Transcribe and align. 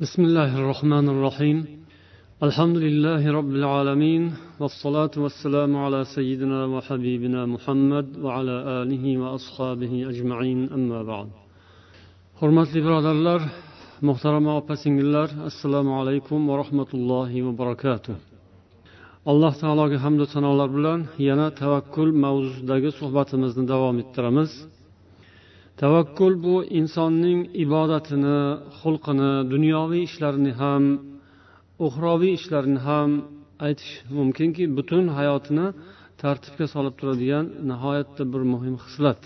بسم 0.00 0.22
الله 0.24 0.58
الرحمن 0.58 1.08
الرحيم. 1.08 1.58
الحمد 2.42 2.76
لله 2.76 3.22
رب 3.38 3.52
العالمين 3.60 4.22
والصلاة 4.60 5.14
والسلام 5.16 5.76
على 5.76 6.04
سيدنا 6.04 6.60
وحبيبنا 6.66 7.46
محمد 7.46 8.06
وعلى 8.24 8.56
آله 8.80 9.04
وأصحابه 9.22 9.92
أجمعين 10.10 10.60
أما 10.76 11.02
بعد. 11.02 11.28
حرمات 12.40 12.68
لبراد 12.76 13.06
الله 13.16 13.40
محترم 14.08 14.46
أبسين 14.48 14.98
الله 15.04 15.28
السلام 15.50 15.88
عليكم 15.98 16.38
ورحمة 16.50 16.90
الله 16.94 17.42
وبركاته 17.42 18.14
الله 19.28 19.52
alloh 19.52 19.60
taologa 19.60 19.98
hamdu 20.04 20.24
sanolar 20.26 20.68
bilan 20.76 21.00
yana 21.18 21.50
tavakkul 21.60 22.10
mavzusidagi 22.24 22.90
suhbatimizni 22.98 23.64
davom 23.68 23.98
ettiramiz. 24.02 24.52
Tavakkul 25.80 26.34
bu 26.44 26.54
insonning 26.80 27.40
ibodatini 27.64 28.40
xulqini 28.80 29.32
dunyoviy 29.52 30.02
ishlarini 30.08 30.52
ham 30.62 30.84
uxroviy 31.86 32.32
ishlarini 32.38 32.80
ham 32.88 33.10
aytish 33.66 33.92
mumkinki 34.18 34.64
butun 34.76 35.04
hayotini 35.18 35.66
tartibga 36.22 36.66
solib 36.74 36.94
turadigan 37.00 37.44
nihoyatda 37.70 38.22
bir 38.32 38.42
muhim 38.52 38.74
xislat. 38.84 39.22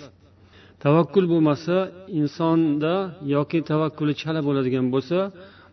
Tavakkul 0.84 1.24
bo'lmasa 1.32 1.76
insonda 2.20 2.94
yoki 3.34 3.58
tavakkuli 3.70 4.14
chala 4.22 4.40
bo'ladigan 4.48 4.86
bo'lsa 4.94 5.18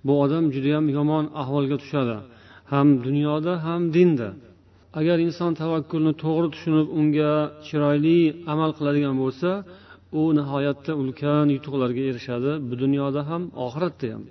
bu 0.05 0.13
odam 0.23 0.44
judayam 0.55 0.85
yomon 0.97 1.25
ahvolga 1.41 1.77
tushadi. 1.83 2.17
Ham 2.71 2.88
dunyoda 3.05 3.53
ham 3.66 3.81
dinda. 3.95 4.30
Agar 4.99 5.17
inson 5.27 5.52
tavakkulni 5.61 6.13
to'g'ri 6.23 6.47
tushunib 6.53 6.88
unga 6.99 7.33
chiroyli 7.67 8.19
amal 8.53 8.71
qiladigan 8.77 9.16
bo'lsa 9.23 9.49
u 10.20 10.22
nihoyatda 10.40 10.91
ulkan 11.02 11.45
yutuqlarga 11.55 12.03
erishadi 12.09 12.52
bu 12.67 12.73
dunyoda 12.84 13.22
ham 13.30 13.41
oxiratda 13.66 14.08
ham. 14.13 14.23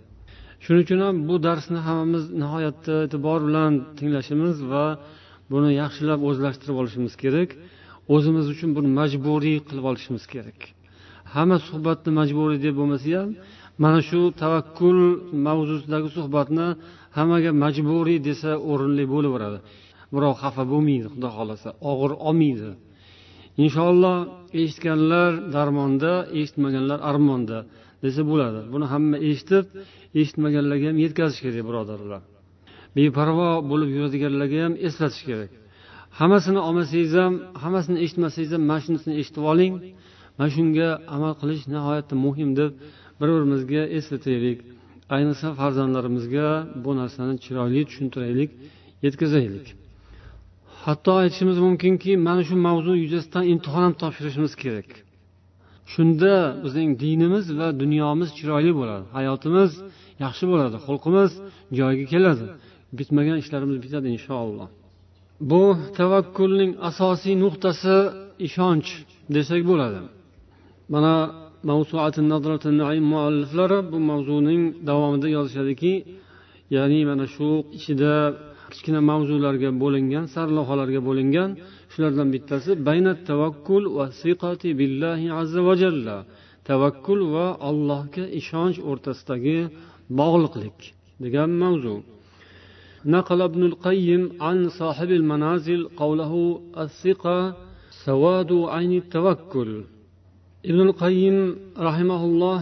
Shuning 0.64 0.82
uchun 0.86 1.00
ham 1.06 1.16
bu 1.28 1.34
darsni 1.46 1.80
hammamiz 1.86 2.24
nihoyatda 2.42 2.94
e'tibor 3.06 3.40
bilan 3.48 3.72
tinglashimiz 3.98 4.56
va 4.72 4.84
buni 5.52 5.70
yaxshilab 5.82 6.20
o'zlashtirib 6.28 6.76
olishimiz 6.82 7.14
kerak. 7.22 7.50
O'zimiz 8.14 8.46
uchun 8.54 8.70
buni 8.76 8.88
majburiy 9.00 9.58
qilib 9.68 9.84
olishimiz 9.90 10.24
kerak. 10.34 10.58
Hamma 11.34 11.56
suhbatni 11.68 12.10
majburiy 12.20 12.58
deb 12.66 12.74
bo'lmasa 12.80 13.08
ham 13.20 13.30
mana 13.82 14.00
shu 14.08 14.20
tavakkul 14.42 14.98
mavzusidagi 15.46 16.08
suhbatni 16.16 16.66
hammaga 17.16 17.50
majburiy 17.64 18.18
desa 18.28 18.50
o'rinli 18.70 19.04
bo'laveradi. 19.14 19.58
Birov 20.14 20.34
xafa 20.42 20.62
bo'lmaydi 20.72 21.08
xudo 21.14 21.28
xohlasa. 21.36 21.68
Og'ir 21.90 22.12
olmaydi. 22.28 22.70
Inshaalloh 23.64 24.16
eshitganlar 24.60 25.30
darmonda 25.56 26.12
eshitmaganlar 26.40 26.98
armonda 27.10 27.58
desa 28.02 28.22
bo'ladi. 28.30 28.60
Buni 28.72 28.86
hamma 28.92 29.16
eshitib 29.28 29.64
eshitmaganlarga 30.20 30.86
ham 30.90 30.98
yetkazish 31.04 31.40
kerak 31.44 31.64
birodarlar. 31.68 32.22
Beparvo 32.96 33.50
bo'lib 33.70 33.90
yuradiganlarga 33.96 34.58
ham 34.66 34.74
eslatish 34.86 35.24
kerak. 35.30 35.50
Hammasini 36.20 36.60
olmasangiz 36.68 37.12
ham 37.22 37.34
hammasini 37.62 37.98
eshitmasangiz 38.04 38.50
ham 38.56 38.62
mana 38.70 38.80
shunisini 38.84 39.14
eshitib 39.20 39.44
oling. 39.52 39.74
Mana 40.38 40.50
shunga 40.56 40.88
amal 41.14 41.32
qilish 41.40 41.62
nihoyatda 41.72 42.14
muhim 42.26 42.50
deb 42.60 42.70
bir 43.18 43.28
birimizga 43.34 43.82
eslataylik 43.98 44.58
ayniqsa 45.14 45.48
farzandlarimizga 45.60 46.46
bu 46.84 46.90
narsani 47.00 47.34
chiroyli 47.44 47.80
tushuntiraylik 47.88 48.50
yetkazaylik. 49.04 49.66
Hatto 50.86 51.10
aytishimiz 51.22 51.58
mumkinki 51.66 52.12
mana 52.26 52.42
shu 52.48 52.54
mavzu 52.66 52.92
yuzasidan 53.04 53.44
imtihon 53.52 53.82
ham 53.86 53.94
topshirishimiz 54.02 54.52
kerak. 54.62 54.88
Shunda 55.92 56.34
bizning 56.64 56.90
dinimiz 57.02 57.44
va 57.58 57.66
dunyomiz 57.82 58.28
chiroyli 58.38 58.72
bo'ladi 58.80 59.04
hayotimiz 59.16 59.70
yaxshi 60.24 60.44
bo'ladi 60.52 60.76
xulqimiz 60.86 61.30
joyiga 61.78 62.06
keladi. 62.12 62.44
Bitmagan 62.98 63.36
ishlarimiz 63.42 63.76
bitadi 63.84 64.06
inshaalloh. 64.16 64.68
Bu 65.50 65.62
tavakkulning 65.98 66.70
asosiy 66.88 67.34
nuqtasi 67.44 67.96
ishonch 68.48 68.88
desak 69.36 69.60
bo'ladi. 69.70 70.00
Mana 70.94 71.14
mualliflari 73.12 73.78
bu 73.92 73.98
mavzuning 74.10 74.62
davomida 74.88 75.28
yozishadiki 75.36 75.92
ya'ni 76.76 77.00
mana 77.10 77.26
shu 77.34 77.48
ichida 77.78 78.12
kichkina 78.71 79.01
mavzularga 79.09 79.69
bo'lingan 79.83 80.25
sarlavhalarga 80.35 81.01
bo'lingan 81.09 81.49
shulardan 81.93 82.27
bittasi 82.35 82.71
baynat 82.87 83.19
tavakkul 83.29 83.83
va 83.97 84.05
siqati 84.21 84.69
billahi 84.79 85.27
azza 85.41 85.61
va 85.67 85.73
jalla 85.83 86.17
tavakkul 86.69 87.19
va 87.33 87.47
allohga 87.69 88.23
ishonch 88.39 88.77
o'rtasidagi 88.89 89.59
bog'liqlik 90.19 90.77
degan 91.23 91.51
mavzu 91.63 91.95
نقل 93.15 93.39
ابن 93.41 93.61
القيم 93.71 94.21
عن 94.47 94.57
صاحب 94.79 95.09
المنازل 95.19 95.81
قوله 96.01 96.33
الثقة 96.83 97.39
سواد 98.05 98.51
عين 98.73 98.93
التوكل 99.03 99.71
ابن 100.69 100.81
القيم 100.87 101.37
رحمه 101.87 102.21
الله 102.29 102.59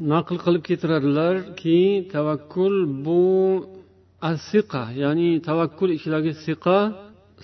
naql 0.00 0.36
qilib 0.44 0.62
keltiradilarki 0.68 2.08
tavakkul 2.12 2.74
bu 3.04 3.22
asiqa 4.30 4.82
ya'ni 5.02 5.28
tavakkul 5.48 5.90
ichidagi 5.96 6.32
siqa 6.46 6.78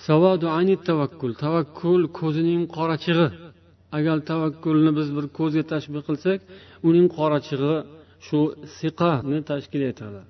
savadu 0.07 0.47
ayni 0.59 0.77
tavakkul 0.89 1.33
tavakkul 1.45 2.03
ko'zining 2.19 2.63
qorachig'i 2.77 3.29
agar 3.99 4.17
tavakkulni 4.31 4.91
biz 4.99 5.09
bir 5.17 5.27
ko'zga 5.39 5.63
tashbih 5.73 6.03
qilsak 6.09 6.39
uning 6.89 7.07
qorachig'i 7.19 7.75
shu 8.27 8.39
siqani 8.79 9.39
tashkil 9.51 9.83
etadi 9.93 10.21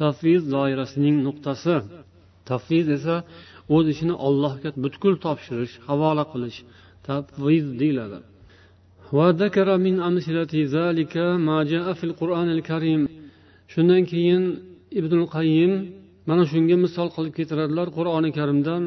tafviz 0.00 0.42
doirasining 0.54 1.16
nuqtasi 1.26 1.76
tafviz 2.50 2.86
esa 2.96 3.16
o'z 3.74 3.86
ishini 3.94 4.14
allohga 4.26 4.70
butkul 4.84 5.14
topshirish 5.24 5.74
havola 5.88 6.24
qilish 6.32 6.58
tafviz 7.08 7.66
deyiladi 7.82 8.20
وذكر 9.18 9.68
من 9.86 9.94
أمثلة 10.08 10.52
ذلك 10.76 11.14
ما 11.48 11.58
جاء 11.72 11.86
في 11.98 12.04
القرآن 12.08 12.48
الكريم 12.56 13.02
shundan 13.72 14.02
keyin 14.10 14.42
ibn 14.98 15.12
qayyim 15.34 15.72
mana 16.28 16.42
shunga 16.50 16.76
misol 16.84 17.08
qilib 17.14 17.32
keltiradilar 17.38 17.88
qur'oni 17.96 18.30
karimdan 18.38 18.82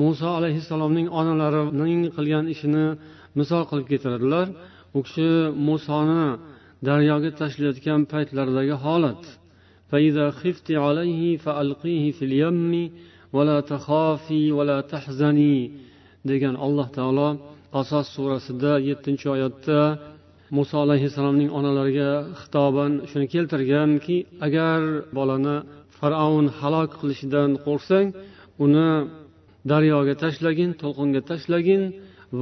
muso 0.00 0.28
alayhissalomning 0.38 1.06
onalarining 1.20 2.00
qilgan 2.16 2.44
ishini 2.54 2.86
misol 3.38 3.62
qilib 3.70 3.86
keltiradilar 3.92 4.46
u 4.96 4.98
kishi 5.06 5.30
musoni 5.68 6.24
daryoga 6.88 7.30
tashlayotgan 7.40 8.00
paytlaridagi 8.12 8.76
holat 8.86 9.22
فإذا 9.90 10.26
خفت 10.40 10.68
عليه 10.84 11.22
فألقيه 11.44 12.04
في 12.16 12.24
اليم 12.28 12.72
ولا 13.32 13.60
تخافي 13.60 14.52
ولا 14.52 14.78
تحزني 14.80 15.70
degan 16.28 16.54
alloh 16.66 16.88
taolo 16.98 17.28
qasos 17.74 18.06
surasida 18.14 18.72
yettinchi 18.88 19.26
oyatda 19.34 19.80
muso 20.57 20.75
alayhissalomning 20.85 21.49
onalariga 21.59 22.11
xitoban 22.41 22.91
shuni 23.09 23.27
keltirganki 23.33 24.17
agar 24.47 24.79
bolani 25.17 25.57
fir'avn 25.97 26.45
halok 26.59 26.91
qilishidan 27.01 27.49
qo'rqsang 27.65 28.07
uni 28.65 28.89
daryoga 29.71 30.13
tashlagin 30.23 30.71
to'lqinga 30.81 31.21
tashlagin 31.29 31.81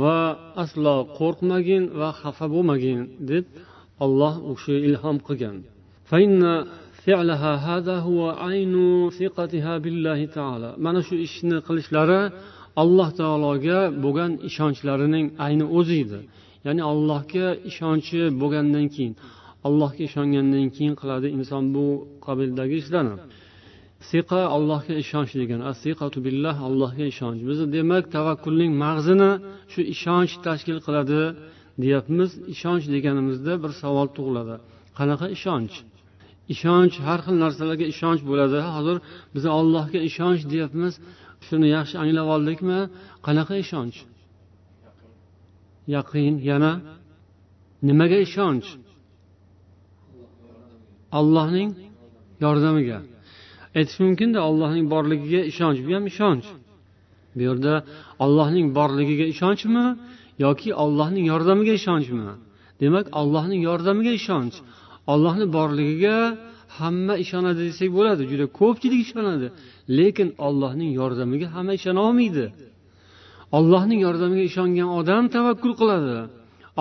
va 0.01 0.19
aslo 0.63 0.95
qo'rqmagin 1.19 1.83
va 1.99 2.09
xafa 2.21 2.45
bo'lmagin 2.53 2.99
deb 3.31 3.45
olloh 4.05 4.33
u 4.49 4.51
kishi 4.57 4.75
ilhom 4.87 5.17
qilgan. 5.27 5.57
Mana 10.85 11.01
shu 11.07 11.15
ishni 11.27 11.57
qilishlari 11.67 12.21
alloh 12.83 13.09
taologa 13.19 13.79
bo'lgan 14.03 14.31
ishonchlarining 14.49 15.25
ayni 15.45 15.65
o'zi 15.77 15.95
edi. 16.05 16.19
Ya'ni 16.65 16.81
allohga 16.91 17.47
ishonchi 17.69 18.19
bo'lgandan 18.41 18.85
keyin 18.95 19.13
allohga 19.67 20.01
ishongandan 20.09 20.67
keyin 20.75 20.93
qiladi 21.01 21.27
inson 21.37 21.63
bu 21.75 21.85
qabildagi 22.25 22.75
ishlarni. 22.83 23.15
Siqa 24.09 24.41
allohga 24.55 24.93
ishonch 25.03 25.31
degan 25.41 25.61
asiqatu 25.71 26.17
billah 26.25 26.55
allohga 26.67 27.05
ishonch. 27.13 27.41
Biz 27.49 27.59
demak 27.75 28.03
tavakkulning 28.15 28.71
mag'zini 28.83 29.31
shu 29.71 29.81
ishonch 29.95 30.33
tashkil 30.45 30.79
qiladi 30.85 31.21
deyapmiz. 31.83 32.29
Ishonch 32.53 32.85
deganimizda 32.95 33.53
bir 33.63 33.71
savol 33.81 34.07
tug'iladi. 34.17 34.55
Qanaqa 34.97 35.27
ishonch? 35.37 35.75
Ishonch 36.53 36.95
har 37.07 37.19
xil 37.25 37.35
narsalarga 37.43 37.85
ishonch 37.93 38.21
bo'ladi. 38.29 38.59
Hozir 38.75 38.97
biz 39.35 39.43
allohga 39.57 39.99
ishonch 40.09 40.41
deyapmiz. 40.51 40.93
Shuni 41.47 41.67
yaxshi 41.77 41.95
anglab 42.03 42.27
oldikmi? 42.35 42.79
Qanaqa 43.27 43.55
ishonch? 43.65 43.97
Yaqin 45.95 46.33
yana 46.49 46.71
nimaga 47.87 48.17
ishonch? 48.27 48.67
Allohning 51.19 51.71
yordamiga. 52.43 52.99
Aytish 53.77 53.99
mumkinda 54.03 54.39
allohning 54.49 54.85
borligiga 54.93 55.41
ishonch. 55.51 55.79
Bu 55.85 55.91
ham 55.97 56.05
ishonch. 56.11 56.47
Bu 57.35 57.41
yerda 57.47 57.73
allohning 58.23 58.67
borligiga 58.77 59.25
ishonchmi 59.33 59.85
yoki 60.45 60.69
allohning 60.83 61.25
yordamiga 61.31 61.73
ishonchmi 61.79 62.23
demak 62.81 63.05
allohning 63.19 63.61
yordamiga 63.69 64.13
ishonch. 64.21 64.55
Ollohni 65.13 65.45
borligiga 65.57 66.17
hamma 66.79 67.15
ishonadi 67.23 67.61
desak 67.69 67.89
bo'ladi. 67.97 68.23
Juda 68.31 68.45
ko'pchilik 68.59 69.01
ishonadi. 69.05 69.47
Lekin 69.97 70.29
ollohning 70.47 70.91
yordamiga 70.99 71.47
hamma 71.55 71.73
ishona 71.79 71.99
olmaydi. 72.07 72.45
ollohning 73.58 74.00
yordamiga 74.06 74.44
ishongan 74.50 74.88
odam 75.00 75.24
tavakkul 75.36 75.72
qiladi 75.80 76.16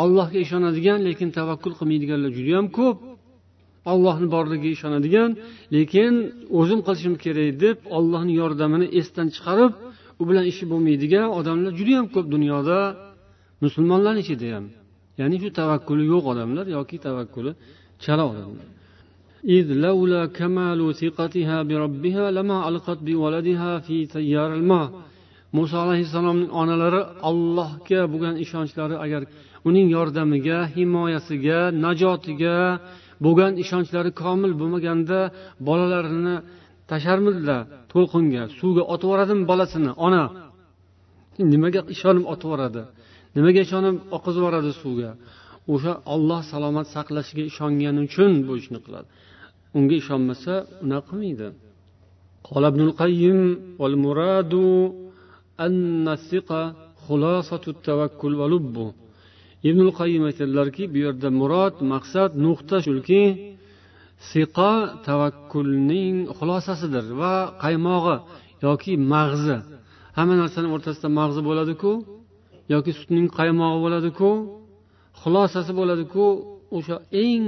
allohga 0.01 0.38
ishonadigan 0.45 1.00
lekin 1.07 1.29
tavakkul 1.39 1.73
qilmaydiganlar 1.79 2.31
judayam 2.38 2.65
ko'p 2.77 2.97
ollohni 3.94 4.27
borligiga 4.35 4.69
ishonadigan 4.77 5.29
lekin 5.75 6.13
o'zim 6.59 6.79
qilishim 6.88 7.15
kerak 7.23 7.51
deb 7.63 7.77
ollohni 7.97 8.33
yordamini 8.41 8.88
esdan 9.00 9.27
chiqarib 9.35 9.71
u 10.21 10.23
bilan 10.29 10.45
ishi 10.51 10.63
bo'lmaydigan 10.71 11.27
odamlar 11.39 11.71
judayam 11.79 12.06
ko'p 12.13 12.25
dunyoda 12.35 12.79
musulmonlarni 13.63 14.21
ichida 14.25 14.47
ham 14.56 14.65
ya'ni 15.19 15.35
shu 15.41 15.50
tavakkuli 15.59 16.03
yo'q 16.13 16.23
odamlar 16.31 16.65
yoki 16.77 16.97
tavakkuli 17.07 17.51
chala 18.06 18.25
odamlar 18.33 18.67
إذ 19.57 19.67
لولا 19.88 20.21
كمال 20.38 20.79
ثقتها 21.01 21.57
بربها 21.69 22.25
لما 22.38 22.57
ألقت 22.69 23.00
بولدها 23.07 23.71
في 23.85 24.06
تيار 24.15 24.51
الماء 24.59 24.88
muso 25.57 25.75
alayhissalomning 25.85 26.50
onalari 26.62 27.01
allohga 27.29 28.01
bo'lgan 28.13 28.35
ishonchlari 28.45 28.95
agar 29.06 29.21
uning 29.69 29.88
yordamiga 29.95 30.57
himoyasiga 30.75 31.59
najotiga 31.85 32.57
bo'lgan 33.25 33.51
ishonchlari 33.63 34.12
komil 34.23 34.51
bo'lmaganda 34.62 35.19
bolalarini 35.67 36.35
tasharmidilar 36.91 37.62
to'lqinga 37.94 38.44
suvga 38.59 38.83
otib 38.94 39.07
yuboradimi 39.09 39.44
bolasini 39.51 39.91
ona 40.07 40.23
nimaga 41.53 41.81
ishonib 41.95 42.25
otib 42.33 42.47
yuboradi 42.47 42.83
nimaga 43.35 43.59
ishonib 43.67 43.95
oqizib 44.17 44.41
yuboradi 44.41 44.71
suvga 44.81 45.12
o'sha 45.73 45.94
olloh 46.13 46.41
salomat 46.53 46.88
saqlashiga 46.95 47.44
ishongani 47.51 48.00
uchun 48.07 48.31
bu 48.47 48.53
ishni 48.62 48.79
qiladi 48.85 49.07
unga 49.77 49.95
ishonmasa 50.01 50.53
unaqa 50.85 51.06
qilmaydi 51.09 51.50
قال 52.50 52.63
ابن 52.71 52.81
القيم 52.88 53.39
والمراد 53.81 54.53
أن 55.59 56.07
الثقة 56.07 56.63
خلاصة 57.07 57.63
التوكل 57.67 58.35
ولبه 58.35 58.94
ibn 59.69 59.88
qayim 60.00 60.23
aytadilarki 60.29 60.83
bu 60.94 60.97
yerda 61.06 61.29
murod 61.39 61.75
maqsad 61.94 62.31
nuqta 62.45 62.77
shuki 62.85 63.23
siqo 64.29 64.73
tavakkulning 65.07 66.15
xulosasidir 66.38 67.06
va 67.21 67.33
qaymog'i 67.63 68.15
yoki 68.65 68.94
mag'zi 69.13 69.57
hamma 70.17 70.35
narsani 70.44 70.67
o'rtasida 70.75 71.09
mag'zi 71.19 71.41
bo'ladiku 71.50 71.91
yoki 72.73 72.91
sutning 73.00 73.27
qaymog'i 73.39 73.79
bo'ladiku 73.85 74.29
xulosasi 75.21 75.71
bo'ladiku 75.79 76.25
o'sha 76.77 76.97
eng 77.27 77.45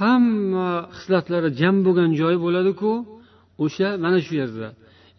hamma 0.00 0.68
hislatlari 0.96 1.48
jam 1.60 1.76
bo'lgan 1.86 2.10
joyi 2.20 2.38
bo'ladiku 2.46 2.92
o'sha 3.64 3.88
mana 4.04 4.18
shu 4.26 4.32
yerda 4.40 4.68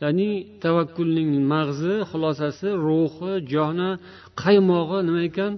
Ya'ni 0.03 0.31
tavakkulning 0.62 1.31
mag'zi 1.53 1.95
xulosasi 2.11 2.69
ruhi 2.87 3.33
joni 3.53 3.91
qaymog'i 4.43 4.99
nima 5.09 5.23
ekan? 5.31 5.53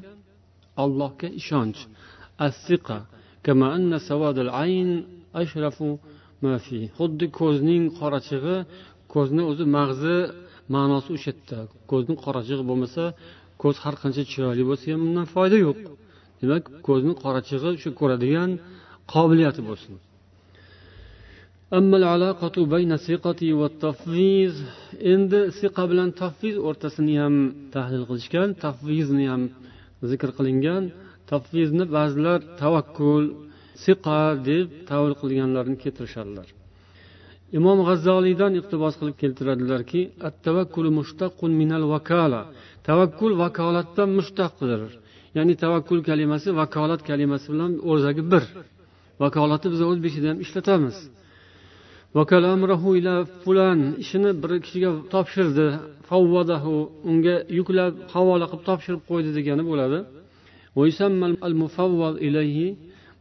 Allohga 0.82 1.28
ishonch. 1.40 1.80
Assiqa 2.46 2.98
xuddi 6.96 7.26
ko'zning 7.40 7.82
qorachig'i 7.98 8.56
ko'zni 9.14 9.42
o'zi 9.50 9.64
mag'zi 9.76 10.16
ma'nosi 10.74 11.08
o'sha 11.16 11.30
yerda. 11.32 11.58
Ko'zni 11.90 12.14
qorachig'i 12.24 12.64
bo'lmasa 12.70 13.04
ko'z 13.62 13.76
har 13.84 13.94
qancha 14.02 14.22
chiroyli 14.32 14.64
bo'lsa 14.70 14.84
ham 14.92 15.00
undan 15.08 15.26
foyda 15.34 15.56
yo'q. 15.66 15.78
Demak 16.40 16.64
ko'zni 16.88 17.12
qorachig'i 17.22 17.70
shu 17.82 17.90
ko'radigan 18.00 18.50
qobiliyati 19.12 19.62
bo'lsin. 19.68 19.94
Endi 25.12 25.40
siqa 25.60 25.82
bilan 25.90 26.10
tafviz 26.22 26.56
o'rtasini 26.68 27.14
ham 27.22 27.36
tahlil 27.74 28.04
qilishgan 28.10 28.48
tafvizni 28.64 29.26
ham 29.32 29.42
zikr 30.10 30.30
qilingan 30.38 30.82
tafvizni 31.30 31.84
ba'zilar 31.96 32.38
tavakkul 32.62 33.24
siqa 33.84 34.20
deb 34.48 34.66
tavil 34.90 35.14
qilganlarni 35.20 35.76
keltirishadilar 35.82 36.48
imom 37.58 37.78
g'azzoliydan 37.88 38.52
iqtibos 38.60 38.94
qilib 39.00 39.16
keltiradilarki 39.22 40.00
tavakkul 42.88 43.32
vakolatdan 43.42 44.08
mushtaqdir 44.18 44.80
ya'ni 45.36 45.54
tavakkul 45.64 46.00
kalimasi 46.08 46.48
vakolat 46.60 47.00
kalimasi 47.10 47.46
bilan 47.52 47.72
o'zagi 47.92 48.22
bir 48.32 48.44
vakolatni 49.24 49.68
biz 49.74 49.80
o'z 49.84 49.88
o'zbekchada 49.92 50.28
ham 50.32 50.38
ishlatamiz 50.46 50.96
fulan 53.42 53.78
ishini 54.02 54.30
bir 54.42 54.50
kishiga 54.64 54.90
topshirdi. 55.14 55.66
Favvadahu 56.10 56.74
unga 57.10 57.36
yuklab 57.58 57.94
havola 58.14 58.46
qilib 58.50 58.64
topshirib 58.68 59.02
qo'ydi 59.10 59.30
degani 59.38 59.62
bo'ladi. 59.70 59.98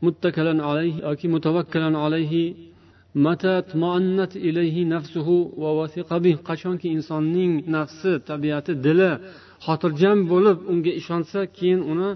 Muttakalan 0.06 0.60
alayhi 0.70 0.98
yoki 1.08 1.28
mutavakkalan 1.36 1.96
alayhi 2.06 2.46
qachonki 6.50 6.88
insonning 6.98 7.54
nafsi 7.76 8.12
tabiati 8.30 8.74
dili 8.86 9.12
xotirjam 9.66 10.18
bo'lib 10.32 10.58
unga 10.72 10.92
ishonsa 11.02 11.40
keyin 11.58 11.82
uni 11.92 12.10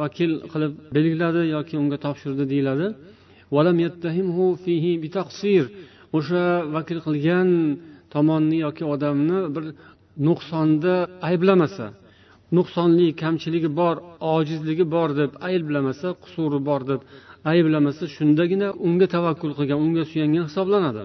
vakil 0.00 0.32
qilib 0.52 0.72
belgiladi 0.94 1.42
yoki 1.56 1.74
unga 1.82 1.98
topshirdi 2.04 2.44
deyiladi. 2.52 2.86
O'sha 6.16 6.44
vakil 6.74 6.98
qilgan 7.06 7.48
tomonni 8.14 8.56
yoki 8.66 8.84
odamni 8.94 9.38
bir 9.54 9.64
nuqsonda 10.26 10.94
ayblamasa 11.28 11.86
nuqsonli 12.56 13.06
kamchiligi 13.22 13.70
bor 13.80 13.96
ojizligi 14.34 14.84
bor 14.94 15.08
deb 15.20 15.30
ayblamasa 15.48 16.08
qusuri 16.22 16.58
bor 16.68 16.80
deb 16.90 17.00
ayblamasa 17.52 18.04
shundagina 18.16 18.68
unga 18.86 19.06
tavakkul 19.16 19.52
qilgan 19.58 19.78
unga 19.86 20.02
suyangan 20.10 20.44
hisoblanadi. 20.48 21.04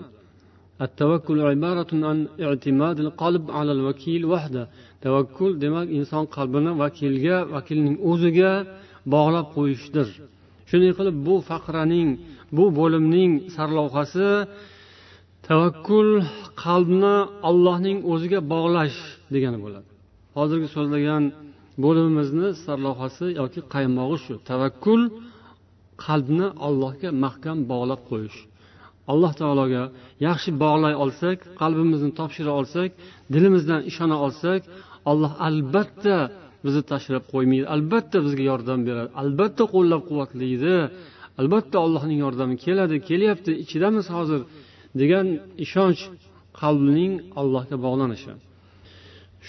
Tavakkul 5.06 5.52
demak 5.64 5.88
inson 6.00 6.24
qalbini 6.36 6.72
vakilga 6.84 7.38
vakilning 7.56 7.96
o'ziga 8.12 8.52
bog'lab 9.14 9.48
qo'yishdir. 9.56 10.08
Shunday 10.70 10.92
qilib 10.98 11.18
bu 11.28 11.36
faqraning 11.50 12.10
bu 12.58 12.66
bo'limning 12.80 13.32
sarlavhasi 13.56 14.28
tavakkul 15.50 16.10
qalbni 16.64 17.16
allohning 17.50 17.98
o'ziga 18.12 18.40
bog'lash 18.54 18.98
degani 19.34 19.58
bo'ladi. 19.66 19.88
Hozirgi 20.38 20.68
so'zlagan 20.76 21.24
bo'limimizni 21.84 22.50
sarlavhasi 22.66 23.26
yoki 23.42 23.60
qaymog'i 23.74 24.18
shu. 24.26 24.34
Tavakkul 24.52 25.02
qalbni 26.06 26.48
allohga 26.68 27.10
mahkam 27.26 27.58
bog'lab 27.72 28.02
qo'yish. 28.12 28.38
Alloh 29.12 29.32
taologa 29.42 29.84
yaxshi 30.28 30.50
bog'lay 30.64 30.94
olsak 31.04 31.38
qalbimizni 31.62 32.12
topshira 32.20 32.52
olsak 32.60 32.90
dilimizdan 33.34 33.82
ishona 33.92 34.18
olsak 34.26 34.62
alloh 35.12 35.32
albatta 35.48 36.18
bizni 36.66 36.84
tashlab 36.92 37.24
qo'ymaydi 37.34 37.66
albatta 37.76 38.18
bizga 38.26 38.44
yordam 38.52 38.80
beradi 38.88 39.10
albatta 39.22 39.64
qo'llab 39.76 40.02
quvvatlaydi 40.10 40.76
albatta 41.42 41.78
allohning 41.86 42.20
yordami 42.26 42.56
keladi 42.66 42.96
kelyapti 43.10 43.52
ichidamiz 43.64 44.08
hozir. 44.18 44.42
degan 45.01 45.27
ishonch 45.65 46.01
qalbning 46.61 47.13
allohga 47.41 47.77
bog'lanishi 47.87 48.33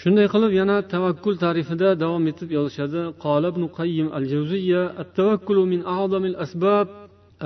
shunday 0.00 0.26
qilib 0.34 0.52
yana 0.60 0.76
tavakkul 0.94 1.34
tarifida 1.44 1.88
davom 2.02 2.24
etib 2.32 2.48
yozishadi 2.58 3.00
qola 3.24 3.48
ibn 3.54 3.62
qayyim 3.78 4.08
al 4.16 4.24
javziya 4.32 4.82
التوكل 5.02 5.58
من 5.72 5.80
أعظم 5.94 6.24
الأسباب 6.32 6.86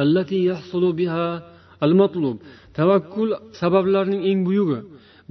التي 0.04 0.38
يحصل 0.50 0.84
بها 1.00 1.26
المطلوب 1.86 2.36
tavakkul 2.78 3.28
sabablarning 3.60 4.22
eng 4.30 4.40
buyugi 4.48 4.78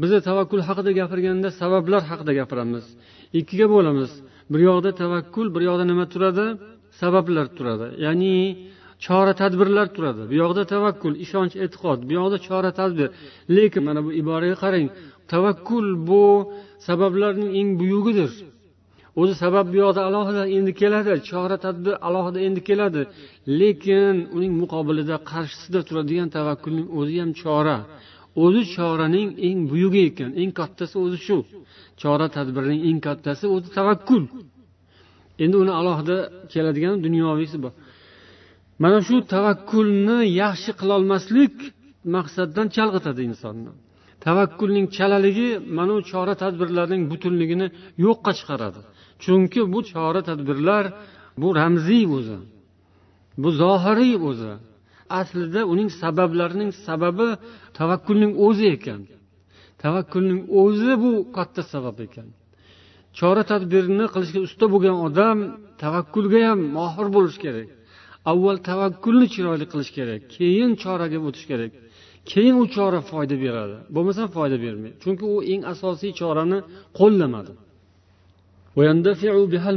biza 0.01 0.17
tavakkul 0.29 0.61
haqida 0.67 0.91
gapirganda 0.99 1.49
sabablar 1.61 2.01
haqida 2.09 2.31
gapiramiz 2.39 2.85
ikkiga 3.39 3.67
bo'lamiz 3.73 4.11
bir 4.51 4.61
yoqda 4.69 4.89
tavakkul 5.01 5.47
bir 5.55 5.61
yoqda 5.69 5.85
nima 5.91 6.05
turadi 6.13 6.45
sabablar 7.01 7.45
turadi 7.57 7.87
ya'ni 8.05 8.35
chora 9.04 9.32
tadbirlar 9.40 9.86
turadi. 9.96 10.22
Bu 10.30 10.34
yoqda 10.42 10.62
tavakkul 10.74 11.14
ishonch 11.24 11.54
e'tiqod. 11.64 11.98
Bu 12.08 12.12
yoqda 12.20 12.38
chora 12.46 12.70
tadbir. 12.80 13.08
Lekin 13.56 13.82
mana 13.88 14.00
bu 14.06 14.10
iboraga 14.20 14.56
qarang 14.64 14.86
tavakkul 15.32 15.86
bu 16.08 16.22
sabablarning 16.86 17.50
eng 17.60 17.70
buyugidir. 17.80 18.32
O'zi 19.20 19.34
sabab 19.42 19.66
bu 19.72 19.76
yoqda 19.84 20.00
alohida 20.08 20.42
endi 20.56 20.72
keladi 20.80 21.12
chora 21.30 21.56
tadbir 21.66 21.94
alohida 22.08 22.38
endi 22.46 22.60
keladi. 22.68 23.02
Lekin 23.60 24.16
uning 24.36 24.52
muqobilida 24.62 25.16
qarshisida 25.30 25.80
turadigan 25.88 26.28
tavakkulning 26.36 26.88
o'zi 26.98 27.14
ham 27.22 27.30
chora. 27.42 27.78
O'zi 28.44 28.62
choraning 28.74 29.28
eng 29.48 29.58
buyugi 29.70 30.00
ekan 30.10 30.30
eng 30.42 30.50
kattasi 30.60 30.96
o'zi 31.04 31.18
shu. 31.26 31.36
Chora 32.02 32.26
tadbirning 32.36 32.80
eng 32.88 32.98
kattasi 33.06 33.44
o'zi 33.54 33.68
tavakkul. 33.78 34.22
Endi 35.44 35.56
uni 35.62 35.72
alohida 35.80 36.16
keladigan 36.52 36.94
dunyoviysi 37.06 37.58
bor 37.64 37.72
mana 38.82 38.98
shu 39.06 39.16
tavakkulni 39.34 40.18
yaxshi 40.42 40.70
qilolmaslik 40.80 41.54
maqsaddan 42.14 42.66
chalg'itadi 42.76 43.22
insonni. 43.30 43.72
Tavakkulning 44.26 44.86
chalaligi 44.96 45.48
mana 45.76 45.92
bu 45.96 46.00
chora 46.10 46.34
tadbirlarning 46.42 47.02
butunligini 47.12 47.66
yo'qqa 48.04 48.32
chiqaradi. 48.38 48.80
Chunki 49.22 49.60
bu 49.72 49.80
chora 49.92 50.20
tadbirlar 50.30 50.84
bu 51.40 51.48
ramziy 51.60 52.04
o'zi 52.16 52.38
bu 53.42 53.48
zohiriy 53.62 54.16
o'zi. 54.28 54.52
Aslida 55.20 55.60
uning 55.72 55.88
sabablarining 56.00 56.70
sababi 56.86 57.28
tavakkulning 57.78 58.32
o'zi 58.46 58.66
ekan. 58.76 59.00
Tavakkulning 59.82 60.40
o'zi 60.62 60.92
bu 61.02 61.12
katta 61.36 61.62
sabab 61.72 61.96
ekan. 62.06 62.28
Chora 63.18 63.42
tadbirni 63.52 64.06
qilishga 64.14 64.40
usta 64.46 64.64
bo'lgan 64.72 64.96
odam 65.06 65.38
tavakkulga 65.82 66.40
ham 66.48 66.60
mohir 66.76 67.06
bo'lishi 67.16 67.40
kerak. 67.44 67.68
Avval 68.30 68.56
tavakkulni 68.68 69.26
chiroyli 69.34 69.66
qilish 69.72 69.92
kerak 69.98 70.20
keyin 70.36 70.70
choraga 70.82 71.18
o'tish 71.28 71.46
kerak. 71.50 71.72
Keyin 72.30 72.56
u 72.62 72.64
chora 72.74 73.00
foyda 73.10 73.36
beradi. 73.44 73.76
Bo'lmasam 73.94 74.28
foyda 74.36 74.56
bermaydi. 74.64 74.96
Chunki 75.02 75.24
u 75.34 75.36
eng 75.52 75.62
asosiy 75.72 76.12
chorani 76.20 76.58
qo'llamadi. 76.98 77.52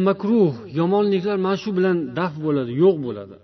Makruh. 0.09 0.53
Yomonliklar 0.79 1.37
mana 1.45 1.57
shu 1.63 1.69
bilan 1.77 1.97
daf 2.19 2.33
bo'ladi 2.45 2.71
yo'q 2.83 2.95
bo'ladi. 3.05 3.35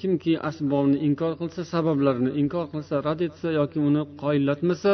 Kimki 0.00 0.32
asbobni 0.48 0.98
inkor 1.08 1.32
qilsa 1.40 1.60
sabablarni 1.72 2.30
inkor 2.40 2.66
qilsa 2.72 2.94
rad 3.06 3.20
etsa 3.28 3.48
yoki 3.58 3.78
uni 3.88 4.02
qoyillatmasa 4.22 4.92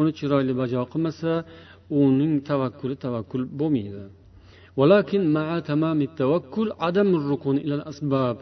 uni 0.00 0.10
chiroyli 0.18 0.52
bajo 0.60 0.80
qilmasa 0.92 1.32
uning 2.02 2.32
tavakkuli 2.48 2.94
tavakkul 3.04 3.42
bo'lmaydi. 3.60 4.02
ولكن 4.76 5.32
مع 5.32 5.58
تمام 5.70 5.98
التوكل 6.08 6.66
عدم 6.80 7.08
الركون 7.20 7.56
إلى 7.64 7.74
الأسباب 7.74 8.36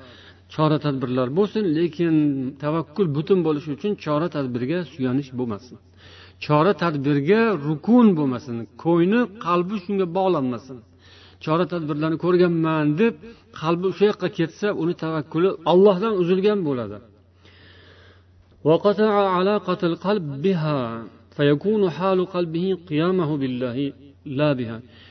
chora 0.55 0.79
tadbirlar 0.85 1.29
bo'lsin 1.39 1.65
lekin 1.79 2.15
tavakkul 2.63 3.07
butun 3.17 3.39
bo'lishi 3.47 3.71
uchun 3.77 3.93
chora 4.05 4.29
tadbirga 4.37 4.79
suyanish 4.93 5.31
bo'lmasin. 5.39 5.77
Chora 6.45 6.73
tadbirga 6.83 7.41
rukun 7.69 8.07
bo'lmasin 8.19 8.57
ko'ngli 8.83 9.21
qalbi 9.47 9.77
shunga 9.85 10.07
bog'lanmasin. 10.17 10.79
Chora 11.45 11.65
tadbirlarni 11.73 12.19
ko'rganman 12.25 12.87
deb 13.01 13.15
qalbi 13.61 13.85
o'sha 13.93 14.05
yoqqa 14.11 14.29
ketsa 14.39 14.69
uni 14.83 14.95
tavakkuli 15.05 15.51
ollohdan 15.73 16.13
uzilgan 16.23 16.59
bo'ladi. 16.69 16.99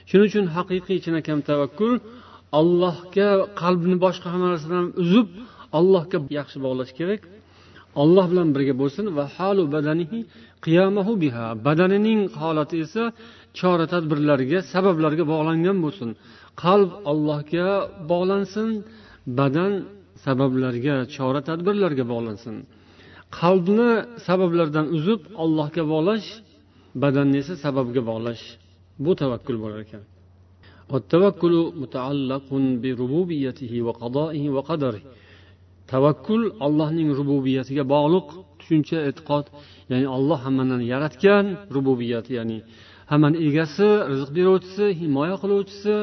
Shuning 0.09 0.27
uchun 0.31 0.45
haqiqiy 0.55 0.97
chinakam 1.05 1.39
tavakkul 1.49 1.93
allohga 2.59 3.29
qalbni 3.61 3.95
boshqa 4.05 4.27
hamma 4.33 4.47
narsadan 4.53 4.85
uzib 5.03 5.27
allohga 5.77 6.17
yaxshi 6.37 6.57
bog'lash 6.65 6.91
kerak. 6.99 7.21
Olloh 8.01 8.25
bilan 8.31 8.47
birga 8.55 8.73
bo'lsin 8.81 9.05
va 9.17 9.25
halu 9.37 9.63
badanihi 9.75 10.19
qiyamahu 10.65 11.13
biha. 11.23 11.47
Badanining 11.67 12.21
holati 12.41 12.75
esa 12.85 13.03
chora 13.59 13.85
tadbirlarga 13.93 14.59
sabablarga 14.73 15.23
bog'langan 15.33 15.77
bo'lsin. 15.85 16.09
Qalb 16.63 16.89
allohga 17.11 17.67
bog'lansin 18.11 18.69
badan 19.39 19.71
sabablarga 20.25 20.95
chora 21.15 21.41
tadbirlarga 21.49 22.03
bog'lansin. 22.13 22.55
Qalbni 23.39 23.91
sabablardan 24.27 24.85
uzib 24.97 25.21
allohga 25.43 25.83
bog'lash 25.93 26.27
badanni 27.03 27.37
esa 27.43 27.55
sababga 27.65 28.01
bog'lash. 28.11 28.43
Bu 29.05 29.11
tavakkul 29.21 29.57
bo'lar 29.63 29.79
ekan. 29.85 30.03
Tavakkul 35.93 36.43
allohning 36.65 37.09
rububiyatiga 37.19 37.83
bog'liq 37.93 38.27
tushuncha 38.59 38.97
e'tiqod 39.09 39.45
ya'ni 39.91 40.07
olloh 40.17 40.39
hammani 40.45 40.85
yaratgan 40.93 41.45
rububiyati 41.75 42.31
ya'ni 42.39 42.57
hammani 43.11 43.37
egasi 43.47 43.87
rizq 44.11 44.29
beruvchisi 44.37 44.85
himoya 45.01 45.35
qiluvchisi 45.41 45.95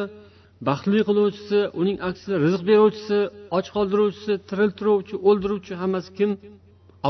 baxtli 0.69 1.01
qiluvchisi 1.09 1.59
uning 1.81 1.99
aksida 2.09 2.35
rizq 2.45 2.63
beruvchisi 2.71 3.19
och 3.57 3.67
qoldiruvchisi 3.77 4.33
tiriltiruvchi 4.49 5.15
o'ldiruvchi 5.29 5.73
hammasi 5.83 6.11
kim? 6.19 6.31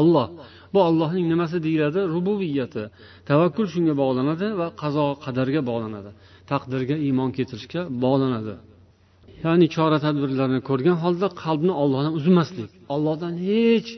Olloh 0.00 0.26
bu 0.74 0.78
ollohning 0.88 1.26
nimasi 1.32 1.56
deyiladi? 1.66 2.00
Rububiyati. 2.14 2.82
Tavakkul 3.30 3.66
shunga 3.74 3.94
bog'lanadi 4.02 4.46
va 4.60 4.66
qazo 4.82 5.04
qadarga 5.24 5.60
bog'lanadi. 5.70 6.10
Taqdirga 6.50 6.96
iymon 7.06 7.30
keltirishga 7.36 7.82
bog'lanadi. 8.04 8.54
Ya'ni 9.44 9.66
chora 9.76 9.98
tadbirlarni 10.06 10.60
ko'rgan 10.68 10.96
holda 11.04 11.28
qalbni 11.42 11.74
ollohdan 11.82 12.12
uzmaslik 12.20 12.70
ollohdan 12.94 13.32
hech 13.48 13.90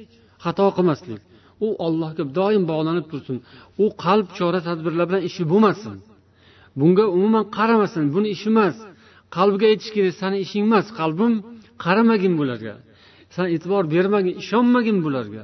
xato 0.45 0.67
qilmaslik. 0.77 1.21
U 1.67 1.69
ollohga 1.87 2.25
doim 2.39 2.63
bog'lanib 2.73 3.07
tursin. 3.13 3.37
U 3.85 3.87
qalb 4.05 4.27
chora 4.39 4.61
tadbirlar 4.69 5.05
bilan 5.11 5.23
ishi 5.29 5.43
bo'lmasin. 5.53 5.95
Bunga 6.81 7.05
umuman 7.17 7.45
qaramasin 7.59 8.05
buni 8.15 8.29
ishi 8.37 8.49
emas. 8.55 8.77
Qalbiga 9.37 9.67
aytish 9.73 9.91
kerak 9.97 10.15
sani 10.23 10.37
ishing 10.45 10.65
emas. 10.69 10.87
Qalbim 11.01 11.33
qaramagin 11.85 12.35
bularga. 12.41 12.75
San 13.35 13.47
e'tibor 13.55 13.83
bermagin 13.95 14.35
ishonmagin 14.43 14.99
bularga. 15.07 15.43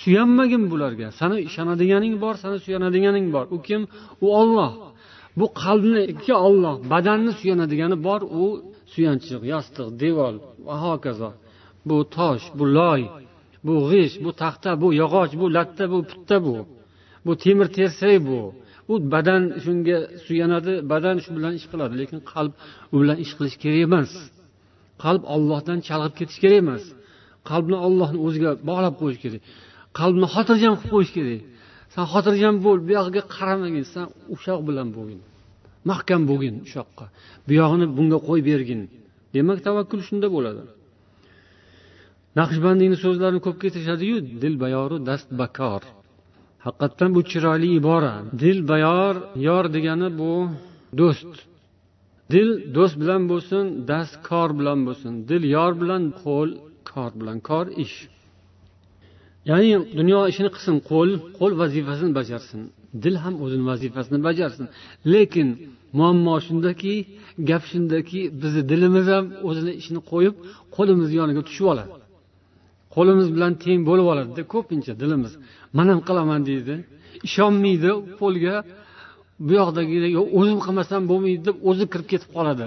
Suyanmagin 0.00 0.64
bularga. 0.72 1.08
Sani 1.18 1.36
ishonadiganing 1.48 2.14
bor 2.24 2.34
sani 2.42 2.58
suyanadiganing 2.64 3.26
bor. 3.34 3.44
U 3.54 3.56
kim? 3.66 3.82
U 4.24 4.26
olloh 4.40 4.72
bu 5.38 5.46
qalbniki 5.62 6.34
olloh 6.46 6.76
badanni 6.92 7.32
suyanadigani 7.40 7.96
bor 8.06 8.20
u 8.40 8.44
suyanchiq 8.92 9.42
yostiq 9.52 9.86
devor 10.02 10.34
va 10.66 10.74
hokazo. 10.84 11.30
Bu 11.88 11.96
tosh 12.16 12.44
bu 12.58 12.64
loy 12.78 13.02
bu 13.66 13.74
g'isht 13.90 14.16
bu 14.24 14.30
taxta 14.42 14.70
bu 14.82 14.88
yog'och 15.02 15.32
bu 15.40 15.46
latta 15.56 15.84
bu 15.92 15.98
putta 16.10 16.36
bu. 16.46 16.56
Bu 17.26 17.32
temir 17.42 17.68
tersak 17.76 18.16
bu. 18.28 18.40
U 18.92 18.94
badan 19.14 19.42
shunga 19.64 19.98
suyanadi 20.26 20.72
badan 20.92 21.16
shu 21.24 21.30
bilan 21.36 21.52
ish 21.58 21.66
qiladi 21.70 21.94
lekin 22.00 22.18
qalb 22.32 22.52
u 22.92 22.96
bilan 23.02 23.18
ish 23.24 23.32
qilish 23.38 23.56
kerak 23.62 23.80
emas. 23.86 24.10
Qalb 25.04 25.22
ollohdan 25.34 25.78
chalg'ib 25.88 26.14
ketish 26.18 26.38
kerak 26.42 26.58
emas. 26.64 26.84
Qalbni 27.50 27.76
ollohni 27.86 28.18
o'ziga 28.26 28.50
bog'lab 28.68 28.94
qo'yish 29.00 29.20
kerak. 29.24 29.42
Qalbni 29.98 30.26
xotirjam 30.34 30.74
qilib 30.80 30.92
qo'yish 30.94 31.12
kerak. 31.16 31.40
San 31.94 32.04
xotirjam 32.12 32.54
bo'l 32.64 32.78
bu 32.86 32.90
yog'iga 32.98 33.22
qaramagin 33.34 33.84
san 33.92 34.06
o'sha 34.34 34.54
bilan 34.68 34.88
bo'lgin 34.96 35.20
mahkam 35.90 36.22
bo'lgin 36.30 36.54
o'sha 36.66 36.82
bu 37.46 37.52
yog'ini 37.60 37.86
bunga 37.96 38.18
qo'yib 38.28 38.46
bergin. 38.50 38.80
Demak 39.34 39.58
tavakkul 39.66 40.00
shunda 40.08 40.28
bo'ladi. 40.36 40.62
Naqshbandiyni 42.38 42.96
so'zlarini 43.04 43.40
ko'p 43.46 43.56
keltirishadiyu 43.62 44.16
dil 44.42 44.54
bayoru 44.64 44.96
dast 45.08 45.28
bakor. 45.40 45.82
Haqiqatdan 46.66 47.10
bu 47.16 47.20
chiroyli 47.30 47.68
ibora. 47.80 48.14
Dil 48.42 48.58
bayor 48.70 49.14
yor 49.48 49.64
degani 49.76 50.08
bu 50.20 50.32
do'st. 51.00 51.32
Dil 52.32 52.48
do'st 52.76 52.96
bilan 53.02 53.22
bo'lsin 53.30 53.64
dast 53.90 54.14
kor 54.28 54.50
bilan 54.58 54.80
bo'lsin. 54.86 55.12
Dil 55.30 55.42
yor 55.56 55.72
bilan 55.80 56.02
qo'l 56.22 56.50
kor 56.90 57.10
bilan. 57.20 57.36
Kor 57.48 57.66
ish. 57.84 57.96
Ya'ni 59.50 59.70
dunyo 59.98 60.18
ishini 60.32 60.50
qilsin 60.54 60.76
qo'l 60.90 61.10
qo'l 61.38 61.52
vazifasini 61.62 62.12
bajarsin. 62.18 62.60
Dil 63.04 63.14
ham 63.22 63.34
o'zini 63.44 63.64
vazifasini 63.70 64.18
bajarsin. 64.28 64.66
Lekin 65.12 65.48
muammo 65.98 66.34
shundaki 66.46 66.94
gap 67.48 67.62
shundaki 67.70 68.20
bizni 68.42 68.62
dilimiz 68.70 69.06
ham 69.14 69.24
o'zini 69.48 69.72
ishini 69.80 70.00
qo'yib 70.10 70.34
qo'limiz 70.76 71.10
yoniga 71.18 71.42
tushib 71.48 71.66
oladi. 71.72 71.92
Qo'limiz 72.94 73.28
bilan 73.34 73.52
teng 73.64 73.80
bo'lib 73.88 74.06
oladida 74.12 74.42
ko'pincha 74.54 74.92
dilimiz. 75.02 75.32
Man 75.76 75.86
ham 75.92 76.00
qilaman 76.08 76.40
deydi. 76.50 76.74
Ishonmaydi 77.28 77.90
qo'lga 78.20 78.54
bu 79.46 79.52
yoqdagidek 79.60 80.12
o'zim 80.38 80.58
qilmasam 80.66 81.02
bo'lmaydi 81.10 81.40
deb 81.48 81.56
o'zi 81.70 81.84
kirib 81.92 82.08
ketib 82.12 82.30
qoladi. 82.36 82.66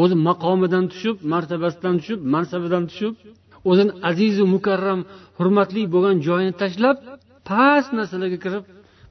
O'zi 0.00 0.14
maqomidan 0.28 0.84
tushib 0.92 1.16
martabasidan 1.32 1.94
tushib 2.00 2.20
mansabidan 2.34 2.84
tushib 2.90 3.14
o'zini 3.70 3.92
azizu 4.10 4.44
mukarram 4.54 5.00
hurmatli 5.38 5.82
bo'lgan 5.94 6.16
joyini 6.26 6.54
tashlab 6.62 6.96
past 7.50 7.90
narsalarga 7.98 8.38
kirib 8.44 8.64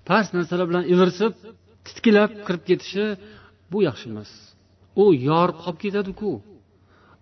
past 0.10 0.30
narsalar 0.38 0.66
bilan 0.72 0.84
ivirsib 0.94 1.34
titkilab 1.86 2.32
kirib 2.46 2.64
ketishi 2.70 3.06
bu 3.72 3.78
yaxshi 3.88 4.06
emas. 4.12 4.32
U 5.02 5.04
yorib 5.28 5.58
qolib 5.64 5.80
ketadiku. 5.84 6.32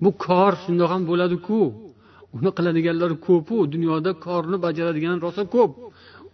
Bu 0.03 0.09
kor 0.25 0.53
shundoq 0.63 0.89
ham 0.93 1.03
bo'ladiku. 1.09 1.59
Uni 2.35 2.49
qiladiganlar 2.57 3.11
ko'pu 3.27 3.55
dunyoda 3.73 4.11
korni 4.25 4.57
bajaradigan 4.65 5.17
rosa 5.25 5.43
ko'p. 5.55 5.71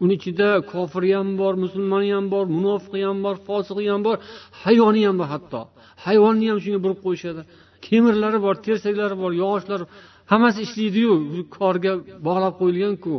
Uni 0.04 0.14
ichida 0.20 0.50
kofiri 0.72 1.12
ham 1.18 1.30
bor 1.42 1.54
musulmoni 1.64 2.10
ham 2.16 2.26
bor 2.34 2.46
munofiqi 2.58 3.02
ham 3.08 3.18
bor 3.26 3.36
fosiqi 3.48 3.86
ham 3.94 4.02
bor 4.08 4.18
hayvoni 4.64 5.02
ham 5.08 5.16
bor 5.22 5.28
hatto. 5.34 5.62
Hayvonni 6.06 6.46
ham 6.52 6.60
shunga 6.64 6.80
burib 6.86 7.00
qo'yishadi. 7.06 7.42
Kemirlari 7.86 8.40
bor 8.46 8.56
tersaklari 8.66 9.16
bor 9.24 9.32
yog'ochlari 9.42 9.86
hammasi 10.31 10.59
ishlaydiyu 10.67 11.13
korga 11.57 11.93
bog'lab 12.27 12.55
qo'yilganku 12.61 13.13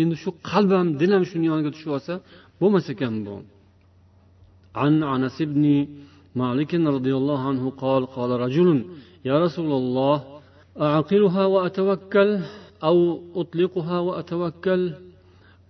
endi 0.00 0.14
shu 0.22 0.30
qalb 0.50 0.70
ham 0.78 0.88
dil 1.00 1.10
ham 1.16 1.24
shuni 1.30 1.46
yoniga 1.50 1.70
tushib 1.74 1.90
olsa 1.96 2.14
bo'lmas 2.60 2.86
ekan 2.94 3.14
bu 3.26 3.36
عن 4.82 4.94
أنس 5.14 5.36
بن 5.52 5.64
مالك 6.42 6.72
رضي 6.96 7.12
الله 7.20 7.40
عنه 7.50 7.64
قال 7.82 8.02
قال 8.16 8.30
رجل 8.44 8.68
يا 9.28 9.36
رسول 9.44 9.70
الله 9.80 10.16
أعقلها 10.86 11.44
وأتوكل 11.54 12.30
أو 12.88 12.96
أطلقها 13.40 13.96
وأتوكل 14.06 14.82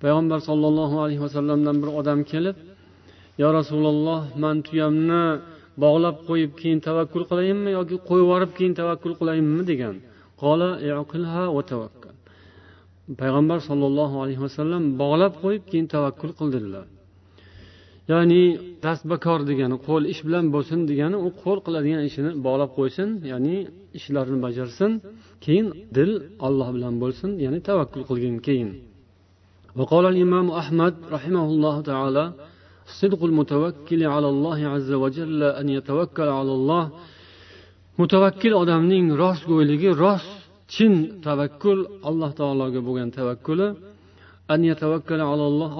payg'ambar 0.02 0.38
sollallohu 0.49 0.97
alayhi 1.04 1.23
vasallamdan 1.26 1.76
bir 1.83 1.90
odam 2.00 2.21
kelib 2.30 2.57
yo 3.42 3.49
rasululloh 3.59 4.21
man 4.42 4.57
tuyamni 4.66 5.25
bog'lab 5.85 6.16
qo'yib 6.28 6.52
keyin 6.61 6.78
tavakkul 6.88 7.25
qilayinmi 7.30 7.71
yoki 7.78 7.97
qo'yib 8.09 8.25
yuborib 8.25 8.50
keyin 8.59 8.75
tavakkul 8.80 9.14
qilayinmi 9.21 9.62
degan 9.71 9.95
payg'ambar 13.21 13.59
sollallohu 13.68 14.16
alayhi 14.23 14.40
vasallam 14.47 14.83
bog'lab 15.02 15.33
qo'yib 15.42 15.62
keyin 15.71 15.87
tavakkul 15.95 16.33
qildilar 16.40 16.87
ya'ni 18.12 18.42
dasbakor 18.85 19.40
degani 19.50 19.76
qo'l 19.88 20.02
ish 20.12 20.21
bilan 20.26 20.45
bo'lsin 20.54 20.78
degani 20.90 21.16
u 21.26 21.28
qo'l 21.42 21.59
qiladigan 21.66 22.02
ishini 22.09 22.30
bog'lab 22.47 22.71
qo'ysin 22.78 23.09
ya'ni 23.33 23.57
ishlarini 23.99 24.38
bajarsin 24.47 24.92
keyin 25.45 25.66
dil 25.97 26.11
olloh 26.47 26.68
bilan 26.76 26.95
bo'lsin 27.02 27.30
ya'ni 27.45 27.59
tavakkul 27.68 28.02
qilgin 28.11 28.38
keyin 28.49 28.71
وقال 29.80 30.04
الإمام 30.14 30.47
أحمد 30.62 30.95
رحمه 31.16 31.45
الله 31.52 31.76
تعالى 31.90 32.25
صدق 33.00 33.21
المتوكل 33.30 34.00
على 34.14 34.28
الله 34.35 34.59
عز 34.75 34.90
وجل 35.02 35.40
أن 35.61 35.66
يتوكل 35.76 36.28
على 36.38 36.52
الله 36.59 36.85
mutavakkil 38.00 38.53
odamning 38.63 39.05
rostgo'yligi 39.21 39.89
rost 40.03 40.31
chin 40.73 40.93
tavakkul 41.27 41.79
alloh 42.09 42.31
taologa 42.39 42.79
bo'lgan 42.88 43.09
tavakkuli 43.17 43.67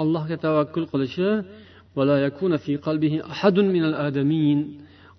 allohga 0.03 0.38
tavakkul 0.46 0.86
qilishi 0.91 1.29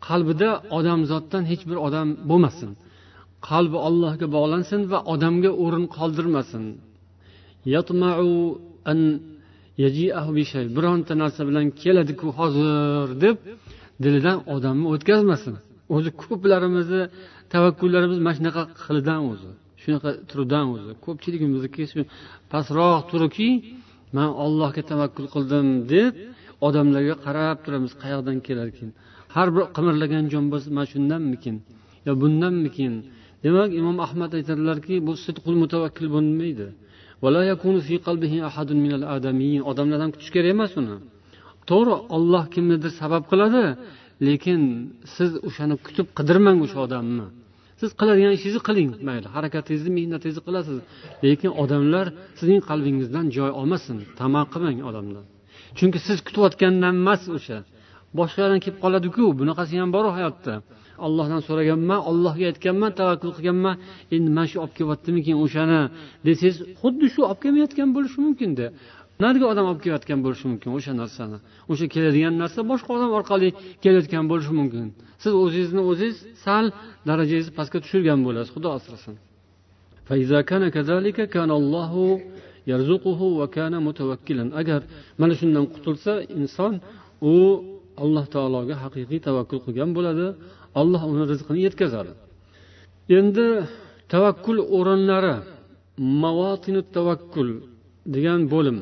qalbida 0.09 0.51
odamzoddan 0.79 1.43
hech 1.51 1.63
bir 1.71 1.79
odam 1.87 2.09
bo'lmasin. 2.31 2.71
Qalbi 3.49 3.79
ollohga 3.89 4.27
bog'lansin 4.37 4.81
va 4.93 4.99
odamga 5.15 5.51
o'rin 5.65 5.85
qoldirmasin. 5.97 6.65
Bironta 10.77 11.13
narsa 11.23 11.41
bilan 11.49 11.67
keladiku 11.83 12.27
hozir 12.39 13.07
deb 13.25 13.37
dilidan 14.03 14.39
odamni 14.55 14.87
o'tkazmasin. 14.95 15.55
O'zi 15.97 16.11
ko'plarimizni 16.23 17.03
tavakkullarimiz 17.53 18.19
mana 18.27 18.35
shunaqa 18.39 18.63
xilidan 18.85 19.21
o'zi 19.33 19.51
shunaqa 19.83 20.11
turidan 20.31 20.67
o'zi. 20.75 20.91
Ko'pchiligimizniki 21.05 21.83
shu 21.91 22.01
pastroq 22.53 23.01
turiki 23.11 23.49
man 24.17 24.31
ollohga 24.45 24.83
tavakkul 24.91 25.27
qildim 25.35 25.67
deb 25.93 26.13
odamlarga 26.67 27.15
qarab 27.27 27.57
turamiz 27.65 27.93
qayoqdan 28.03 28.37
kelarkan 28.47 28.91
har 29.35 29.49
bir 29.55 29.65
qimirlagan 29.77 30.25
jon 30.33 30.45
bo'lsa 30.53 30.69
mana 30.77 30.87
shundanmikin 30.93 31.57
yo 32.07 32.13
bundanmikin? 32.23 32.93
Demak 33.45 33.71
imom 33.81 33.97
ahmad 34.07 34.31
aytadilarki 34.39 34.95
bu 35.07 35.13
sidqul 35.25 35.55
mutavakkil 35.63 36.07
bo'lmaydi. 36.15 36.67
Odamlardan 39.71 40.11
kutish 40.15 40.31
kerak 40.35 40.51
emas 40.57 40.73
uni. 40.81 40.97
To'g'ri 41.71 41.95
olloh 42.17 42.45
kimnidir 42.55 42.91
sabab 43.01 43.23
qiladi 43.31 43.65
lekin 44.29 44.61
siz 45.17 45.31
o'shani 45.49 45.75
kutib 45.87 46.07
qidirmang 46.19 46.59
o'sha 46.67 46.79
odamni. 46.87 47.27
Siz 47.81 47.91
qiladigan 48.01 48.33
ishingizni 48.37 48.63
qiling 48.69 48.91
mayli. 49.09 49.27
Harakatingizni 49.37 49.91
mehnatingizni 49.99 50.43
qilasiz. 50.49 50.79
Lekin 51.25 51.51
odamlar 51.63 52.07
sizning 52.39 52.63
qalbingizdan 52.71 53.27
joy 53.37 53.51
olmasin. 53.61 53.97
Tama 54.21 54.43
qilmang 54.53 54.79
odamdan. 54.91 55.25
Chunki 55.79 55.99
siz 56.07 56.19
kutayotgandan 56.27 56.95
emas 57.03 57.23
o'sha. 57.37 57.59
Boshqalardan 58.19 58.61
kelib 58.65 58.79
qoladiku. 58.85 59.25
Bunaqasi 59.41 59.75
ham 59.83 59.91
bor 59.97 60.05
hayotda. 60.19 60.55
Ollohdan 61.07 61.41
so'raganman 61.47 62.01
ollohga 62.11 62.45
aytganman 62.51 62.93
tavakkul 63.01 63.33
qilganman. 63.37 63.75
Endi 64.15 64.31
mana 64.37 64.47
shu 64.51 64.57
olib 64.65 64.75
kelyaptimikin 64.79 65.37
o'shani 65.45 65.81
desangiz 66.27 66.57
xuddi 66.83 67.07
shu 67.15 67.21
olib 67.29 67.41
kelmayotgan 67.45 67.89
bo'lishi 67.97 68.19
mumkinda. 68.27 68.67
Narigi 69.23 69.45
odam 69.53 69.67
olib 69.71 69.81
kelayotgan 69.85 70.21
bo'lishi 70.25 70.47
mumkin 70.51 70.71
o'sha 70.77 70.93
narsani. 71.03 71.39
O'sha 71.73 71.87
keladigan 71.95 72.35
narsa 72.43 72.61
boshqa 72.71 72.91
odam 72.97 73.11
orqali 73.19 73.49
kelayotgan 73.85 74.25
bo'lishi 74.31 74.53
mumkin. 74.61 74.87
Siz 75.23 75.33
o'zingizni 75.43 75.83
o'zingiz 75.91 76.19
sal 76.45 76.65
darajangizni 77.09 77.53
pastga 77.59 77.79
tushirgan 77.85 78.21
bo'lasiz 78.27 78.51
xudo 78.55 78.69
asrasin. 78.79 79.15
Agar 84.61 84.81
mana 85.21 85.35
shundan 85.41 85.65
qutulsa 85.75 86.13
inson 86.41 86.73
u 87.33 87.35
alloh 88.03 88.25
taologa 88.35 88.75
haqiqiy 88.85 89.21
tavakkul 89.29 89.61
qilgan 89.67 89.91
bo'ladi 89.97 90.27
alloh 90.81 91.03
uni 91.13 91.25
rizqini 91.33 91.61
yetkazadi. 91.67 92.13
Endi 93.19 93.47
tavakkul 94.13 94.59
o'rinlari 94.79 95.35
mavotinu 96.23 96.81
tavakkul 96.97 97.49
degan 98.15 98.41
bo'lim 98.55 98.79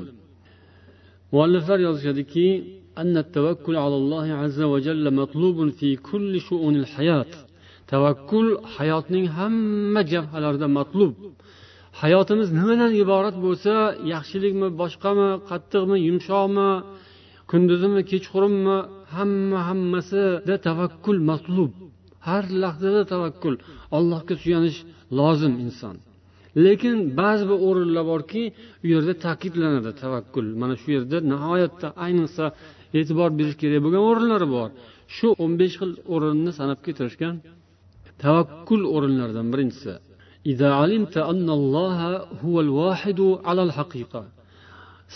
mualliflar 1.33 1.79
yozishadiki 1.87 2.47
أن 3.03 3.15
التوكل 3.25 3.75
على 3.85 3.95
الله 4.01 4.27
عز 4.41 4.61
وجل 4.73 5.05
مطلوب 5.21 5.57
في 5.79 5.89
كل 6.09 6.31
شؤون 6.47 6.75
الحياة 6.83 7.31
tavakkul 7.91 8.47
hayotning 8.75 9.25
hamma 9.37 10.01
jabhalarida 10.13 10.67
matlub 10.77 11.13
hayotimiz 12.01 12.49
nimadan 12.59 12.91
iborat 13.03 13.35
bo'lsa 13.45 13.73
yaxshilikmi 14.13 14.67
boshqami 14.81 15.29
qattiqmi 15.49 15.97
yumshoqmi 16.07 16.69
kunduzimi 17.51 18.01
kechqurunmi 18.11 18.77
hamma 19.15 19.59
hammasida 19.69 20.55
tavakkul 20.67 21.19
matlub 21.29 21.71
har 22.27 22.43
lahzada 22.63 23.01
tavakkul 23.13 23.55
allohga 23.97 24.35
suyanish 24.43 24.79
lozim 25.19 25.53
inson 25.65 25.95
Lekin 26.66 26.96
ba'zi 27.20 27.44
bir 27.50 27.58
o'rinlar 27.68 28.04
borki 28.12 28.42
u 28.84 28.86
yerda 28.92 29.14
ta'kidlanadi 29.24 29.92
tavakkul. 30.02 30.46
Mana 30.60 30.74
shu 30.82 30.88
yerda 30.96 31.18
nihoyatda 31.32 31.88
ayniqsa 32.04 32.44
e'tibor 32.98 33.30
berish 33.38 33.56
kerak 33.62 33.80
bo'lgan 33.84 34.02
o'rinlari 34.10 34.48
bor. 34.56 34.68
Shu 35.16 35.28
o'n 35.42 35.52
besh 35.60 35.76
xil 35.80 35.92
o'rinni 36.14 36.52
sanab 36.58 36.78
keltirishgan 36.86 37.34
tavakkul 38.24 38.82
o'rinlaridan 38.94 39.46
birinchisi. 39.52 39.92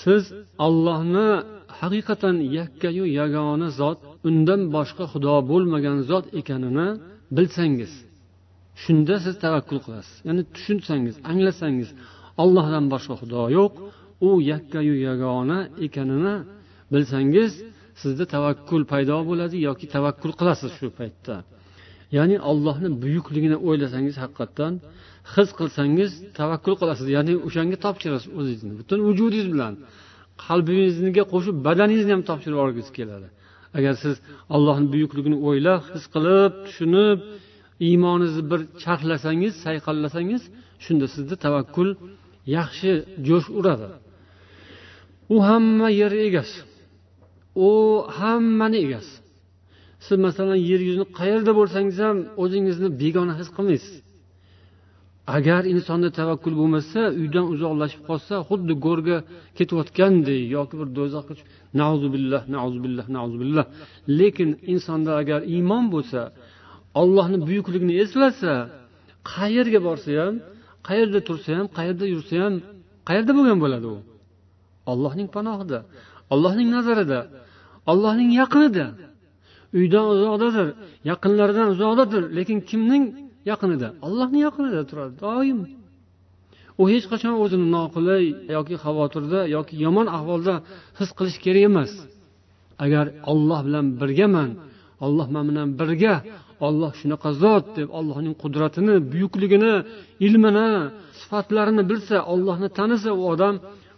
Siz 0.03 0.22
ollohni 0.66 1.29
haqiqatan 1.81 2.37
yakkayu 2.59 3.05
yagona 3.20 3.68
zot 3.81 3.99
undan 4.29 4.61
boshqa 4.77 5.05
xudo 5.12 5.35
bo'lmagan 5.51 5.99
zot 6.11 6.27
ekanini 6.40 6.88
bilsangiz. 7.37 7.92
Shunda 8.82 9.14
siz 9.24 9.34
tavakkul 9.44 9.78
qilasiz. 9.86 10.16
Ya'ni 10.28 10.42
tushunsangiz 10.54 11.14
anglasangiz 11.30 11.88
ollohdan 12.42 12.84
boshqa 12.92 13.14
xudo 13.20 13.42
yo'q 13.58 13.74
u 14.28 14.30
yakkayu 14.52 14.94
yagona 15.08 15.58
ekanini 15.86 16.34
bilsangiz 16.92 17.52
sizda 18.02 18.24
tavakkul 18.34 18.82
paydo 18.92 19.16
bo'ladi 19.30 19.56
yoki 19.68 19.86
tavakkul 19.94 20.32
qilasiz 20.40 20.70
shu 20.78 20.86
paytda. 20.98 21.36
Ya'ni 22.16 22.36
ollohni 22.50 22.88
buyukligini 23.02 23.56
o'ylasangiz 23.68 24.16
haqiqatdan 24.22 24.72
his 25.34 25.48
qilsangiz 25.58 26.10
tavakkul 26.40 26.74
qilasiz. 26.80 27.06
Ya'ni 27.16 27.32
o'shanga 27.46 27.76
topshirasiz 27.84 28.28
o'zingizni 28.38 28.72
butun 28.80 28.98
vujudingiz 29.08 29.46
bilan. 29.54 29.74
Qalbingizga 30.46 31.24
qo'shib 31.32 31.56
badaningizni 31.66 32.12
ham 32.16 32.22
topshirib 32.30 32.56
yuborgingiz 32.56 32.90
keladi. 32.98 33.28
Agar 33.78 33.94
siz 34.04 34.14
allohni 34.54 34.86
buyukligini 34.94 35.36
o'ylab 35.48 35.82
his 35.94 36.04
qilib 36.14 36.52
tushunib 36.66 37.18
iymoningizni 37.88 38.44
bir 38.50 38.60
charxlasangiz 38.82 39.52
sayqallasangiz 39.64 40.42
shunda 40.84 41.06
sizda 41.14 41.34
tavakkul 41.46 41.88
yaxshi 42.56 42.90
jo'sh 43.28 43.48
uradi. 43.58 43.88
U 45.34 45.36
hamma 45.48 45.88
yer 46.00 46.12
egasi. 46.28 46.58
U 47.66 47.70
hammani 48.18 48.78
egasi. 48.86 49.14
Siz 50.06 50.18
masalan 50.26 50.58
yer 50.70 50.80
yuzini 50.88 51.06
qayerda 51.18 51.52
bo'lsangiz 51.58 51.98
ham 52.06 52.16
o'zingizni 52.42 52.88
begona 53.02 53.34
his 53.40 53.48
qilmaysiz. 53.56 53.94
Agar 55.36 55.62
insonda 55.74 56.08
tavakkul 56.20 56.54
bo'lmasa 56.60 57.00
uydan 57.20 57.46
uzoqlashib 57.54 58.02
qolsa 58.08 58.34
xuddi 58.48 58.74
go'rga 58.86 59.18
ketayotgandek 59.58 60.40
yoki 60.56 60.74
bir 60.80 60.88
do'zaxga 60.98 61.34
nazubillah 61.80 62.42
nazubillah 62.56 63.06
nazubillah 63.16 63.64
lekin 64.18 64.50
insonda 64.72 65.12
agar 65.22 65.40
iymon 65.54 65.84
bo'lsa 65.94 66.20
ollohni 67.00 67.38
buyukligini 67.46 67.94
eslasa 68.02 68.52
qayerga 69.32 69.80
borsa 69.87 70.11
ham 70.22 70.35
qayerda 70.88 71.20
tursa 71.28 71.50
ham 71.59 71.66
qayerda 71.78 72.04
yursa 72.14 72.35
ham 72.44 72.54
qayerda 73.09 73.32
bo'lgan 73.38 73.59
bo'ladi 73.64 73.87
u? 73.94 73.96
Ollohning 74.92 75.28
panohida 75.37 75.78
ollohning 76.32 76.68
nazarida 76.76 77.20
ollohning 77.90 78.30
yaqinida. 78.40 78.87
Uydan 79.78 80.04
uzoqdadir 80.14 80.68
yaqinlaridan 81.11 81.66
uzoqdadir 81.74 82.22
lekin 82.38 82.59
kimning 82.70 83.04
yaqinida? 83.50 83.88
Allohni 84.06 84.38
yaqinida 84.46 84.80
turadi 84.90 85.14
doim. 85.24 85.61
U 86.80 86.82
hech 86.92 87.06
qachon 87.12 87.35
o'zini 87.42 87.66
noqulay 87.76 88.24
yoki 88.56 88.76
xavotirda 88.85 89.40
yoki 89.56 89.74
yomon 89.85 90.06
ahvolda 90.18 90.54
his 90.98 91.11
qilish 91.18 91.38
kerak 91.44 91.64
emas. 91.70 91.92
Agar 92.85 93.04
olloh 93.32 93.61
bilan 93.66 93.87
birgaman 94.00 94.50
olloh 95.04 95.28
man 95.35 95.44
bilan 95.50 95.68
birga 95.80 96.14
olloh 96.66 96.92
shunaqa 97.01 97.31
zot 97.42 97.66
deb 97.79 97.88
allohning 97.99 98.35
qudratini 98.42 98.95
buyukligini 99.12 99.75
ilmini 100.27 100.69
sifatlarini 101.21 101.83
bilsa 101.90 102.16
ollohni 102.33 102.69
tanisa 102.79 103.11
u 103.21 103.23
odam 103.33 103.55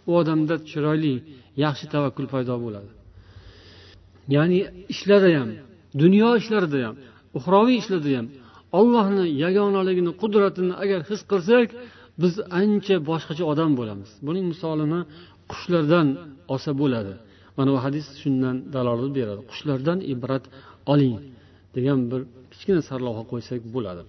u 0.09 0.11
odamda 0.19 0.55
chiroyli 0.69 1.15
yaxshi 1.63 1.85
tavakkul 1.93 2.27
paydo 2.33 2.55
bo'ladi. 2.65 2.89
Ya'ni 4.35 4.59
ishlarda 4.93 5.29
ham 5.39 5.49
dunyo 6.01 6.29
ishlarida 6.41 6.79
ham 6.85 6.95
uxroviy 7.37 7.77
ishlarda 7.81 8.11
ham 8.17 8.27
ollohni 8.79 9.25
yagonaligini 9.43 10.11
qudratini 10.21 10.73
agar 10.83 10.99
his 11.09 11.21
qilsak 11.31 11.67
biz 12.21 12.33
ancha 12.61 12.95
boshqacha 13.09 13.43
odam 13.51 13.71
bo'lamiz. 13.79 14.09
Buning 14.27 14.45
misolini 14.53 15.01
qushlardan 15.51 16.07
olsa 16.53 16.71
bo'ladi. 16.81 17.13
Mana 17.57 17.69
bu 17.75 17.79
hadis 17.85 18.05
shundan 18.21 18.55
dalolat 18.75 19.11
beradi. 19.17 19.41
Qushlardan 19.51 19.99
ibrat 20.13 20.43
oling 20.93 21.15
degan 21.75 21.99
bir 22.11 22.21
kichkina 22.58 22.80
sarlavha 22.90 23.22
qo'ysak 23.30 23.60
bo'ladi 23.76 24.04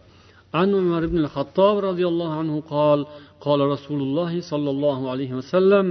عن 0.60 0.70
عمر 0.80 1.04
بن 1.12 1.18
الخطاب 1.26 1.76
رضي 1.90 2.06
الله 2.12 2.32
عنه 2.42 2.56
قال 2.76 3.00
قال 3.46 3.60
رسول 3.76 4.00
الله 4.08 4.34
صلى 4.52 4.70
الله 4.76 5.00
عليه 5.12 5.32
وسلم 5.40 5.86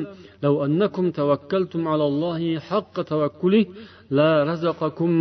لو 0.45 0.55
أنكم 0.67 1.05
توكلتم 1.21 1.83
على 1.93 2.05
الله 2.11 2.41
حق 2.69 2.97
توكله 3.13 3.65
لا 4.19 4.31
رزقكم 4.51 5.13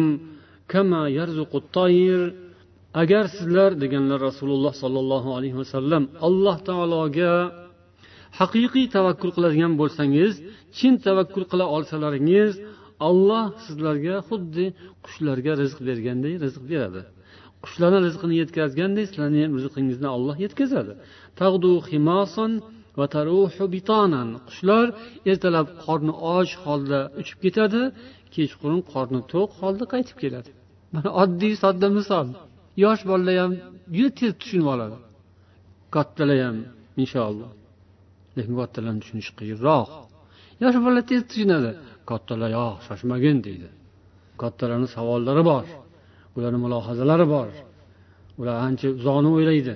كما 0.71 1.01
يرزق 1.19 1.51
الطير 1.55 2.19
agar 3.01 3.25
sizlar 3.35 3.71
deganlar 3.83 4.19
rasululloh 4.29 4.73
sollallohu 4.83 5.29
alayhi 5.37 5.57
vasallam 5.61 6.03
alloh 6.27 6.57
taologa 6.69 7.33
haqiqiy 8.39 8.85
tavakkul 8.95 9.31
qiladigan 9.35 9.73
bo'lsangiz 9.81 10.33
chin 10.77 10.93
tavakkul 11.07 11.45
qila 11.51 11.65
olsalaringiz 11.75 12.53
olloh 13.09 13.45
sizlarga 13.65 14.15
xuddi 14.29 14.65
qushlarga 15.05 15.51
rizq 15.61 15.79
berganday 15.89 16.33
rizq 16.45 16.63
beradi 16.71 17.01
Qushlarni 17.68 17.98
rizqini 18.06 18.34
yetkazgandek 18.42 19.04
sizlarni 19.10 19.38
ham 19.44 19.52
rizqingizni 19.58 20.08
olloh 20.16 20.36
yetkazadi. 20.44 20.92
Qushlar 24.48 24.86
ertalab 25.30 25.66
qorni 25.84 26.12
och 26.34 26.50
holda 26.64 27.00
uchib 27.20 27.38
ketadi 27.44 27.82
kechqurun 28.34 28.82
qorni 28.92 29.20
to'q 29.32 29.50
holda 29.60 29.84
qaytib 29.92 30.16
keladi. 30.22 30.50
Mana 30.94 31.08
oddiy 31.22 31.54
sodda 31.62 31.88
misol. 31.98 32.26
Yosh 32.84 33.02
bolalar 33.10 33.36
ham 33.42 33.52
juda 33.96 34.10
tez 34.18 34.32
tushunib 34.40 34.68
oladi. 34.74 34.96
Kattalar 35.94 36.38
ham 36.46 36.56
inshaalloh. 37.02 37.50
Lekin 38.36 38.54
kattalarni 38.60 39.00
tushunishi 39.02 39.32
qiyinroq. 39.38 39.88
Yosh 40.62 40.78
bolalar 40.84 41.04
tez 41.10 41.22
tushunadi. 41.30 41.70
Kattalar 42.10 42.50
yo'q 42.58 42.74
shoshmagin 42.86 43.38
deydi. 43.46 43.68
Kattalarni 44.42 44.88
savollari 44.96 45.42
bor. 45.50 45.64
Ularni 46.38 46.58
mulohazalari 46.64 47.26
bor. 47.34 47.48
Ular 48.40 48.56
ancha 48.66 48.88
uzoqni 48.98 49.28
o'ylaydi. 49.36 49.74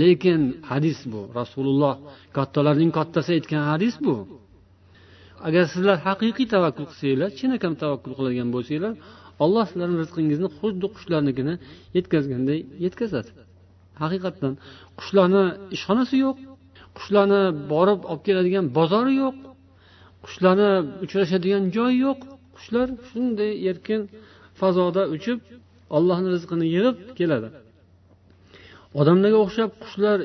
Lekin 0.00 0.40
hadis 0.70 0.98
bu. 1.12 1.20
Rasululloh 1.40 1.94
kattalarning 2.36 2.90
kattasi 2.98 3.30
aytgan 3.36 3.62
hadis 3.72 3.94
bu. 4.06 4.14
Agar 5.46 5.64
sizlar 5.72 5.96
haqiqiy 6.08 6.46
tavakkul 6.54 6.86
qilsanglar 6.90 7.30
chinakam 7.38 7.72
tavakkul 7.82 8.12
qiladigan 8.18 8.48
bo'lsanglar 8.54 8.92
alloh 9.44 9.64
sizlarni 9.70 9.96
rizqingizni 10.02 10.48
xuddi 10.58 10.86
qushlarnikini 10.94 11.54
yetkazganday 11.96 12.58
yetkazadi. 12.84 13.30
Haqiqatdan 14.02 14.52
qushlarni 15.00 15.44
ishxonasi 15.76 16.16
yo'q 16.24 16.36
qushlarni 16.98 17.42
borib 17.72 18.00
olib 18.10 18.22
keladigan 18.28 18.64
bozori 18.78 19.14
yo'q 19.22 19.36
qushlarni 20.24 20.70
uchrashadigan 21.04 21.64
joyi 21.76 21.96
yo'q. 22.06 22.20
Qushlar 22.56 22.88
shunday 23.10 23.52
erkin 23.70 24.00
fazoda 24.60 25.02
uchib 25.16 25.38
ollohni 25.96 26.28
rizqini 26.34 26.66
yig'ib 26.74 26.96
keladi. 27.18 27.48
Odamlarga 29.00 29.38
o'xshab 29.44 29.70
qushlar 29.82 30.18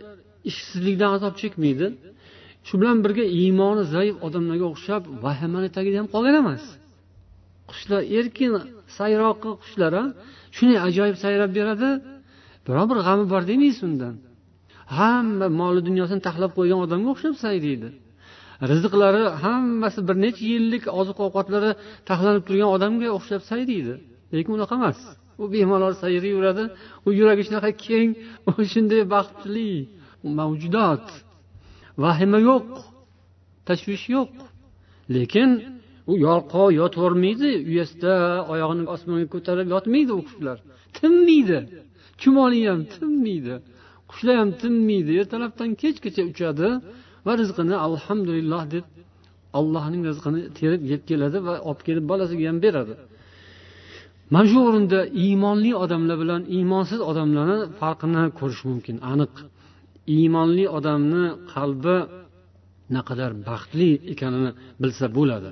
ishsizlikdan 0.50 1.10
azob 1.18 1.34
chekmaydi. 1.42 1.88
Shu 2.68 2.74
bilan 2.82 2.98
birga 3.06 3.26
iymoni 3.40 3.84
zaif 3.96 4.16
odamlarga 4.28 4.66
o'xshab 4.74 5.04
vahimani 5.26 5.70
tagida 5.76 5.98
ham 6.02 6.08
qolgan 6.16 6.36
emas. 6.44 6.64
Qushlar 7.72 8.02
erkin 8.18 8.52
sayroqi 8.98 9.52
qushlar 9.64 9.92
a 10.02 10.04
shunday 10.56 10.78
ajoyib 10.88 11.18
sayrab 11.24 11.52
beradi. 11.58 11.90
Biror 12.66 12.86
bir 12.92 13.00
g'ami 13.08 13.26
bor 13.34 13.42
demaysiz 13.52 13.84
undan. 13.90 14.16
Hamma 14.98 15.48
moli 15.60 15.82
dunyosini 15.88 16.22
taxlab 16.28 16.52
qo'ygan 16.58 16.80
odamga 16.86 17.10
o'xshab 17.14 17.36
sayraydi 17.46 17.90
rizqlari 18.72 19.24
hammasi 19.44 20.00
bir 20.08 20.16
necha 20.26 20.44
yillik 20.54 20.84
oziq 21.00 21.18
ovqatlari 21.26 21.72
taxlanib 22.10 22.44
turgan 22.48 22.70
odamga 22.76 23.08
o'xshab 23.18 23.42
sayraydi 23.50 23.96
lekin 24.36 24.52
unaqa 24.58 24.76
emas. 24.80 25.00
U 25.42 25.44
bemalol 25.54 25.94
yuradi. 26.36 26.64
u 27.06 27.10
yuragi 27.20 27.44
shunaqa 27.48 27.72
keng 27.86 28.10
u 28.50 28.52
shunday 28.74 29.02
baxtli. 29.14 29.72
Mavjudot. 30.38 31.06
Vahima 32.04 32.40
yo'q 32.50 32.70
tashvish 33.68 34.06
yo'q. 34.16 34.32
Lekin 35.16 35.50
u 36.12 36.14
yalqov 36.28 36.68
yotvormaydi 36.82 37.50
uyasida 37.70 38.14
oyog'ini 38.54 38.84
osmonga 38.96 39.28
ko'tarib 39.34 39.68
yotmaydi 39.76 40.12
u 40.20 40.22
qushlar. 40.28 40.58
Tinmaydi. 40.98 41.60
Chumoli 42.22 42.60
ham 42.70 42.82
tinmaydi. 42.94 43.56
Qushlar 44.12 44.36
ham 44.42 44.52
tinmaydi. 44.62 45.12
Ertalabdan 45.22 45.70
kechgacha 45.82 46.24
uchadi 46.32 46.68
va 47.26 47.34
rizqini 47.42 47.76
alhamdulillah 47.88 48.64
deb 48.76 48.86
allohning 49.60 50.04
rizqini 50.10 50.42
terib 50.60 50.82
yeb 50.92 51.02
keladi 51.10 51.38
va 51.48 51.54
olib 51.70 51.82
kelib 51.88 52.06
bolasiga 52.12 52.46
ham 52.50 52.58
beradi. 52.66 52.94
Mana 54.34 54.48
shu 54.52 54.60
o'rinda 54.68 55.00
iymonli 55.26 55.72
odamlar 55.84 56.18
bilan 56.24 56.42
iymonsiz 56.58 57.00
odamlarni 57.10 57.58
farqini 57.80 58.24
ko'rish 58.40 58.62
mumkin. 58.70 58.96
Aniq. 59.12 59.34
Iymonli 60.18 60.66
odamni 60.78 61.24
qalbi 61.54 61.98
naqadar 62.96 63.32
baxtli 63.48 63.90
ekanini 64.14 64.52
bilsa 64.82 65.06
bo'ladi. 65.18 65.50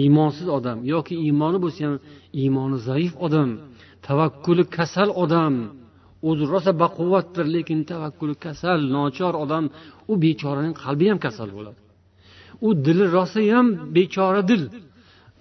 Iymonsiz 0.00 0.48
odam 0.58 0.78
yoki 0.92 1.14
iymoni 1.26 1.58
bo'lsa 1.64 1.80
ham 1.86 1.96
iymoni 2.42 2.78
zaif 2.88 3.12
odam 3.26 3.50
tavakkuli 4.06 4.64
kasal 4.76 5.08
odam 5.24 5.54
o'zi 6.28 6.44
rosa 6.52 6.72
baquvvatdir 6.82 7.46
lekin 7.54 7.78
tavakkuli 7.90 8.34
kasal 8.44 8.78
nochor 8.96 9.34
odam 9.44 9.64
u 10.10 10.12
bechoraning 10.24 10.74
qalbi 10.82 11.04
ham 11.10 11.18
kasal 11.26 11.48
bo'ladi. 11.56 11.78
U 12.66 12.68
dili 12.86 13.04
rosayam 13.16 13.66
bechora 13.96 14.42
dil. 14.50 14.62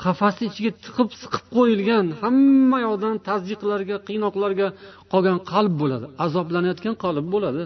Qafasni 0.01 0.45
ichiga 0.51 0.71
tiqib 0.86 1.10
siqib 1.21 1.43
qo'yilgan 1.56 2.06
hamma 2.21 2.77
yoqdan 2.88 3.15
tazyiqlarga 3.29 3.97
qiynoqlarga 4.08 4.67
qolgan 5.12 5.38
qalb 5.51 5.73
bo'ladi. 5.82 6.06
Azoblanayotgan 6.25 6.95
qalb 7.03 7.25
bo'ladi. 7.34 7.63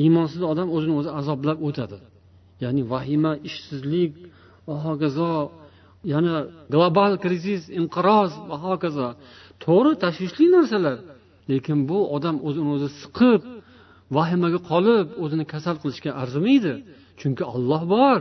Iymonsiz 0.00 0.42
odam 0.52 0.68
o'zini 0.76 0.94
o'zi 1.00 1.10
azoblab 1.20 1.58
o'tadi. 1.68 1.98
Ya'ni 2.62 2.82
vahima 2.92 3.32
ishsizlik 3.48 4.12
va 4.66 4.74
hokazo 4.86 5.32
yana 6.12 6.34
global 6.74 7.12
krizis 7.24 7.62
inqiroz 7.80 8.30
va 8.50 8.56
hokazo. 8.66 9.08
To'g'ri 9.64 9.92
tashvishli 10.04 10.46
narsalar. 10.56 10.98
Lekin 11.50 11.78
bu 11.90 11.98
odam 12.16 12.36
o'zini 12.48 12.70
o'zi 12.76 12.88
siqib 13.02 13.40
vahimaga 14.16 14.60
qolib 14.70 15.06
o'zini 15.24 15.44
kasal 15.52 15.76
qilishga 15.82 16.10
arzimaydi. 16.22 16.72
Chunki 17.20 17.44
olloh 17.54 17.82
bor. 17.94 18.18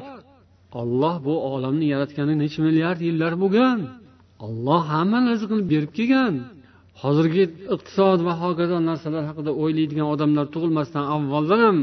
Olloh 0.81 1.15
bu 1.25 1.33
olamni 1.53 1.85
yaratgani 1.93 2.33
necha 2.43 2.59
milliard 2.67 2.99
yillar 3.07 3.33
bo'lgan. 3.43 3.79
Olloh 4.45 4.81
hammani 4.93 5.27
rizqini 5.33 5.63
berib 5.71 5.91
kelgan. 5.97 6.33
Hozirgi 7.01 7.43
iqtisod 7.75 8.19
va 8.27 8.33
hokazo 8.43 8.77
narsalar 8.89 9.23
haqida 9.29 9.51
o'ylaydigan 9.61 10.07
odamlar 10.13 10.45
tug'ilmasdan 10.53 11.03
avvaldan 11.15 11.59
ham 11.67 11.77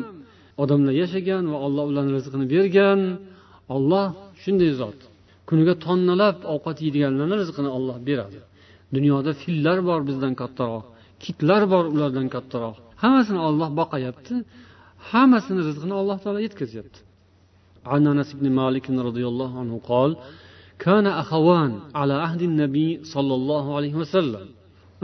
odamlar 0.63 0.95
yashagan 1.03 1.45
va 1.53 1.59
olloh 1.67 1.85
ularni 1.91 2.13
rizqini 2.19 2.47
bergan. 2.55 3.01
Olloh 3.77 4.07
shunday 4.43 4.73
zot 4.81 4.99
kuniga 5.49 5.75
tonnalab 5.87 6.37
ovqat 6.55 6.77
yeydiganlarni 6.85 7.37
rizqini 7.43 7.71
olloh 7.77 7.97
beradi. 8.09 8.39
Dunyoda 8.97 9.31
fillar 9.43 9.79
bor 9.89 10.01
bizdan 10.09 10.33
kattaroq 10.41 10.85
kitlar 11.25 11.63
bor 11.73 11.85
ulardan 11.95 12.29
kattaroq. 12.35 12.77
Hammasini 13.03 13.41
olloh 13.49 13.71
boqayapti. 13.81 14.35
Hammasini 15.11 15.61
rizqini 15.69 15.95
alloh 16.01 16.17
taolo 16.23 16.41
yetkazyapti 16.47 17.01
عن 17.86 18.08
انس 18.08 18.30
بن 18.40 18.46
مالك 18.60 18.86
رضي 18.90 19.26
الله 19.32 19.52
عنه 19.60 19.74
قال 19.92 20.12
كان 20.80 21.06
اخوان 21.08 21.72
على 22.00 22.14
عهد 22.14 22.42
النبي 22.42 22.90
صلى 23.14 23.34
الله 23.40 23.66
عليه 23.76 23.94
وسلم 24.02 24.46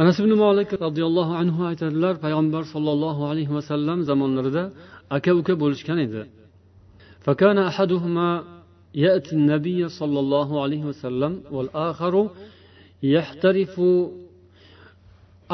anas 0.02 0.17
ibn 0.20 0.34
molik 0.44 0.70
roziyallohu 0.86 1.34
anhu 1.41 1.62
aytadilar 1.70 2.13
payg'ambar 2.26 2.63
sollallohu 2.74 3.22
alayhi 3.32 3.52
vasallam 3.58 3.98
zamonlarida 4.10 4.63
aka 5.15 5.32
uka 5.39 5.54
bo'lishgan 5.63 6.00
edi 6.08 6.24
فكان 7.26 7.58
أحدهما 7.72 8.30
يأتي 9.06 9.32
النبي 9.39 9.80
صلى 10.00 10.20
الله 10.24 10.50
عليه 10.63 10.84
وسلم 10.89 11.34
والآخر 11.56 12.13
يحترف 13.15 13.76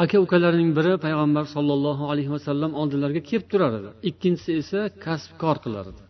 aka 0.02 0.16
ukalarning 0.24 0.70
biri 0.78 0.94
payg'ambar 1.04 1.44
sollallohu 1.54 2.02
alayhi 2.12 2.30
vasallam 2.36 2.70
oldilariga 2.80 3.22
kelib 3.28 3.44
turar 3.52 3.72
edi 3.80 3.90
ikkinchisi 4.08 4.50
esa 4.60 4.80
kasbkor 5.04 5.56
qilar 5.64 5.84
edi 5.92 6.01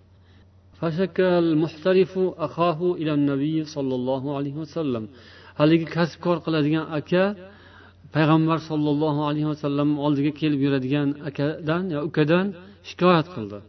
فشك 0.79 1.17
المحترف 1.19 2.13
أخاه 2.47 2.79
إلى 2.99 3.12
النبي 3.13 3.57
صلى 3.75 3.95
الله 3.99 4.23
عليه 4.38 4.55
وسلم. 4.63 5.05
haligi 5.59 5.86
kasbkor 5.97 6.38
qiladigan 6.45 6.86
aka 6.99 7.23
payg'ambar 8.15 8.59
sollallohu 8.69 9.21
alayhi 9.29 9.47
vasallam 9.53 9.89
oldiga 10.05 10.31
kelib 10.41 10.59
yuradigan 10.65 11.07
akadan 11.29 11.83
yo 11.95 11.99
ukadan 12.09 12.45
shikoyat 12.89 13.27
qildi 13.36 13.59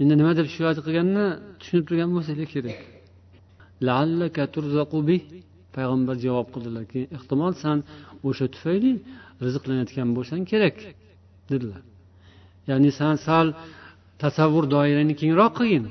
endi 0.00 0.14
nima 0.20 0.32
deb 0.38 0.46
shikoyat 0.52 0.78
qilganini 0.86 1.26
tushunib 1.60 1.84
turgan 1.88 2.10
bo'lsanglar 2.16 2.48
kerak 2.54 2.78
payg'ambar 5.76 6.16
javob 6.26 6.48
qildilarki 6.54 7.00
ehtimol 7.16 7.52
san 7.62 7.78
o'sha 8.28 8.46
tufayli 8.54 8.92
rizqlanayotgan 9.44 10.08
bo'lsang 10.16 10.42
kerak 10.52 10.76
dedilar 11.50 11.82
ya'ni 12.70 12.90
san 13.00 13.14
sal 13.26 13.46
tasavvur 14.24 14.64
doirangni 14.74 15.14
kengroq 15.22 15.52
qilgin. 15.58 15.84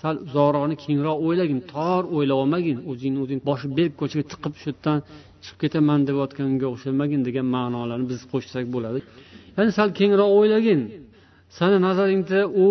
Sal 0.00 0.14
uzoqroqni 0.26 0.76
kengroq 0.84 1.18
o'ylagin 1.26 1.60
tor 1.72 2.02
o'ylab 2.16 2.38
olmagin 2.42 2.78
o'zingni 2.90 3.18
o'zing 3.24 3.40
boshi 3.48 3.66
berk 3.78 3.92
ko'chaga 4.00 4.24
tiqib 4.32 4.54
shu 4.60 4.66
yerdan 4.70 4.98
chiqib 5.44 5.58
ketaman 5.62 6.00
deyotganga 6.08 6.66
o'xshamagin 6.74 7.20
degan 7.28 7.46
ma'nolarni 7.54 8.06
biz 8.12 8.20
qo'shsak 8.32 8.64
bo'ladi. 8.74 8.98
Ya'ni 9.56 9.70
sal 9.78 9.88
kengroq 9.98 10.30
o'ylagin. 10.38 10.80
Sani 11.58 11.78
nazaringda 11.86 12.40
u 12.64 12.68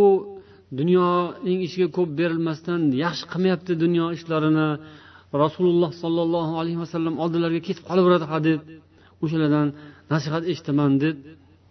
dunyoning 0.79 1.59
ishiga 1.67 1.87
ko'p 1.97 2.09
berilmasdan 2.19 2.81
yaxshi 3.03 3.25
qilmayapti 3.31 3.71
dunyo 3.83 4.05
ishlarini. 4.17 4.69
Rasululloh 5.43 5.91
sollallohu 6.03 6.53
alayhi 6.61 6.79
vasallam 6.83 7.15
oldilariga 7.23 7.61
ketib 7.67 7.83
qolaveradi 7.89 8.25
hadeb 8.33 8.59
o'shalardan 9.23 9.67
nasihat 10.13 10.43
eshitaman 10.51 10.91
deb 11.03 11.15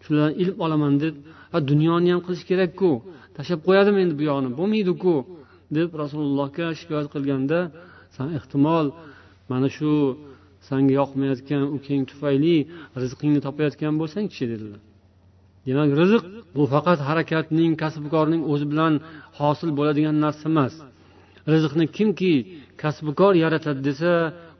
shulardan 0.05 0.35
ilm 0.43 0.57
olaman 0.65 0.95
deb. 1.03 1.15
Ha 1.53 1.59
dunyoni 1.71 2.09
ham 2.13 2.21
qilish 2.27 2.45
kerakku. 2.51 2.91
Tashlab 3.37 3.61
qo'yadimi 3.67 3.99
endi 4.05 4.15
bu 4.21 4.25
yog'ini. 4.31 4.51
Bo'lmaydiku 4.59 5.15
deb 5.77 5.89
rasulullohga 6.03 6.67
shikoyat 6.79 7.07
qilganda 7.15 7.59
san 8.17 8.29
ehtimol 8.39 8.87
mana 9.51 9.69
shu 9.77 9.91
sanga 10.69 10.93
yoqmayotgan 11.01 11.63
ukang 11.77 12.03
tufayli 12.11 12.57
rizqingni 13.03 13.41
topayotgan 13.47 13.95
bo'lsangchi 14.01 14.45
dedilar. 14.53 14.81
Demak 15.67 15.91
rizq 16.01 16.25
bu 16.57 16.63
faqat 16.75 16.99
harakatning 17.09 17.73
kasbkorning 17.83 18.43
o'zi 18.53 18.67
bilan 18.73 18.93
hosil 19.39 19.71
bo'ladigan 19.79 20.17
narsa 20.25 20.47
emas. 20.53 20.75
Rizqni 21.53 21.87
kimki 21.97 22.33
kasbkor 22.83 23.33
yaratadi 23.45 23.81
desa 23.89 24.11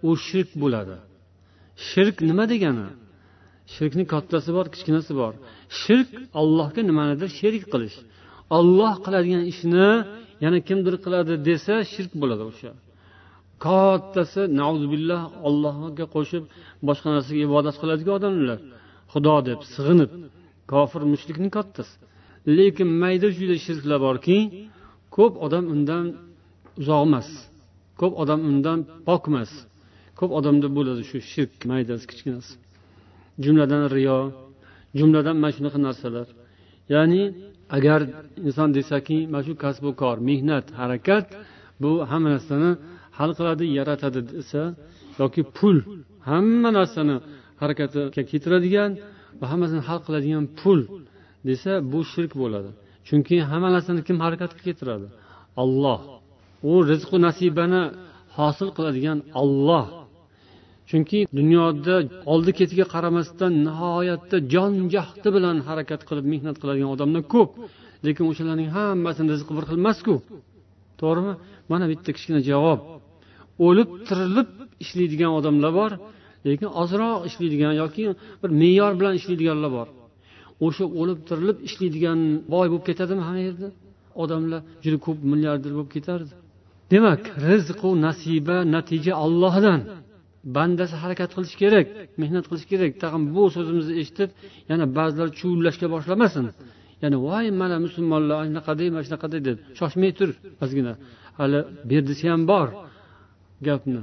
u 0.09 0.11
shirk 0.27 0.51
bo'ladi. 0.63 0.97
Shirk 1.89 2.17
nima 2.29 2.45
degani? 2.53 2.89
Shirkni 3.75 4.05
kattasi 4.13 4.51
bor 4.57 4.67
kichkinasi 4.75 5.13
bor. 5.21 5.33
Shirk 5.81 6.09
allohga 6.41 6.83
nimanidir 6.91 7.29
sherik 7.39 7.65
qilish. 7.73 7.97
Olloh 8.59 8.95
qiladigan 9.05 9.45
ishni 9.53 9.89
yana 10.45 10.59
kimdir 10.69 10.95
qiladi 11.05 11.35
desa 11.49 11.75
shirk 11.93 12.13
bo'ladi 12.23 12.45
o'sha. 12.51 12.73
Kattasi 13.65 14.43
nauzubillah 14.61 15.23
ollohga 15.49 16.07
qo'shib 16.15 16.45
boshqa 16.89 17.09
narsaga 17.15 17.41
ibodat 17.49 17.77
qiladigan 17.83 18.15
odamlar. 18.21 18.59
Xudo 19.13 19.35
deb 19.49 19.61
sig'inib 19.75 20.11
kofir 20.73 21.03
mushrikning 21.13 21.53
kattasi. 21.59 21.95
Lekin 22.57 22.89
mayda 23.03 23.29
chuyda 23.37 23.57
shirklar 23.67 23.99
borki 24.07 24.39
ko'p 25.17 25.35
odam 25.47 25.65
undan 25.75 26.05
uzoq 26.81 27.03
emas 27.09 27.29
ko'p 28.01 28.13
odam 28.23 28.41
undan 28.51 28.79
pok 29.07 29.23
emas 29.31 29.51
ko'p 30.19 30.31
odamda 30.39 30.69
bo'ladi 30.77 31.03
shu 31.11 31.19
shirk 31.33 31.53
maydasi 31.71 32.05
kichkinasi. 32.11 32.53
Jumladan 33.45 33.83
riyo 33.97 34.19
jumladan 34.99 35.37
mana 35.43 35.53
shunaqa 35.57 35.79
narsalar. 35.87 36.27
Ya'ni 36.93 37.23
agar 37.77 38.01
inson 38.49 38.69
desaki 38.79 39.19
mana 39.33 39.43
shu 39.47 39.53
kasbu 39.65 39.91
kor 40.01 40.17
mehnat 40.29 40.67
harakat 40.81 41.27
bu 41.83 41.91
hamma 42.11 42.29
narsani 42.35 42.71
hal 43.19 43.31
qiladi 43.39 43.65
yaratadi 43.79 44.21
desa 44.33 44.63
yoki 45.21 45.43
pul 45.57 45.77
hamma 46.29 46.71
narsani 46.79 47.17
harakatga 47.61 48.23
keltiradigan 48.31 48.91
va 49.41 49.47
hammasini 49.53 49.83
hal 49.89 50.01
qiladigan 50.07 50.45
pul 50.61 50.81
desa 51.49 51.73
bu 51.93 52.01
shirk 52.13 52.33
bo'ladi. 52.43 52.71
Chunki 53.09 53.37
hamma 53.51 53.69
narsani 53.77 54.01
kim 54.09 54.17
harakatga 54.25 54.61
keltiradi? 54.67 55.07
Olloh 55.63 56.01
u 56.71 56.73
rizqu 56.91 57.17
nasibani 57.27 57.83
hosil 58.37 58.69
qiladigan 58.77 59.19
olloh 59.43 59.87
chunki 60.91 61.19
dunyoda 61.39 61.95
oldi 62.33 62.51
ketiga 62.59 62.85
qaramasdan 62.95 63.53
nihoyatda 63.67 64.37
jon 64.53 64.73
jahdi 64.95 65.29
bilan 65.37 65.57
harakat 65.69 66.01
qilib 66.09 66.27
mehnat 66.33 66.57
qiladigan 66.63 66.91
odamlar 66.97 67.23
ko'p. 67.35 67.51
Lekin 68.07 68.25
o'shalarning 68.31 68.71
hammasini 68.77 69.29
rizqi 69.35 69.53
bir 69.57 69.65
xil 69.69 69.79
emasku 69.83 70.15
to'g'rimi? 71.01 71.35
Mana 71.73 71.85
bitta 71.93 72.11
kichkina 72.17 72.41
javob. 72.51 72.81
O'lib 73.67 73.89
tirilib 74.09 74.49
ishlaydigan 74.85 75.33
odamlar 75.39 75.73
bor 75.81 75.91
lekin 76.47 76.69
ozroq 76.83 77.19
ishlaydigan 77.29 77.75
yoki 77.83 78.05
bir 78.43 78.51
me'yor 78.61 78.93
bilan 79.01 79.15
ishlaydiganlar 79.21 79.71
bor. 79.79 79.89
O'sha 80.67 80.85
o'lib 81.01 81.19
tirilib 81.29 81.59
ishlaydigan 81.69 82.19
boy 82.55 82.67
bo'lib 82.73 82.85
ketadimi 82.89 83.23
hamma 83.29 83.43
yerda? 83.49 83.69
Odamlar 84.23 84.61
juda 84.85 84.99
ko'p 85.07 85.19
milliarder 85.33 85.73
bo'lib 85.77 85.91
ketardi. 85.97 86.33
Demak 86.93 87.23
rizqu 87.49 87.91
nasiba 88.07 88.57
natija 88.75 89.13
ollohdan 89.25 89.81
bandasi 90.57 90.95
harakat 91.03 91.31
qilishi 91.37 91.57
kerak 91.63 91.87
mehnat 92.23 92.45
qilishi 92.51 92.69
kerak. 92.73 92.93
Tag'in 93.03 93.23
bu 93.35 93.43
so'zimizni 93.57 93.95
eshitib 94.03 94.31
yana 94.71 94.85
ba'zilar 94.99 95.29
chuvillashga 95.39 95.87
boshlamasin. 95.95 96.47
Ya'ni 97.03 97.17
voy 97.29 97.47
mana 97.61 97.77
musulmonlar 97.87 98.37
anaqaday 98.45 98.89
mana 98.95 99.05
shunaqaday 99.07 99.41
deb 99.49 99.57
shoshmay 99.79 100.11
tur 100.19 100.31
ozgina. 100.65 100.93
Hali 101.39 101.61
berdisi 101.91 102.25
ham 102.33 102.43
bor 102.51 102.69
gapni. 103.67 104.03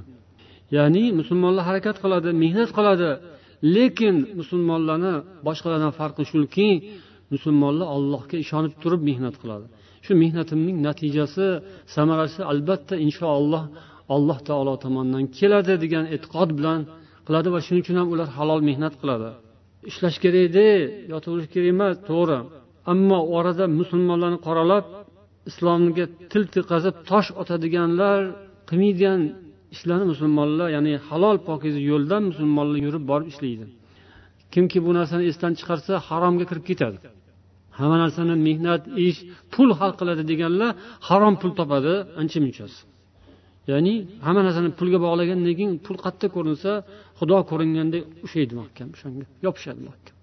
Ya'ni 0.77 1.03
musulmonlar 1.19 1.63
harakat 1.69 1.95
qiladi 2.03 2.29
mehnat 2.43 2.69
qiladi. 2.77 3.09
Lekin 3.75 4.15
musulmonlarni 4.39 5.13
boshqalardan 5.47 5.93
farqi 5.99 6.23
shuki 6.31 6.69
musulmonlar 7.33 7.87
allohga 7.95 8.35
ishonib 8.43 8.73
turib 8.83 9.01
mehnat 9.09 9.35
qiladi. 9.41 9.65
Shu 10.05 10.11
mehnatimning 10.23 10.77
natijasi 10.87 11.47
samarasi 11.95 12.41
albatta 12.51 12.95
inshaalloh 13.05 13.63
alloh 14.15 14.37
taolo 14.47 14.73
tomonidan 14.83 15.25
keladi 15.37 15.73
degan 15.83 16.05
e'tiqod 16.15 16.49
bilan 16.57 16.79
qiladi 17.27 17.49
va 17.53 17.59
shuning 17.65 17.81
uchun 17.85 17.97
ham 18.01 18.07
ular 18.13 18.29
halol 18.37 18.61
mehnat 18.69 18.93
qiladi. 19.01 19.29
Ishlash 19.89 20.17
kerakda 20.23 20.67
yotaverish 21.13 21.49
kerak 21.53 21.67
emas 21.75 21.95
to'g'ri. 22.09 22.39
Ammo 22.91 23.19
orada 23.37 23.65
musulmonlarni 23.79 24.39
qoralab 24.47 24.85
islomga 25.49 26.05
til 26.31 26.43
tiqazib 26.55 26.95
tosh 27.09 27.29
otadiganlar 27.41 28.19
qilmaydigan 28.69 29.19
ishlarni 29.75 30.05
musulmonlar 30.13 30.67
ya'ni 30.75 30.93
halol 31.07 31.37
pokiza 31.49 31.79
yo'ldan 31.91 32.21
musulmonlar 32.31 32.77
yurib 32.85 33.03
borib 33.11 33.27
ishlaydi. 33.33 33.65
Kimki 34.53 34.77
bu 34.85 34.91
narsani 34.97 35.23
esdan 35.31 35.53
chiqarsa 35.59 35.93
haromga 36.07 36.45
kirib 36.49 36.65
ketadi. 36.69 36.97
Hamma 37.77 37.97
narsani 38.03 38.35
mehnat 38.47 38.81
ish 39.07 39.19
pul 39.53 39.69
hal 39.79 39.91
qiladi 39.99 40.23
deganlar 40.31 40.71
harom 41.07 41.35
pul 41.41 41.51
topadi 41.59 41.93
ancha 42.21 42.39
munchasi. 42.45 42.79
Ya'ni 43.69 43.93
hamma 44.25 44.41
narsani 44.47 44.69
pulga 44.79 44.99
bog'lagandan 45.05 45.53
keyin 45.59 45.73
pul 45.85 45.97
qayerda 46.05 46.27
ko'rinsa 46.35 46.71
xudo 47.19 47.37
ko'ringandek 47.49 48.03
ushlaydi 48.25 48.53
mahkam 48.61 48.87
o'shanga 48.95 49.25
yopishadi 49.45 49.81
mahkam. 49.89 50.15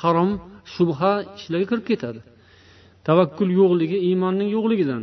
Harom 0.00 0.30
shubha 0.74 1.12
ishlarga 1.38 1.66
kirib 1.70 1.84
ketadi. 1.90 2.20
Tavakkul 3.08 3.50
yo'qligi 3.60 3.98
iymonning 4.08 4.48
yo'qligidan 4.56 5.02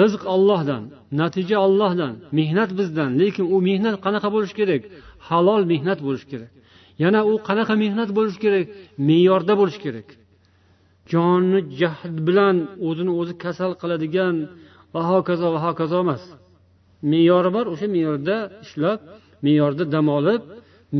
rizq 0.00 0.22
ollohdan 0.34 0.82
natija 1.20 1.56
ollohdan 1.66 2.14
mehnat 2.38 2.70
bizdan. 2.78 3.10
Lekin 3.20 3.44
u 3.54 3.56
mehnat 3.68 3.96
qanaqa 4.04 4.28
bo'lishi 4.34 4.54
kerak? 4.60 4.82
Halol 5.28 5.62
mehnat 5.72 5.98
bo'lishi 6.06 6.26
kerak. 6.32 6.52
Yana 7.02 7.20
u 7.30 7.32
qanaqa 7.48 7.74
mehnat 7.84 8.10
bo'lishi 8.16 8.38
kerak? 8.44 8.66
Me'yorda 9.08 9.54
bo'lishi 9.60 9.80
kerak. 9.86 10.08
Jonni 11.12 11.60
jahd 11.80 12.16
bilan 12.26 12.56
o'zini 12.88 13.12
o'zi 13.20 13.34
kasal 13.44 13.72
qiladigan 13.80 14.36
va 14.94 15.00
hokazo 15.10 15.46
va 15.54 15.60
hokazo 15.66 15.98
emas. 16.04 16.22
Me'yori 17.10 17.50
bor 17.56 17.66
o'sha 17.72 17.86
me'yorda 17.96 18.36
ishlab 18.64 18.98
me'yorda 19.44 19.84
dam 19.94 20.06
olib 20.18 20.42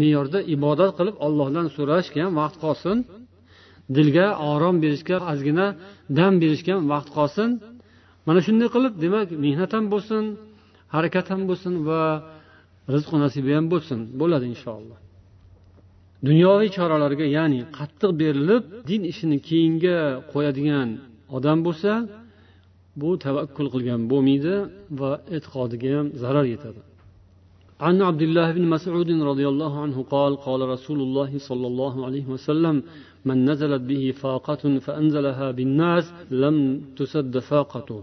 me'yorda 0.01 0.39
ibodat 0.55 0.91
qilib 0.99 1.17
ollohdan 1.27 1.67
so'rashga 1.77 2.21
ham 2.25 2.33
vaqt 2.41 2.57
qolsin. 2.65 2.97
Dilga 3.97 4.27
orom 4.53 4.77
berishga 4.85 5.17
ozgina 5.33 5.67
dam 6.19 6.33
berishga 6.43 6.73
ham 6.77 6.85
vaqt 6.93 7.09
qolsin. 7.17 7.49
Mana 8.27 8.41
shunday 8.47 8.69
qilib 8.75 8.95
demak 9.05 9.29
mehnat 9.45 9.71
ham 9.77 9.85
bo'lsin 9.95 10.23
harakat 10.95 11.27
ham 11.33 11.43
bo'lsin 11.51 11.75
va 11.89 12.03
rizqu 12.95 13.17
nasiba 13.25 13.51
ham 13.59 13.67
bo'lsin. 13.73 13.99
Bo'ladi 14.21 14.47
inshaalloh. 14.55 14.99
Dunyoviy 16.29 16.71
choralarga 16.77 17.27
ya'ni 17.37 17.61
qattiq 17.79 18.11
berilib 18.23 18.63
din 18.91 19.03
ishini 19.13 19.39
keyinga 19.49 19.99
qo'yadigan 20.33 20.89
odam 21.37 21.59
bo'lsa 21.67 21.93
bu 23.02 23.10
tavakkul 23.26 23.68
qilgan 23.74 24.02
bo'lmaydi 24.12 24.56
va 25.00 25.12
e'tiqodiga 25.36 25.90
ham 25.98 26.08
zarar 26.24 26.48
yetadi 26.56 26.82
عن 27.88 27.96
عبد 28.10 28.24
الله 28.28 28.48
بن 28.58 28.66
مسعود 28.76 29.10
رضي 29.32 29.46
الله 29.54 29.74
عنه 29.84 29.98
قال 30.16 30.32
قال 30.48 30.62
رسول 30.76 31.00
الله 31.06 31.32
صلى 31.50 31.68
الله 31.72 31.96
عليه 32.08 32.26
وسلم 32.34 32.76
من 33.28 33.38
نزلت 33.50 33.84
به 33.92 34.04
فاقة 34.24 34.64
فأنزلها 34.86 35.48
بالناس 35.58 36.06
لم 36.44 36.58
تسد 37.00 37.34
فاقته 37.52 38.00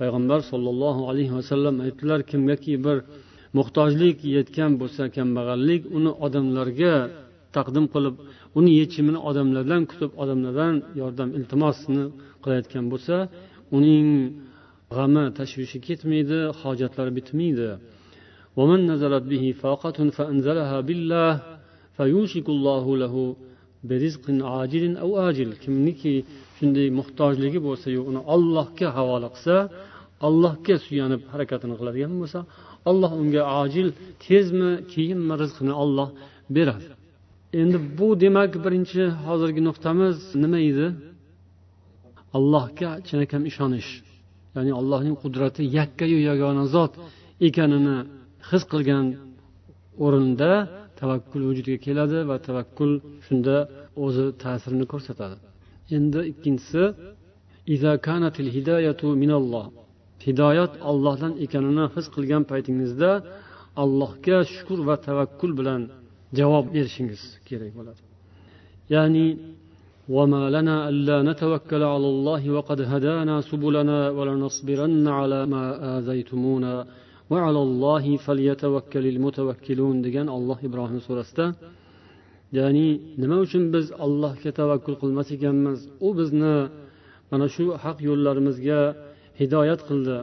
payg'ambar 0.00 0.40
sollallohu 0.50 1.02
alayhi 1.10 1.32
vasallam 1.38 1.74
aytdilar 1.86 2.20
kimgaki 2.30 2.74
bir 2.86 2.96
muhtojlik 3.58 4.16
yetgan 4.36 4.72
bo'lsa 4.80 5.02
kambag'allik 5.16 5.82
uni 5.98 6.10
odamlarga 6.26 6.94
taqdim 7.56 7.86
qilib 7.94 8.14
uni 8.58 8.70
yechimini 8.80 9.20
odamlardan 9.30 9.82
kutib 9.90 10.10
odamlardan 10.22 10.74
yordam 11.00 11.28
iltimosini 11.38 12.04
qilayotgan 12.42 12.84
bo'lsa 12.92 13.16
uning 13.76 14.08
g'ami 14.96 15.24
tashvishi 15.38 15.78
ketmaydi 15.86 16.38
hojatlari 16.60 17.12
bitmaydi 17.18 17.70
ومن 18.58 18.80
نزلت 18.90 19.24
به 19.32 19.44
فاقة 19.62 19.98
فأنزلها 20.16 20.78
بالله 20.88 21.32
فيوشك 21.96 22.46
الله 22.54 22.84
له 23.02 23.14
برزق 23.88 24.24
عاجل 24.52 24.84
أو 25.04 25.10
آجل 25.28 25.50
kimniki 25.62 26.14
shunday 26.58 26.88
muhtojligi 26.98 27.58
bo'lsayu 27.66 28.00
uni 28.10 28.20
ollohga 28.34 28.88
havola 28.96 29.28
qilsa 29.34 29.56
allohga 30.26 30.76
suyanib 30.86 31.22
harakatini 31.32 31.74
qiladigan 31.80 32.12
bo'lsa 32.20 32.38
alloh 32.90 33.12
unga 33.22 33.42
ajil 33.62 33.88
tezmi 34.24 34.70
keyinmi 34.92 35.34
rizqini 35.42 35.74
olloh 35.82 36.08
beradi 36.56 36.86
endi 37.60 37.78
bu 37.98 38.08
demak 38.24 38.52
birinchi 38.64 39.02
hozirgi 39.26 39.60
nuqtamiz 39.68 40.16
nima 40.42 40.60
edi 40.70 40.86
Allohga 42.37 42.89
chinakam 43.07 43.43
ishonish 43.51 43.89
ya'ni 44.55 44.71
allohning 44.79 45.15
qudrati 45.23 45.61
yakkayu 45.77 46.19
yagona 46.29 46.63
zot 46.75 46.93
ekanini 47.47 47.97
his 48.49 48.63
qilgan 48.71 49.05
o'rinda 50.05 50.51
tavakkul 50.99 51.41
vujudga 51.49 51.77
keladi 51.85 52.19
va 52.29 52.37
tavakkul 52.47 52.91
shunda 53.25 53.55
o'zi 54.05 54.25
ta'sirini 54.43 54.85
ko'rsatadi. 54.93 55.37
Endi 55.95 56.19
ikkinchisi 56.31 56.83
hidoyat 60.25 60.71
ollohdan 60.91 61.33
ekanini 61.45 61.85
his 61.95 62.05
qilgan 62.15 62.43
paytingizda 62.51 63.11
allohga 63.83 64.37
shukur 64.53 64.79
va 64.89 64.95
tavakkul 65.07 65.51
bilan 65.59 65.81
javob 66.39 66.65
berishingiz 66.75 67.21
kerak 67.47 67.71
bo'ladi. 67.77 68.01
Ya'ni 68.93 69.25
وما 70.16 70.42
لنا 70.56 70.76
ألا 70.90 71.18
نتوكل 71.28 71.82
على 71.92 72.08
الله 72.14 72.42
وقد 72.56 72.78
هدانا 72.92 73.36
سبلنا 73.50 73.98
ولنصبرن 74.16 75.06
على 75.18 75.40
ما 75.52 75.64
آذيتمونا 75.96 76.74
وعلى 77.30 77.60
الله 77.68 78.04
فليتوكل 78.24 79.04
المتوكلون 79.14 79.96
degan 80.04 80.26
alloh 80.36 80.58
ibrohim 80.68 81.00
surasida 81.06 81.46
ya'ni 82.58 82.88
nima 83.22 83.36
uchun 83.44 83.62
biz 83.74 83.86
allohga 84.06 84.50
tavakkul 84.60 84.96
qilmas 85.02 85.28
ekanmiz 85.36 85.78
u 86.06 86.08
bizni 86.18 86.56
mana 87.30 87.46
shu 87.54 87.64
haq 87.84 87.98
yo'llarimizga 88.08 88.80
hidoyat 89.40 89.80
qildi 89.88 90.18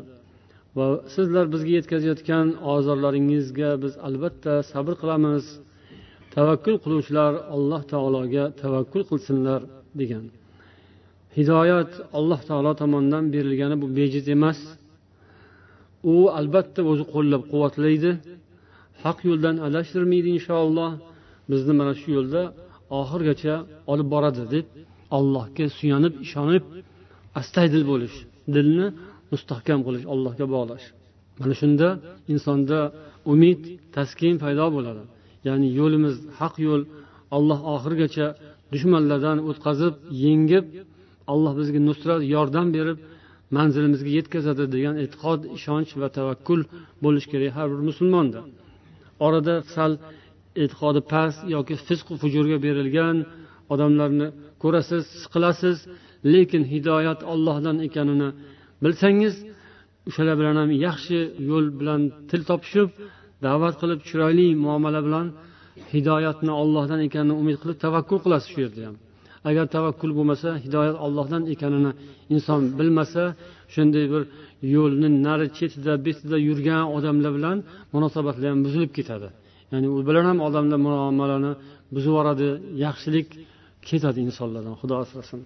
va 0.77 0.85
sizlar 1.15 1.45
bizga 1.53 1.71
yetkazayotgan 1.79 2.47
ozorlaringizga 2.73 3.69
biz 3.83 3.93
albatta 4.07 4.53
sabr 4.71 4.93
qilamiz 5.01 5.43
Tavakkul 6.34 6.76
qiluvchilar 6.84 7.32
alloh 7.54 7.82
taologa 7.92 8.44
tavakkul 8.62 9.02
qilsinlar 9.10 9.60
degan. 10.00 10.24
Hidoyat 11.36 11.92
alloh 12.18 12.40
taolo 12.48 12.72
tomonidan 12.80 13.24
berilgani 13.34 13.76
bu 13.82 13.86
bejiz 13.98 14.26
emas. 14.36 14.58
U 16.12 16.14
albatta 16.38 16.80
o'zi 16.90 17.04
qo'llab 17.14 17.42
quvvatlaydi. 17.52 18.10
Haq 19.04 19.18
yo'ldan 19.28 19.56
adashtirmaydi 19.66 20.28
inshaalloh. 20.36 20.90
Bizni 21.50 21.72
mana 21.80 21.92
shu 22.00 22.08
yo'lda 22.18 22.42
oxirigacha 23.00 23.54
olib 23.92 24.08
boradi 24.14 24.44
deb 24.54 24.66
allohga 25.16 25.66
suyanib 25.78 26.14
ishonib 26.26 26.64
astaydil 27.40 27.84
bo'lish 27.90 28.16
dilni 28.54 28.86
mustahkam 29.32 29.80
qilish 29.86 30.06
allohga 30.12 30.46
bog'lash. 30.54 30.86
Mana 31.40 31.54
shunda 31.60 31.88
insonda 32.32 32.78
umid 33.32 33.60
taskin 33.96 34.34
paydo 34.42 34.66
bo'ladi. 34.76 35.02
Ya'ni 35.48 35.68
yo'limiz 35.80 36.14
haq 36.40 36.54
yo'l 36.66 36.82
alloh 37.36 37.60
oxirigacha 37.74 38.26
dushmanlardan 38.72 39.38
o'tkazib 39.50 39.94
yengib 40.24 40.64
alloh 41.32 41.52
bizga 41.60 41.80
nusrat 41.88 42.20
yordam 42.34 42.68
berib 42.76 42.98
manzilimizga 43.56 44.10
yetkazadi 44.18 44.64
degan 44.74 44.94
e'tiqod 45.04 45.40
ishonch 45.56 45.90
va 46.00 46.08
tavakkul 46.18 46.60
bo'lishi 47.04 47.28
kerak 47.32 47.52
har 47.56 47.66
bir 47.72 47.80
musulmonda. 47.88 48.40
Orada 49.26 49.54
sal 49.74 49.92
e'tiqodi 50.62 51.00
past 51.12 51.40
yoki 51.56 51.74
fisqu 51.86 52.12
fujurga 52.22 52.58
berilgan 52.66 53.16
odamlarni 53.72 54.28
ko'rasiz 54.62 55.02
siqilasiz 55.22 55.76
lekin 56.32 56.62
hidoyat 56.72 57.20
ollohdan 57.32 57.76
ekanini 57.86 58.28
bilsangiz 58.84 59.34
o'shalar 60.08 60.34
bilan 60.40 60.56
ham 60.62 60.70
yaxshi 60.86 61.18
yo'l 61.50 61.66
bilan 61.80 62.00
til 62.30 62.42
topishib 62.50 62.88
da'vat 63.46 63.74
qilib 63.80 64.00
chiroyli 64.08 64.46
muomala 64.64 65.00
bilan 65.06 65.26
hidoyatni 65.92 66.52
ollohdan 66.62 67.00
ekanini 67.06 67.34
umid 67.42 67.56
qilib 67.62 67.78
tavakkul 67.84 68.18
qilasiz 68.24 68.48
shu 68.52 68.58
yerda 68.64 68.80
ham. 68.88 68.96
Agar 69.48 69.64
tavakkul 69.76 70.10
bo'lmasa 70.18 70.48
hidoyat 70.64 70.96
ollohdan 71.06 71.42
ekanini 71.54 71.90
inson 72.34 72.60
bilmasa 72.78 73.22
shunday 73.74 74.04
bir 74.12 74.22
yo'lni 74.74 75.08
nari 75.26 75.46
chetida 75.58 75.92
betida 76.06 76.36
yurgan 76.48 76.84
odamlar 76.96 77.32
bilan 77.38 77.56
munosabatlar 77.94 78.48
ham 78.52 78.60
buzilib 78.66 78.92
ketadi. 78.98 79.28
Ya'ni 79.72 79.88
u 79.96 79.98
bilan 80.08 80.24
ham 80.30 80.38
odamlar 80.48 80.78
muomalani 80.86 81.52
buzib 81.94 82.10
yuboradi 82.12 82.48
yaxshilik 82.84 83.28
ketadi 83.88 84.18
insonlardan 84.28 84.74
xudo 84.80 84.94
asrasin. 85.04 85.40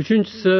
Uchinchisi 0.00 0.54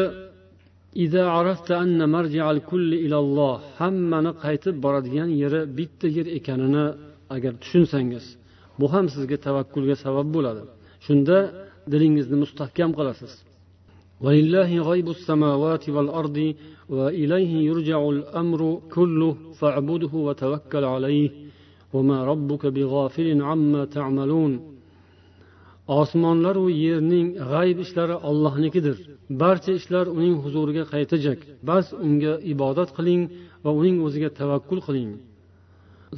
hammani 3.80 4.32
qaytib 4.44 4.76
boradigan 4.86 5.30
yeri 5.42 5.62
bitta 5.78 6.08
yer 6.18 6.28
ekanini 6.40 6.86
agar 7.36 7.54
tushunsangiz 7.64 8.26
bu 8.80 8.86
ham 8.94 9.06
sizga 9.14 9.38
tavakkulga 9.46 9.96
sabab 10.06 10.28
bo'ladi 10.36 10.64
shunda 11.06 11.38
dilingizni 11.92 12.38
mustahkam 12.44 12.92
qilasiz 13.00 13.34
ولله 14.26 14.72
غيب 14.90 15.08
السماوات 15.18 15.90
والأرض 15.96 16.38
وإليه 16.90 17.54
يرجع 17.70 18.00
الأمر 18.16 18.62
كله 18.96 19.36
فاعبده 19.60 20.14
وتوكل 20.28 20.84
عليه 20.84 21.30
وما 21.94 22.18
ربك 22.32 22.64
بغافل 22.76 23.28
عما 23.50 23.82
تعملون 23.86 24.52
osmonlaru 25.99 26.65
yerning 26.85 27.27
g'ayb 27.51 27.79
ishlari 27.85 28.17
ollohnikidir 28.31 28.97
barcha 29.43 29.73
ishlar 29.81 30.07
uning 30.19 30.37
huzuriga 30.45 30.85
qaytajak 30.93 31.39
bas 31.71 31.87
unga 32.07 32.33
ibodat 32.53 32.91
qiling 32.97 33.23
va 33.65 33.71
uning 33.81 33.97
o'ziga 34.07 34.31
tavakkul 34.41 34.81
qiling. 34.87 35.11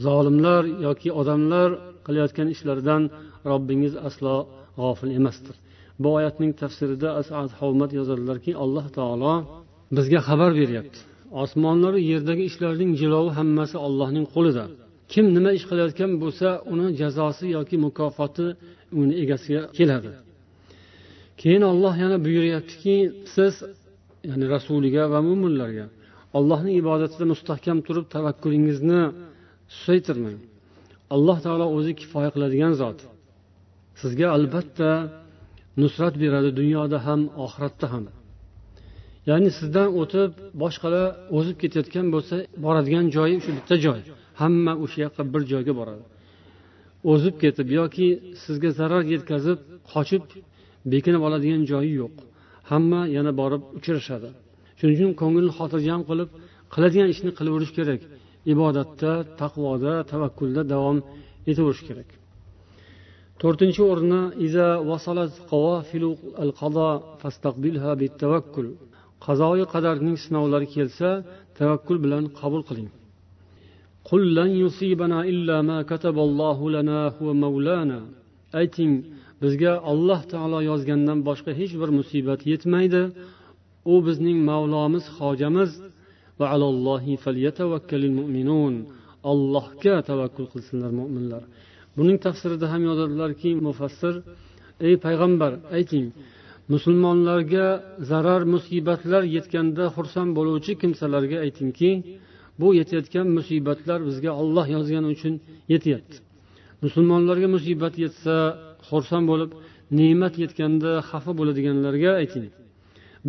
Zolimlar 0.04 0.62
yoki 0.86 1.08
odamlar 1.20 1.70
qilayotgan 2.06 2.48
ishlaridan 2.54 3.02
robbingiz 3.50 3.94
aslo 4.08 4.34
g'ofil 4.80 5.10
emasdir. 5.18 5.56
Bu 6.02 6.08
oyatning 6.18 6.52
tafsirida 6.62 7.08
asad 7.20 7.50
havmat 7.60 7.90
yozadilarki 7.98 8.52
alloh 8.64 8.86
taolo 8.98 9.34
bizga 9.96 10.20
xabar 10.28 10.50
beryapti. 10.60 10.98
Osmonlaru 11.42 11.98
yerdagi 12.10 12.42
ishlarning 12.50 12.90
jilovi 13.00 13.30
hammasi 13.38 13.76
ollohning 13.86 14.26
qo'lida. 14.34 14.64
Kim 15.12 15.26
nima 15.36 15.50
ish 15.58 15.64
qilayotgan 15.70 16.12
bo'lsa 16.22 16.48
uni 16.72 16.86
jazosi 17.00 17.46
yoki 17.56 17.76
mukofoti 17.84 18.46
uni 19.00 19.14
egasiga 19.22 19.62
keladi. 19.78 20.10
Keyin 21.40 21.62
olloh 21.72 21.94
yana 22.02 22.16
buyuryaptiki 22.26 22.96
siz 23.34 23.54
ya'ni 24.28 24.46
rasuliga 24.54 25.02
va 25.12 25.18
mo'minlarga 25.28 25.86
allohning 26.38 26.74
ibodatida 26.82 27.24
mustahkam 27.32 27.78
turib 27.86 28.06
tavakkulingizni 28.14 29.00
susaytirmang. 29.74 30.38
Alloh 31.14 31.38
taolo 31.44 31.66
o'zi 31.76 31.92
kifoya 32.00 32.30
qiladigan 32.34 32.72
zot. 32.82 32.98
Sizga 34.00 34.26
albatta 34.36 34.90
nusrat 35.82 36.14
beradi 36.22 36.50
dunyoda 36.60 36.98
ham 37.06 37.20
oxiratda 37.44 37.86
ham. 37.94 38.04
Ya'ni 39.30 39.50
sizdan 39.58 39.88
o'tib 40.00 40.30
boshqalar 40.62 41.06
o'zib 41.38 41.56
ketayotgan 41.62 42.06
bo'lsa 42.14 42.36
boradigan 42.64 43.06
joyi 43.16 43.36
shu 43.44 43.50
bitta 43.58 43.74
joy. 43.84 44.00
Hamma 44.40 44.72
o'sha 44.84 44.98
yoqqa 45.06 45.22
bir 45.32 45.42
joyga 45.52 45.72
boradi. 45.80 46.04
O'zib 47.12 47.34
ketib 47.42 47.68
yoki 47.78 48.06
sizga 48.44 48.70
zarar 48.78 49.02
yetkazib 49.14 49.58
qochib 49.92 50.22
bekinib 50.92 51.22
oladigan 51.28 51.62
joyi 51.72 51.92
yo'q. 52.02 52.14
Hamma 52.70 53.00
yana 53.16 53.32
borib 53.40 53.62
uchrashadi. 53.78 54.28
Shuning 54.78 54.96
uchun 54.98 55.12
ko'ngilni 55.20 55.52
xotirjam 55.58 56.00
qilib 56.10 56.28
qiladigan 56.74 57.08
ishni 57.14 57.30
qilaverish 57.38 57.72
kerak. 57.78 58.00
Ibodatda 58.52 59.12
taqvoda 59.40 59.92
tavakkulda 60.10 60.62
davom 60.72 60.98
etaverish 61.50 61.82
kerak. 61.88 62.08
To'rtinchi 63.42 63.82
o'rinda 63.90 64.20
qazoyi 69.25 69.65
qadarning 69.73 70.17
sinovlari 70.23 70.67
kelsa 70.75 71.09
tavakkul 71.57 71.97
bilan 72.03 72.23
qabul 72.39 72.63
qiling 72.69 72.89
قل 74.11 74.23
لن 74.39 74.51
يصيبنا 74.63 75.19
إلا 75.31 75.57
ما 75.69 75.77
كتب 75.91 76.15
الله 76.27 76.59
لنا 76.75 76.99
هو 77.17 77.27
مولانا 77.45 77.99
ayting 78.61 78.93
bizga 79.41 79.73
alloh 79.91 80.19
taolo 80.31 80.59
yozgandan 80.69 81.19
boshqa 81.27 81.51
hech 81.59 81.73
bir 81.81 81.89
musibat 81.99 82.39
yetmaydi 82.51 83.03
u 83.93 83.95
bizning 84.07 84.37
mavlomiz 84.49 85.05
hojamiz 85.17 85.71
va 86.39 86.45
allohga 89.31 89.95
tavakkul 90.09 90.47
qilsinlar 90.53 90.91
mo'minlar 90.99 91.43
buning 91.97 92.17
tafsirida 92.25 92.65
ham 92.73 92.81
yozadilarki 92.89 93.49
mufassir 93.67 94.15
ey 94.87 94.93
payg'ambar 95.05 95.51
ayting 95.77 96.05
musulmonlarga 96.72 97.66
zarar 98.10 98.42
musibatlar 98.54 99.22
yetganda 99.36 99.84
xursand 99.96 100.30
bo'luvchi 100.38 100.72
kimsalarga 100.82 101.36
aytingki 101.46 101.90
bu 102.60 102.68
yetayotgan 102.80 103.26
musibatlar 103.38 103.98
bizga 104.08 104.30
olloh 104.42 104.66
yozgani 104.76 105.08
uchun 105.14 105.34
yetyapti. 105.72 106.16
Musulmonlarga 106.84 107.48
musibat 107.56 107.94
yetsa 108.04 108.34
xursand 108.88 109.24
bo'lib 109.30 109.50
ne'mat 109.98 110.34
yetganda 110.42 110.92
xafa 111.10 111.32
bo'ladiganlarga 111.38 112.10
ayting. 112.22 112.46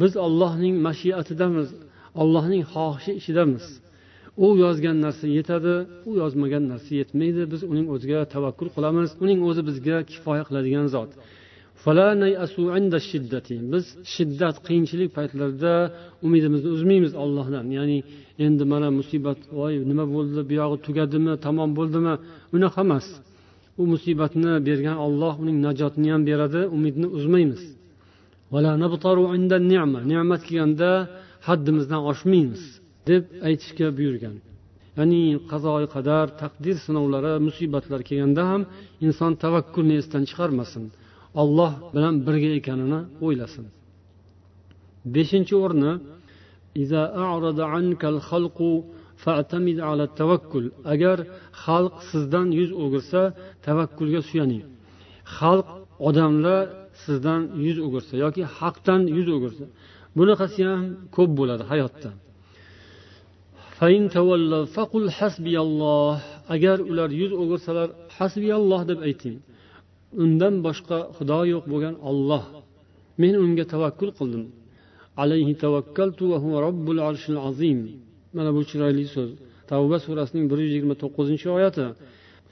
Biz 0.02 0.12
ollohning 0.26 0.76
mashiatidamiz 0.88 1.68
ollohning 2.22 2.64
xohishi 2.74 3.12
ichidamiz. 3.20 3.66
U 4.46 4.48
yozgan 4.64 4.98
narsa 5.06 5.26
yetadi 5.38 5.76
u 6.10 6.12
yozmagan 6.22 6.64
narsa 6.72 6.92
yetmaydi. 7.02 7.42
Biz 7.54 7.62
uning 7.72 7.88
o'ziga 7.94 8.20
tavakkul 8.34 8.70
qilamiz 8.76 9.10
uning 9.24 9.40
o'zi 9.50 9.62
bizga 9.70 9.98
kifoya 10.12 10.44
qiladigan 10.48 10.88
zot. 10.96 11.12
Biz 13.74 13.86
shiddat 14.14 14.56
qiyinchilik 14.68 15.10
paytlarida 15.18 15.74
umidimizni 16.26 16.70
uzmaymiz 16.76 17.14
ollohdan 17.24 17.66
ya'ni 17.78 17.98
endi 18.46 18.64
mana 18.74 18.90
musibat 19.00 19.40
voy 19.60 19.74
nima 19.90 20.06
bo'ldi 20.16 20.42
buyog'i 20.50 20.78
tugadimi 20.86 21.34
tamom 21.46 21.72
bo'ldimi? 21.80 22.14
Unaqa 22.56 22.82
emas. 22.88 23.08
U 23.82 23.84
musibatni 23.94 24.54
bergan 24.68 24.98
olloh 25.06 25.34
uning 25.44 25.58
najotini 25.68 26.10
ham 26.14 26.22
beradi 26.30 26.62
umidni 26.78 27.08
uzmaymiz. 27.18 27.62
ne'mat 30.12 30.42
kelganda 30.48 30.90
haddimizdan 31.48 32.02
oshmaymiz 32.12 32.64
deb 33.10 33.24
aytishga 33.48 33.88
buyurgan. 33.98 34.36
Ya'ni 34.98 35.22
qazoi 35.52 35.86
qadar 35.96 36.26
taqdir 36.42 36.76
sinovlari 36.86 37.34
musibatlar 37.48 38.02
kelganda 38.10 38.42
ham 38.52 38.62
inson 39.06 39.32
tavakkulni 39.44 39.96
esdan 40.02 40.24
chiqarmasin. 40.30 40.86
Olloh 41.42 41.72
bilan 41.94 42.16
birga 42.26 42.50
ekanini 42.60 43.00
o'ylasin. 43.26 43.66
Beshinchi 45.16 45.56
o'rni 45.64 45.94
agar 50.94 51.18
xalq 51.64 51.96
sizdan 52.10 52.48
yuz 52.60 52.72
o'girsa 52.84 53.22
tavakkulga 53.66 54.22
suyaning. 54.30 54.64
Xalq 55.38 55.68
odamlar 56.08 56.64
sizdan 57.04 57.42
yuz 57.66 57.78
o'girsa 57.86 58.14
yoki 58.24 58.44
haqdan 58.58 59.02
yuz 59.18 59.28
o'girsa. 59.36 59.66
Bunaqasi 60.18 60.62
ham 60.70 60.84
ko'p 61.16 61.32
bo'ladi 61.40 61.64
hayotda. 61.72 62.10
Agar 66.56 66.78
ular 66.92 67.10
yuz 67.22 67.32
o'girsalar 67.42 67.90
hasbiyalloh 68.18 68.82
deb 68.92 69.00
ayting. 69.08 69.36
undan 70.23 70.55
boshqa 70.67 70.99
xudo 71.17 71.41
yo'q 71.53 71.65
bo'lgan 71.73 71.95
olloh 72.11 72.45
men 73.23 73.35
unga 73.45 73.65
tavakkul 73.75 74.11
qildim 74.19 74.45
alayhi 75.23 75.53
tavakkaltu 75.65 76.23
va 76.31 76.39
huva 76.45 76.59
robbul 76.67 76.99
arshil 77.09 77.39
azim 77.49 77.79
mana 78.37 78.51
bu 78.57 78.61
chiroyli 78.71 79.05
so'z 79.15 79.31
tavba 79.71 79.97
surasining 80.07 80.47
bir 80.51 80.59
yuz 80.65 80.73
yigirma 80.75 80.97
to'qqizinchi 81.03 81.49
oyati 81.59 81.87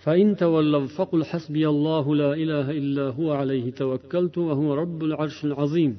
فإن 0.04 0.36
تولوا 0.44 0.86
فقل 0.98 1.20
حسبي 1.30 1.64
الله 1.74 2.06
لا 2.22 2.30
إله 2.42 2.66
إلا 2.80 3.06
هو 3.18 3.28
عليه 3.40 3.66
توكلت 3.82 4.36
وهو 4.48 4.68
رب 4.82 5.00
العرش 5.08 5.38
العظيم 5.48 5.92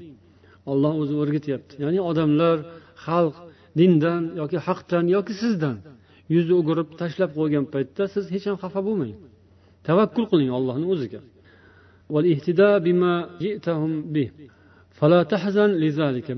olloh 0.71 0.93
o'zi 1.01 1.15
o'rgatyapti 1.21 1.73
ya'ni 1.83 1.99
odamlar 2.09 2.57
xalq 3.05 3.35
dindan 3.79 4.21
yoki 4.41 4.57
haqdan 4.67 5.05
yoki 5.15 5.33
sizdan 5.41 5.77
yuzni 6.35 6.53
o'girib 6.59 6.89
tashlab 7.01 7.31
qo'ygan 7.39 7.65
paytda 7.73 8.03
siz 8.13 8.25
hech 8.33 8.45
ham 8.49 8.57
xafa 8.63 8.79
bo'lmang 8.87 9.13
tavakkul 9.87 10.25
qiling 10.31 10.51
ollohni 10.57 10.85
o'ziga 10.93 11.19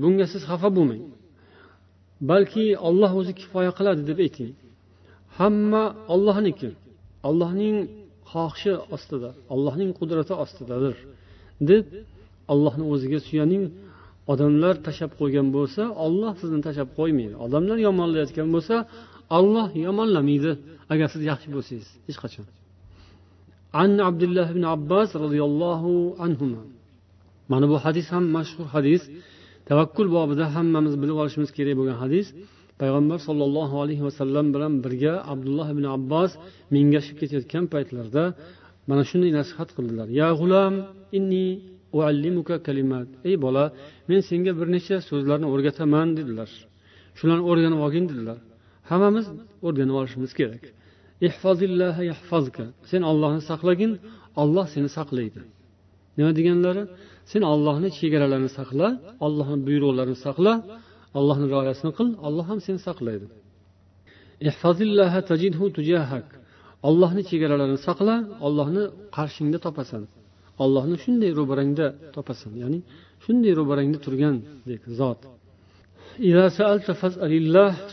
Bunga 0.03 0.25
siz 0.33 0.41
xafa 0.49 0.69
bo'lmang. 0.77 1.03
Balki 2.29 2.65
olloh 2.87 3.11
o'zi 3.19 3.33
kifoya 3.39 3.71
qiladi 3.77 4.01
deb 4.09 4.19
ayting. 4.25 4.51
Hamma 5.37 5.83
ollohniki 6.13 6.69
ollohning 7.29 7.77
xohishi 8.31 8.73
ostida 8.95 9.29
ollohning 9.53 9.89
qudrati 9.99 10.33
ostidadir 10.43 10.95
deb 11.69 11.85
ollohni 12.53 12.85
o'ziga 12.93 13.19
suyaning 13.27 13.63
odamlar 14.31 14.75
tashlab 14.85 15.11
qo'ygan 15.19 15.47
bo'lsa 15.57 15.81
olloh 16.05 16.33
sizni 16.41 16.59
tashlab 16.67 16.89
qo'ymaydi. 16.99 17.35
Odamlar 17.45 17.77
yomonlayotgan 17.87 18.47
bo'lsa 18.55 18.75
olloh 19.37 19.67
yomonlamaydi. 19.87 20.51
Agar 20.93 21.07
siz 21.13 21.21
yaxshi 21.31 21.47
bo'lsangiz 21.55 21.87
hech 22.07 22.19
qachon. 22.23 22.45
An 23.81 23.91
abdulloh 24.09 24.47
ibn 24.53 24.63
abbos 24.75 25.09
roziyallohu 25.23 25.91
anhu 26.25 26.45
mana 27.51 27.65
bu 27.71 27.75
hadis 27.85 28.07
ham 28.13 28.25
mashhur 28.37 28.67
hadis. 28.75 29.01
Tavakkul 29.69 30.07
bobida 30.15 30.45
hammamiz 30.55 30.93
bilib 31.01 31.17
olishimiz 31.21 31.49
kerak 31.57 31.75
bo'lgan 31.79 31.97
hadis. 32.03 32.27
Payg'ambar 32.81 33.19
sollallohu 33.27 33.75
alayhi 33.83 34.03
vasallam 34.07 34.45
bilan 34.55 34.73
birga 34.85 35.13
abdulloh 35.33 35.67
ibn 35.75 35.85
abbos 35.95 36.31
mingashib 36.75 37.15
ketayotgan 37.21 37.63
paytlarida 37.73 38.23
mana 38.89 39.03
shunday 39.09 39.31
nasihat 39.39 39.69
qildilar. 39.77 40.07
Ya 40.21 40.29
g'ulam 40.39 40.73
inni 41.17 41.45
uallimuka 41.97 42.55
kalimat. 42.67 43.07
Ey 43.29 43.35
bola 43.45 43.63
men 44.09 44.19
senga 44.29 44.51
bir 44.59 44.67
necha 44.75 44.97
so'zlarni 45.09 45.47
o'rgataman 45.53 46.07
dedilar. 46.19 46.49
Shularni 47.17 47.43
o'rganib 47.49 47.79
olgin 47.85 48.05
dedilar. 48.11 48.39
Hammamiz 48.89 49.25
o'rganib 49.67 49.95
olishimiz 49.99 50.31
kerak. 50.39 50.63
Sen 52.91 53.01
ollohni 53.11 53.41
saqlagin 53.49 53.91
olloh 54.41 54.65
seni 54.73 54.89
saqlaydi. 54.97 55.39
Nima 56.17 56.31
deganlari? 56.39 56.83
Sen 57.31 57.43
ollohni 57.53 57.89
chegaralarini 57.99 58.51
saqla 58.59 58.87
ollohni 59.25 59.57
buyruqlarini 59.67 60.19
saqla 60.25 60.53
allohni 61.17 61.45
rioyasini 61.53 61.91
qil 61.97 62.07
olloh 62.27 62.45
ham 62.49 62.59
seni 62.67 62.79
saqlaydi. 62.87 63.25
Ollohni 66.89 67.21
chegaralarini 67.29 67.79
saqla 67.87 68.15
ollohni 68.47 68.83
qarshingda 69.15 69.59
topasan. 69.65 70.03
Ollohni 70.63 70.95
shunday 71.03 71.31
ro'barangda 71.39 71.85
topasan 72.15 72.51
ya'ni 72.61 72.79
shunday 73.25 73.53
ro'barangda 73.59 73.97
turgandek 74.05 74.81
zot. 74.99 75.21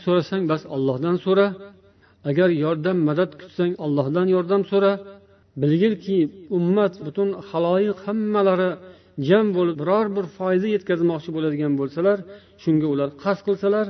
So'rasang 0.04 0.42
bas 0.50 0.62
ollohdan 0.76 1.16
so'ra. 1.26 1.46
Agar 2.30 2.48
yordam 2.64 2.98
madad 3.08 3.30
kutsang 3.40 3.72
ollohdan 3.84 4.26
yordam 4.36 4.62
so'ra 4.72 4.92
bilgilki 5.62 6.18
ummat 6.58 6.94
butun 7.06 7.28
haloyiq 7.50 7.98
hammalari 8.06 8.70
jam 9.28 9.46
bo'lib 9.56 9.76
biror 9.82 10.06
bir 10.16 10.26
foyda 10.38 10.66
yetkazmoqchi 10.74 11.30
bo'ladigan 11.36 11.72
bo'lsalar 11.80 12.18
shunga 12.62 12.86
ular 12.94 13.08
qasd 13.22 13.42
qilsalar 13.48 13.86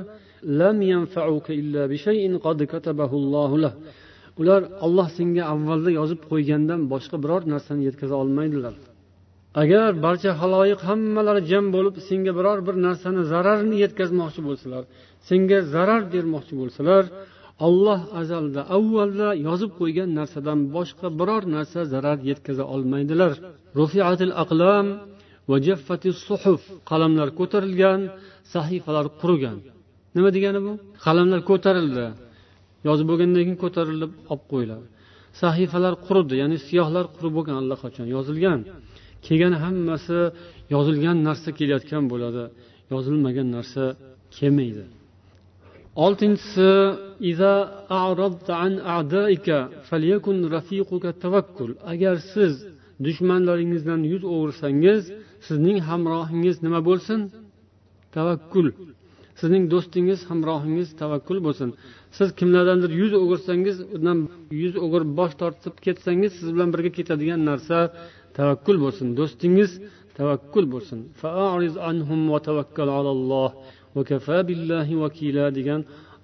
ular 4.41 4.61
olloh 4.85 5.07
senga 5.17 5.43
avvalda 5.53 5.91
yozib 5.99 6.21
qo'ygandan 6.31 6.81
boshqa 6.93 7.17
biror 7.23 7.41
narsani 7.53 7.81
yetkaza 7.87 8.15
olmaydilar. 8.23 8.75
Agar 9.61 9.89
barcha 10.05 10.31
haloyiq 10.41 10.81
hammalari 10.89 11.41
jam 11.51 11.65
bo'lib 11.75 11.95
senga 12.07 12.31
biror 12.39 12.59
bir 12.67 12.75
narsani 12.87 13.21
zararini 13.33 13.77
yetkazmoqchi 13.83 14.41
bo'lsalar 14.47 14.83
senga 15.29 15.59
zarar 15.73 16.01
bermoqchi 16.13 16.53
bo'lsalar 16.61 17.03
olloh 17.67 18.01
azalda 18.21 18.61
avvalda 18.77 19.29
yozib 19.47 19.71
qo'ygan 19.79 20.09
narsadan 20.19 20.59
boshqa 20.75 21.07
biror 21.19 21.43
narsa 21.55 21.79
zarar 21.93 22.17
yetkaza 22.29 22.63
olmaydilar. 22.73 23.33
Rufiatil 23.79 24.33
aqlam 24.43 24.87
va 25.49 25.57
jaffati 25.67 26.09
suhuf 26.27 26.61
qalamlar 26.89 27.27
ko'tarilgan 27.39 27.99
sahifalar 28.53 29.05
qurigan. 29.21 29.57
Nima 30.15 30.29
degani 30.35 30.59
bu? 30.65 30.71
Qalamlar 31.05 31.41
ko'tarildi. 31.49 32.05
Yozib 32.87 33.05
bo'lgandan 33.11 33.41
keyin 33.45 33.59
ko'tarilib 33.63 34.11
olib 34.31 34.43
qo'yiladi. 34.51 34.85
Sahifalar 35.41 35.93
quridi 36.07 36.35
ya'ni 36.41 36.57
siyohlar 36.67 37.05
qurib 37.15 37.33
bo'lgan 37.37 37.55
allaqachon 37.61 38.07
yozilgan. 38.15 38.59
Kelgan 39.25 39.53
hammasi 39.63 40.19
yozilgan 40.75 41.17
narsa 41.27 41.49
kelayotgan 41.57 42.03
bo'ladi. 42.11 42.43
Yozilmagan 42.93 43.47
narsa 43.55 43.83
kelmaydi. 44.37 44.85
Oltinchisi 46.05 46.69
agar 51.91 52.15
siz 52.33 52.53
dushmanlaringizdan 53.05 54.01
yuz 54.11 54.23
o'girsangiz 54.33 55.01
sizning 55.47 55.77
hamrohingiz 55.89 56.57
nima 56.65 56.79
bo'lsin? 56.89 57.19
Tavakkul. 58.15 58.67
Sizning 59.39 59.63
do'stingiz 59.73 60.19
hamrohingiz 60.29 60.89
tavakkul 61.01 61.39
bo'lsin. 61.45 61.69
Siz 62.17 62.29
kimlardandir 62.39 62.91
yuz 63.01 63.11
o'girsangiz 63.21 63.77
undan 63.95 64.19
yuz 64.61 64.73
o'girib 64.85 65.11
bosh 65.19 65.33
tortib 65.41 65.75
ketsangiz 65.85 66.31
siz 66.39 66.49
bilan 66.55 66.69
birga 66.73 66.91
ketadigan 66.97 67.41
narsa 67.49 67.77
tavakkul 68.37 68.77
bo'lsin. 68.83 69.07
Do'stingiz 69.19 69.71
tavakkul 70.17 70.65
bo'lsin. 70.73 70.99
Degan 75.57 75.81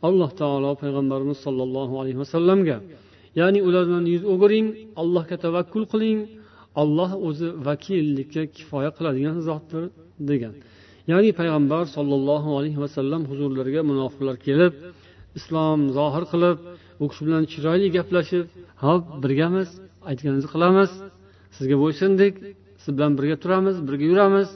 alloh 0.07 0.29
taolo 0.41 0.71
payg'ambarimiz 0.81 1.37
sollallohu 1.45 1.93
alayhi 2.01 2.19
vasallamga 2.23 2.77
ya'ni 3.39 3.59
ulardan 3.67 4.03
yuz 4.13 4.23
o'giring 4.33 4.67
allohga 5.01 5.37
tavakkul 5.45 5.83
qiling 5.93 6.19
olloh 6.81 7.11
o'zi 7.27 7.47
vakillikka 7.67 8.43
kifoya 8.55 8.89
qiladigan 8.97 9.37
zotdir 9.47 9.83
degan. 10.29 10.53
Ya'ni 11.11 11.31
payg'ambar 11.39 11.83
sollallohu 11.95 12.49
alayhi 12.59 12.79
vasallam 12.85 13.21
huzurlariga 13.31 13.81
munofiqlar 13.91 14.35
kelib 14.47 14.73
islom 15.39 15.79
zohir 15.97 16.23
qilib 16.31 16.57
u 17.03 17.05
kishi 17.09 17.21
bilan 17.27 17.43
chiroyli 17.51 17.87
gaplashib 17.97 18.45
hop 18.85 19.03
birgamiz 19.23 19.69
aytganingizni 20.09 20.49
qilamiz 20.55 20.91
sizga 21.57 21.75
bo'ysundik 21.83 22.33
siz 22.81 22.91
bilan 22.97 23.11
birga 23.19 23.35
turamiz 23.43 23.75
birga 23.87 24.05
yuramiz 24.11 24.49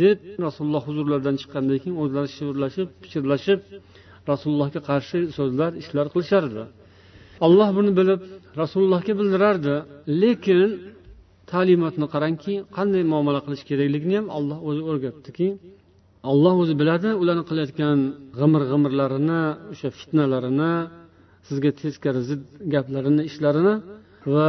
deb 0.00 0.18
rasululloh 0.46 0.82
huzurlaridan 0.88 1.36
chiqqandan 1.40 1.78
keyin 1.82 1.96
o'zlari 2.02 2.28
shivirlashib 2.36 2.88
pichirlashib 3.02 3.60
rasulullohga 4.32 4.80
qarshi 4.88 5.18
so'zlar 5.38 5.70
ishlar 5.82 6.06
qilishardi. 6.14 6.62
Alloh 7.46 7.68
buni 7.78 7.90
bilib 7.98 8.20
rasulullohga 8.60 9.12
bildirardi. 9.20 9.74
Lekin 10.22 10.60
ta'limotni 11.52 12.06
qarangki 12.14 12.54
qanday 12.76 13.02
muomala 13.12 13.40
qilish 13.46 13.64
kerakligini 13.70 14.16
ham 14.20 14.26
alloh 14.38 14.58
o'zi 14.68 14.82
o'rgatdiki 14.90 15.48
alloh 16.30 16.54
o'zi 16.62 16.74
biladi 16.80 17.08
ularni 17.22 17.44
qilayotgan 17.50 17.98
g'imir 18.38 18.62
g'imirlarini 18.70 19.42
o'sha 19.72 19.88
fitnalarini 19.98 20.72
sizga 21.48 21.70
teskari 21.80 22.20
zid 22.28 22.42
gaplarini 22.74 23.22
ishlarini 23.30 23.74
va 24.34 24.48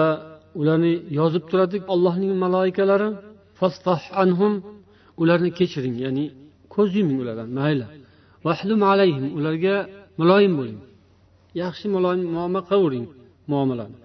ularni 0.61 0.93
yozib 1.19 1.43
turadi 1.49 1.77
allohning 1.93 2.33
maloikalari. 2.43 3.09
Anhum 4.23 4.53
ularni 5.21 5.49
kechiring 5.59 5.95
ya'ni 6.05 6.25
ko'z 6.73 6.89
yuming 6.99 7.17
ulardan 7.23 7.49
mayli. 7.59 7.85
Vahlum 8.45 8.81
alayhim 8.91 9.25
ularga 9.37 9.75
muloyim 10.19 10.53
bo'ling. 10.59 10.79
Yaxshi 11.61 11.87
muloyim 11.95 12.27
muomala 12.35 12.61
qilavering 12.69 13.05
muomalani. 13.51 13.97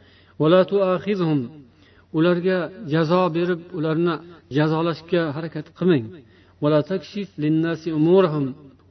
Ularga 2.18 2.56
jazo 2.92 3.22
berib 3.36 3.60
ularni 3.78 4.14
jazolashga 4.56 5.22
harakat 5.36 5.66
qilmang. 5.78 6.04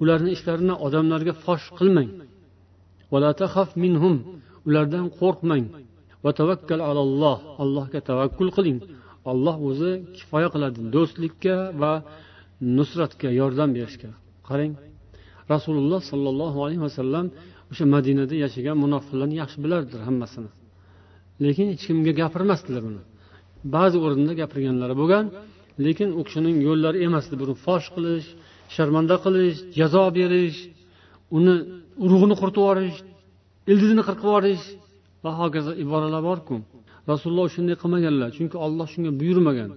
Ularni 0.03 0.29
ishlarini 0.37 0.75
odamlarga 0.85 1.33
fosh 1.45 1.65
qilmang. 1.79 2.09
Ulardan 4.67 5.05
qo'rqmang. 5.19 5.65
Va 6.23 6.31
tavakkal 6.39 6.79
alalloh 6.89 7.37
allohga 7.63 7.99
tavakkul 8.09 8.49
qiling. 8.57 8.79
Olloh 9.31 9.55
o'zi 9.69 9.91
kifoya 10.17 10.49
qiladi 10.53 10.79
do'stlikka 10.95 11.55
va 11.81 11.93
nusratga 12.77 13.29
yordam 13.39 13.69
berishga. 13.75 14.09
Qarang. 14.49 14.73
Rasululloh 15.53 16.01
sollallohu 16.11 16.57
alayhi 16.65 16.81
vasallam 16.87 17.25
o'sha 17.71 17.85
madinada 17.95 18.35
yashagan 18.43 18.77
munofiqlarni 18.83 19.35
yaxshi 19.41 19.57
bilardilar 19.63 20.01
hammasini. 20.09 20.49
Lekin 21.43 21.65
hech 21.71 21.83
kimga 21.87 22.13
gapirmasdilar 22.21 22.81
buni 22.87 23.01
ba'zi 23.75 23.97
o'rinda 24.05 24.33
gapirganlari 24.41 24.95
bo'lgan 25.01 25.25
lekin 25.85 26.09
u 26.19 26.21
kishining 26.27 26.57
yo'llari 26.67 26.97
emasdi 27.07 27.35
buni 27.41 27.53
fosh 27.65 27.87
qilish 27.95 28.27
sharmanda 28.75 29.15
qilish 29.25 29.57
jazo 29.79 30.03
berish 30.17 30.57
uni 31.37 31.55
urug'ini 32.05 32.35
quritib 32.41 32.61
yuborish 32.63 32.97
ildizini 33.71 34.03
qirqib 34.07 34.27
yuborish 34.29 34.63
va 35.23 35.31
hokazo 35.39 35.71
iboralar 35.83 36.23
borku. 36.29 36.55
Rasululloh 37.11 37.47
shunday 37.55 37.75
qilmaganlar 37.81 38.29
chunki 38.37 38.57
olloh 38.65 38.87
shunga 38.93 39.11
buyurmagan. 39.19 39.69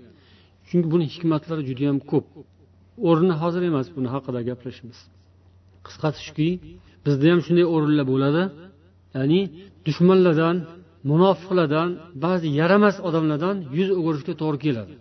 Chunki 0.69 0.87
buni 0.93 1.05
hikmatlari 1.15 1.63
judayam 1.69 1.99
ko'p. 2.11 2.27
O'rni 3.09 3.35
hozir 3.43 3.63
emas 3.71 3.87
buni 3.97 4.09
haqida 4.15 4.41
gaplashimiz 4.49 4.99
qisqasi 5.87 6.21
shuki 6.27 6.49
bizda 7.07 7.27
ham 7.33 7.41
shunday 7.47 7.67
o'rinlar 7.75 8.07
bo'ladi. 8.13 8.43
Ya'ni 9.17 9.41
dushmanlardan 9.87 10.57
munofiqlardan 11.11 11.89
ba'zi 12.25 12.49
yaramas 12.61 12.97
odamlardan 13.09 13.57
yuz 13.79 13.89
o'girishga 13.99 14.35
to'g'ri 14.43 14.59
keladi. 14.67 14.95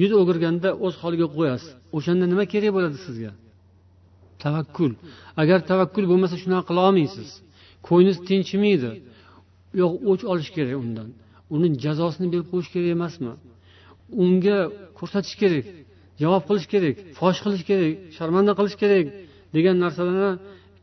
Yuz 0.00 0.12
o'girganda 0.20 0.68
o'z 0.84 0.94
holiga 1.02 1.26
qo'yasiz. 1.36 1.70
O'shanda 1.96 2.24
nima 2.32 2.44
kerak 2.52 2.72
bo'ladi 2.76 2.98
sizga? 3.06 3.32
Tavakkul. 4.44 4.92
Agar 5.42 5.58
tavakkul 5.70 6.04
bo'lmasa 6.10 6.36
shunaqa 6.42 6.64
qila 6.68 6.80
olmaysiz. 6.88 7.28
Ko'nglingiz 7.86 8.18
tinchimaydi 8.28 8.90
yo'q 9.80 9.92
o'ch 10.10 10.22
olish 10.32 10.50
kerak 10.56 10.76
undan. 10.84 11.08
Uni 11.54 11.68
jazosini 11.84 12.28
berib 12.32 12.46
qo'yish 12.52 12.70
kerak 12.74 12.90
emasmi? 12.96 13.32
Unga 14.22 14.58
ko'rsatish 14.98 15.36
kerak 15.42 15.66
javob 16.22 16.42
qilish 16.48 16.68
kerak 16.72 16.96
fosh 17.18 17.38
qilish 17.44 17.64
kerak 17.70 17.92
sharmanda 18.16 18.52
qilish 18.58 18.76
kerak. 18.82 19.06
Degan 19.54 19.76
narsalarni 19.84 20.32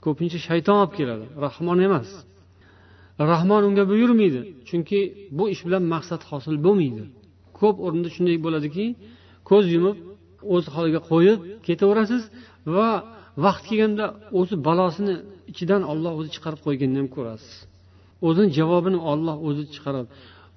ko'pincha 0.05 0.39
shayton 0.47 0.76
olib 0.82 0.93
keladi. 0.99 1.26
Rahmon 1.45 1.80
emas. 1.88 2.09
Rahmon 3.32 3.61
unga 3.70 3.84
buyurmaydi 3.91 4.41
chunki 4.70 4.99
bu 5.38 5.43
ish 5.53 5.61
bilan 5.68 5.84
maqsad 5.93 6.22
hosil 6.30 6.55
bo'lmaydi. 6.65 7.03
Ko'p 7.59 7.76
o'rinda 7.86 8.09
shunday 8.15 8.38
bo'ladiki 8.45 8.86
ko'z 9.49 9.65
yumib 9.76 9.97
o'z 10.53 10.65
holiga 10.76 10.99
qo'yib 11.11 11.39
ketaverasiz 11.68 12.24
va 12.76 12.89
vaqt 13.45 13.63
kelganda 13.70 14.05
o'zi 14.39 14.55
balosini 14.68 15.15
ichidan 15.51 15.82
olloh 15.91 16.13
o'zi 16.20 16.30
chiqarib 16.36 16.59
qo'yganini 16.65 16.99
ham 17.01 17.09
ko'rasiz. 17.15 17.53
O'zini 18.28 18.49
javobini 18.57 18.99
olloh 19.11 19.36
o'zi 19.47 19.63
chiqaradi. 19.74 20.07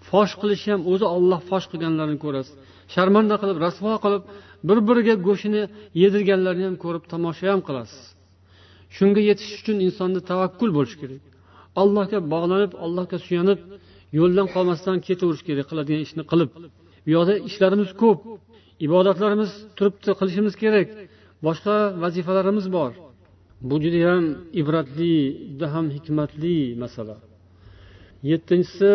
Fosh 0.09 0.33
qilish 0.41 0.65
ham 0.73 0.81
o'zi 0.93 1.07
olloh 1.17 1.41
fosh 1.51 1.67
qilganlarini 1.73 2.19
ko'rasiz. 2.25 2.55
Sharmanda 2.95 3.35
qilib 3.43 3.59
rasvo 3.67 3.93
qilib 4.05 4.23
bir 4.69 4.79
biriga 4.89 5.15
go'shtini 5.27 5.63
yedirganlarni 6.03 6.65
ham 6.69 6.77
ko'rib 6.85 7.05
tomosha 7.13 7.47
ham 7.53 7.61
qilasiz. 7.69 8.03
Shunga 8.97 9.23
yetish 9.31 9.53
uchun 9.61 9.77
insonda 9.87 10.21
tavakkul 10.31 10.71
bo'lishi 10.77 10.97
kerak. 11.03 11.23
Allohga 11.83 12.19
bog'lanib 12.33 12.73
allohga 12.85 13.19
suyanib 13.27 13.61
yo'ldan 14.19 14.47
qolmasdan 14.55 14.97
ketaverish 15.07 15.45
kerak 15.49 15.67
qiladigan 15.71 16.03
ishni 16.07 16.23
qilib. 16.31 16.51
Bu 17.05 17.09
yoqda 17.17 17.35
ishlarimiz 17.49 17.91
ko'p 18.03 18.19
ibodatlarimiz 18.87 19.51
turibdi 19.77 20.11
qilishimiz 20.21 20.55
kerak 20.63 20.89
boshqa 21.47 21.77
vazifalarimiz 22.03 22.67
bor. 22.77 22.93
Bu 23.69 23.75
judayam 23.85 24.25
ibratli 24.61 25.15
juda 25.51 25.67
ham 25.75 25.87
hikmatli 25.97 26.57
masala. 26.83 27.17
Yettinchisi 28.31 28.93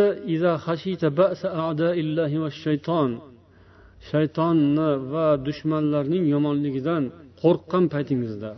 shaytonni 4.10 4.90
va 5.14 5.28
dushmanlarning 5.48 6.24
yomonligidan 6.34 7.04
qo'rqqan 7.42 7.84
paytingizda 7.94 8.52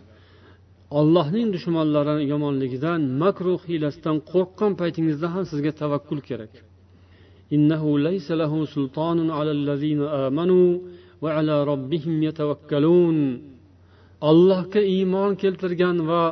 allohning 1.00 1.48
dushmanlari 1.56 2.24
yomonligidan 2.34 3.00
makru 3.24 3.54
hiylasidan 3.68 4.18
qo'rqqan 4.32 4.72
paytingizda 4.82 5.28
ham 5.34 5.44
sizga 5.52 5.72
tavakkul 5.82 6.20
kerak. 6.30 6.54
Allohga 14.30 14.82
iymon 14.96 15.32
keltirgan 15.42 15.98
va 16.10 16.24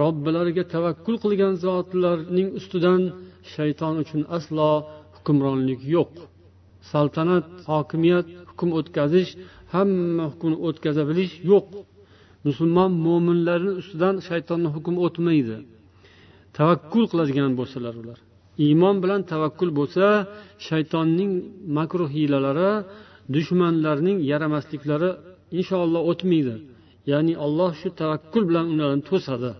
robbilariga 0.00 0.64
tavakkul 0.74 1.16
qilgan 1.24 1.54
zotlarning 1.64 2.48
ustidan 2.58 3.02
shayton 3.54 3.94
uchun 4.02 4.22
aslo 4.36 4.70
hukmronlik 5.16 5.80
yo'q. 5.96 6.12
Saltanat 6.90 7.46
hokimiyat 7.70 8.26
hukm 8.50 8.68
o'tkazish 8.78 9.30
hamma 9.74 10.24
hukmni 10.32 10.56
o'tkaza 10.68 11.02
bilish 11.10 11.34
yo'q. 11.50 11.66
Musulmon 12.46 12.90
mo'minlarni 13.06 13.72
ustidan 13.80 14.14
shaytonni 14.28 14.68
hukmi 14.74 14.98
o'tmaydi. 15.06 15.56
Tavakkul 16.58 17.04
qiladigan 17.10 17.52
bo'lsalar 17.58 17.94
ular. 18.02 18.18
Iymon 18.66 18.96
bilan 19.02 19.20
tavakkul 19.32 19.70
bo'lsa 19.78 20.06
shaytonning 20.68 21.32
makru 21.78 22.06
hiylalari 22.14 22.72
dushmanlarning 23.34 24.18
yaramasliklari 24.30 25.10
inshaalloh 25.58 26.02
o'tmaydi. 26.10 26.54
Ya'ni 27.10 27.34
alloh 27.44 27.70
shu 27.80 27.88
tavakkul 28.02 28.42
bilan 28.50 28.66
ularni 28.74 29.02
to'sadi. 29.10 29.52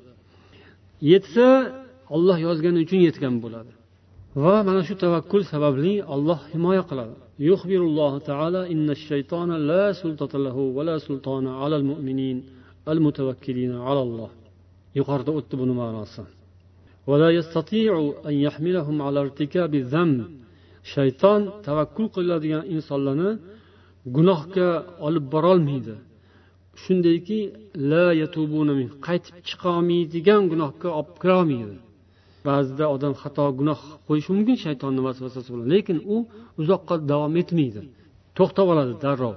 Yetsa 1.11 1.47
olloh 2.15 2.39
yozgani 2.47 2.79
uchun 2.85 3.01
yetgan 3.09 3.35
bo'ladi. 3.45 3.73
va 4.44 4.56
mana 4.68 4.82
shu 4.88 4.96
tavakkul 5.04 5.42
sababli 5.54 5.94
olloh 6.16 6.40
himoya 6.54 6.84
qiladi 6.90 7.16
يخبر 7.40 7.82
الله 7.90 8.14
تعالى 8.32 8.72
إن 8.74 8.90
الشيطان 8.90 9.50
لا 9.70 9.92
سلطة 10.02 10.34
له 10.46 10.58
ولا 10.78 10.98
سلطان 10.98 11.48
على 11.48 11.76
المؤمنين 11.82 12.38
المتوكلين 12.88 13.74
على 13.88 14.02
الله 14.08 14.30
yuqorida 14.96 15.32
o'tdi 15.40 15.56
buni 15.62 15.74
ma'nosi 15.82 16.24
ولا 17.08 17.30
يستطيع 17.30 18.14
أن 18.26 18.34
يحملهم 18.34 19.02
على 19.02 19.20
ارتكاب 19.20 19.76
الذنب 19.76 20.26
shayton 20.94 21.42
tavakkul 21.66 22.08
qiladigan 22.16 22.64
insonlarni 22.76 23.32
gunohga 24.16 24.70
olib 25.08 25.26
borolmaydi 25.34 25.96
shundayki 26.84 27.40
la 27.92 28.06
qaytib 29.08 29.36
chiqolmaydigan 29.48 30.42
gunohga 30.52 30.90
olib 31.00 31.16
kirolmaydi 31.22 31.76
ba'zida 32.48 32.86
odam 32.96 33.14
xato 33.22 33.46
gunoh 33.60 33.80
qo'yishi 34.08 34.30
mumkin 34.36 34.58
shaytonni 34.66 35.02
vasvasasi 35.08 35.50
bilan 35.54 35.68
lekin 35.76 35.98
u 36.14 36.16
uzoqqa 36.62 36.96
davom 37.12 37.34
etmaydi 37.42 37.82
to'xtab 38.38 38.68
oladi 38.74 38.94
darrov 39.04 39.36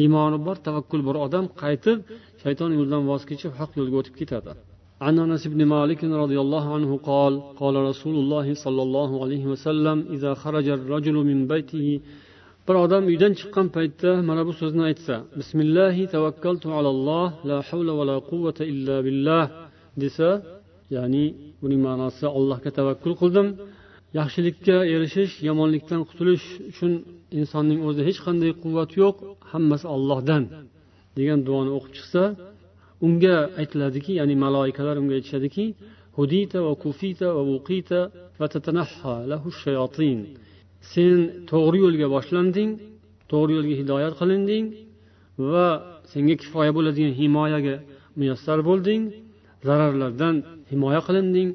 iymoni 0.00 0.38
bor 0.46 0.56
tavakkul 0.66 1.00
bor 1.08 1.16
odam 1.26 1.44
qaytib 1.62 1.98
shayton 2.42 2.70
yo'ldan 2.78 3.02
voz 3.10 3.22
kechib 3.30 3.52
haq 3.60 3.70
yo'lga 3.78 3.96
o'tib 4.02 4.16
ketadi 4.22 4.52
عن 5.06 5.14
انس 5.24 5.44
بن 5.54 5.60
مالك 5.74 6.00
رضي 6.24 6.38
الله 6.44 6.64
عنه 6.76 6.90
قال 7.10 7.32
قال 7.60 7.74
رسول 7.90 8.16
الله 8.22 8.46
صلى 8.64 8.82
الله 8.86 9.10
عليه 9.22 9.44
وسلم 9.52 9.98
اذا 10.14 10.30
خرج 10.42 10.66
الرجل 10.78 11.16
من 11.30 11.38
بيته 11.52 11.88
bir 12.68 12.76
odam 12.84 13.02
uydan 13.10 13.32
chiqqan 13.38 13.66
paytda 13.76 14.10
mana 14.28 14.42
bu 14.48 14.52
so'zni 14.60 14.82
aytsa 14.90 15.14
bismillahi 15.40 16.02
tavakkaltu 16.14 16.68
alalloh 16.78 17.26
la 17.48 17.58
havla 17.68 17.92
va 17.98 18.04
la 18.10 18.16
quvvata 18.30 18.62
illa 18.72 18.96
billah 19.06 19.44
desa 20.02 20.28
ya'ni 20.95 21.25
buning 21.61 21.81
ma'nosi 21.87 22.25
allohga 22.37 22.69
tavakkul 22.79 23.13
qildim. 23.21 23.47
Yaxshilikka 24.19 24.77
erishish 24.93 25.33
yomonlikdan 25.49 26.01
qutulish 26.09 26.45
uchun 26.71 26.91
insonning 27.39 27.79
o'zida 27.87 28.03
hech 28.09 28.19
qanday 28.25 28.51
quvvat 28.63 28.91
yo'q 29.01 29.15
hammasi 29.51 29.85
ollohdan 29.95 30.43
degan 31.17 31.39
duoni 31.47 31.71
o'qib 31.77 31.91
chiqsa 31.97 32.23
unga 33.05 33.35
aytiladiki 33.61 34.11
ya'ni 34.19 34.35
maloikalar 34.45 34.95
unga 35.01 35.13
aytishadiki 35.19 35.65
hudita 36.17 36.57
va 36.67 36.73
kufita 36.83 37.27
va 37.37 37.43
uqita 37.57 37.99
va 38.39 38.47
tatanaha 38.53 39.13
lahu 39.31 39.47
shayotin 39.63 40.17
sen 40.91 41.17
to'g'ri 41.51 41.77
yo'lga 41.85 42.07
boshlanding 42.15 42.71
to'g'ri 43.31 43.51
yo'lga 43.57 43.75
hidoyat 43.81 44.13
qilinding 44.19 44.65
va 45.51 45.67
senga 46.11 46.35
kifoya 46.41 46.71
bo'ladigan 46.77 47.13
himoyaga 47.19 47.75
muyassar 48.19 48.59
bo'lding. 48.69 49.01
Zararlardan 49.67 50.35
himoya 50.71 51.01
qilinding 51.07 51.49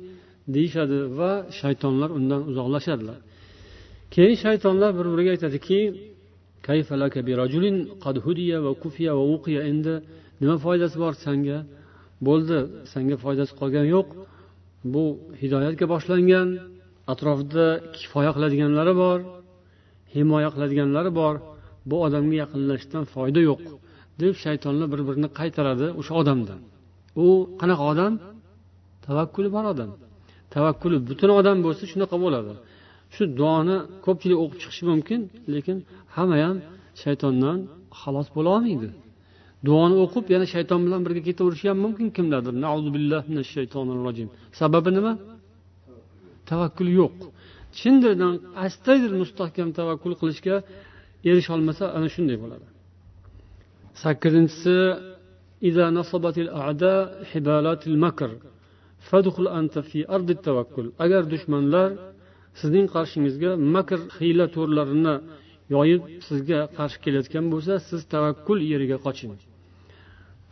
deyishadi 0.54 0.98
va 1.18 1.32
shaytonlar 1.60 2.10
undan 2.18 2.40
uzoqlashadilar. 2.50 3.18
Keyin 4.14 4.36
shaytonlar 4.44 4.90
bir 4.98 5.06
biriga 5.12 5.30
aytadiki 5.36 5.80
endi 9.70 9.94
nima 10.40 10.56
foydasi 10.64 10.96
bor 11.04 11.12
sanga? 11.26 11.58
Bo'ldi 12.26 12.58
sanga 12.92 13.16
foydasi 13.24 13.52
qolgani 13.60 13.88
yo'q. 13.96 14.08
Bu 14.92 15.04
hidoyatga 15.40 15.86
boshlangan 15.94 16.48
atrofida 17.12 17.66
kifoya 17.96 18.30
qiladiganlari 18.36 18.94
bor 19.02 19.18
himoya 20.14 20.50
qiladiganlari 20.54 21.10
bor. 21.20 21.34
Bu 21.90 21.96
odamga 22.06 22.36
yaqinlashishdan 22.42 23.04
foyda 23.14 23.40
yo'q 23.48 23.60
deb 24.22 24.34
shaytonlar 24.44 24.86
bir 24.92 25.00
birini 25.08 25.28
qaytaradi 25.38 25.86
o'sha 26.00 26.14
odamdan. 26.22 26.60
U 27.24 27.26
qanaqa 27.60 27.84
odam? 27.92 28.12
Tavakkuli 29.06 29.48
bor 29.56 29.64
odam. 29.72 29.90
Tavakkuli 30.54 30.96
butun 31.08 31.30
odam 31.40 31.56
bo'lsa 31.66 31.82
shunaqa 31.92 32.16
bo'ladi. 32.24 32.52
Shu 33.14 33.22
duoni 33.38 33.76
ko'pchilik 34.06 34.38
o'qib 34.42 34.58
chiqishi 34.62 34.84
mumkin 34.92 35.20
lekin 35.54 35.76
hamma 36.16 36.36
ham 36.44 36.56
shaytondan 37.02 37.58
xalos 38.00 38.28
bo'la 38.36 38.50
olmaydi. 38.56 38.88
Duoni 39.66 39.94
o'qib 40.04 40.24
yana 40.34 40.46
shayton 40.54 40.80
bilan 40.86 41.00
birga 41.06 41.22
ketaverishi 41.28 41.66
ham 41.70 41.78
mumkin 41.84 42.08
kimlardir? 42.16 42.54
Sababi 44.60 44.90
nima? 44.98 45.12
Tavakkul 46.50 46.88
yo'q. 47.00 47.16
Chin 47.78 47.94
astaydil 48.66 49.14
mustahkam 49.22 49.68
tavakkul 49.78 50.14
qilishga 50.20 50.56
erisholmasa 51.30 51.84
ana 51.96 52.08
shunday 52.14 52.36
bo'ladi. 52.42 52.66
Sakkizinchisi 54.02 54.76
agar 61.04 61.22
dushmanlar 61.32 61.88
sizning 62.60 62.86
qarshingizga 62.94 63.50
makr 63.74 64.00
hiyla 64.18 64.46
to'rlarini 64.56 65.14
yoyib 65.74 66.02
sizga 66.28 66.60
qarshi 66.78 66.98
kelayotgan 67.04 67.44
bo'lsa 67.52 67.72
siz 67.88 68.00
tavakkul 68.14 68.58
yeriga 68.72 68.98
qoching 69.06 69.32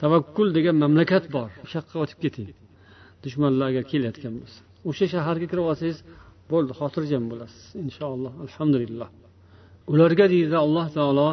tavakkul 0.03 0.49
degan 0.57 0.77
mamlakat 0.85 1.25
bor 1.37 1.49
o'sha 1.65 1.77
yoqqa 1.81 1.97
o'tib 2.05 2.19
keting 2.25 2.49
dushmanlar 3.25 3.67
agar 3.73 3.85
kelayotgan 3.93 4.35
bo'lsa 4.41 4.61
o'sha 4.91 5.07
shaharga 5.15 5.47
kirib 5.51 5.65
olsangiz 5.73 5.99
bo'ldi 6.53 6.73
xotirjam 6.81 7.25
bo'lasiz 7.33 7.65
inshaalloh 7.85 8.33
alhamdulillah 8.45 9.09
ularga 9.93 10.27
deydi 10.35 10.57
alloh 10.65 10.87
taolo 10.97 11.29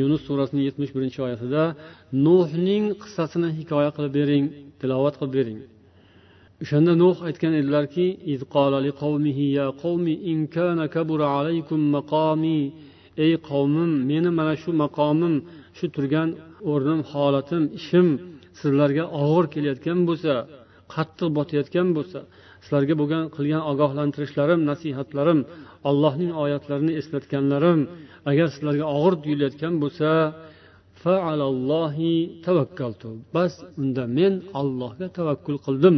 yunus 0.00 0.22
surasining 0.28 0.64
yetmish 0.68 0.92
birinchi 0.96 1.18
oyatida 1.26 1.62
nuhning 2.26 2.84
qissasini 3.02 3.48
hikoya 3.58 3.90
qilib 3.96 4.12
bering 4.18 4.44
tilovat 4.80 5.14
qilib 5.20 5.34
bering. 5.38 5.58
O'shanda 6.62 6.92
nuh 7.02 7.16
aytgan 7.28 7.52
edilarki 7.60 8.06
ey 13.24 13.32
qavmim 13.48 13.90
meni 14.10 14.30
mana 14.38 14.54
shu 14.62 14.70
maqomim 14.82 15.34
shu 15.78 15.86
turgan 15.94 16.28
o'rnim 16.72 17.00
holatim 17.12 17.62
ishim 17.78 18.06
sizlarga 18.60 19.04
og'ir 19.22 19.44
kelayotgan 19.54 19.98
bo'lsa 20.08 20.32
qattiq 20.94 21.28
botayotgan 21.38 21.88
bo'lsa 21.96 22.20
sizlarga 22.64 22.94
bo'lgan 23.00 23.24
qilgan 23.36 23.62
ogohlantirishlarim 23.72 24.60
nasihatlarim 24.70 25.40
allohning 25.90 26.32
oyatlarini 26.42 26.92
eslatganlarim 27.00 27.80
agar 28.30 28.46
sizlarga 28.54 28.86
og'ir 28.96 29.14
tuyulayotgan 29.24 29.74
bo'lsa 29.82 30.10
bas 33.36 33.52
unda 33.80 34.04
men 34.18 34.34
allohga 34.60 35.06
tavakkul 35.18 35.58
qildim. 35.66 35.96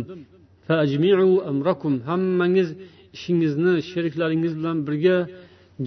Hammangiz 2.10 2.68
ishingizni 3.16 3.72
sheriklaringiz 3.90 4.52
bilan 4.58 4.76
birga 4.86 5.16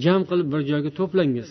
jam 0.04 0.20
qilib 0.28 0.48
bir 0.52 0.60
joyga 0.70 0.90
to'plangiz. 0.98 1.50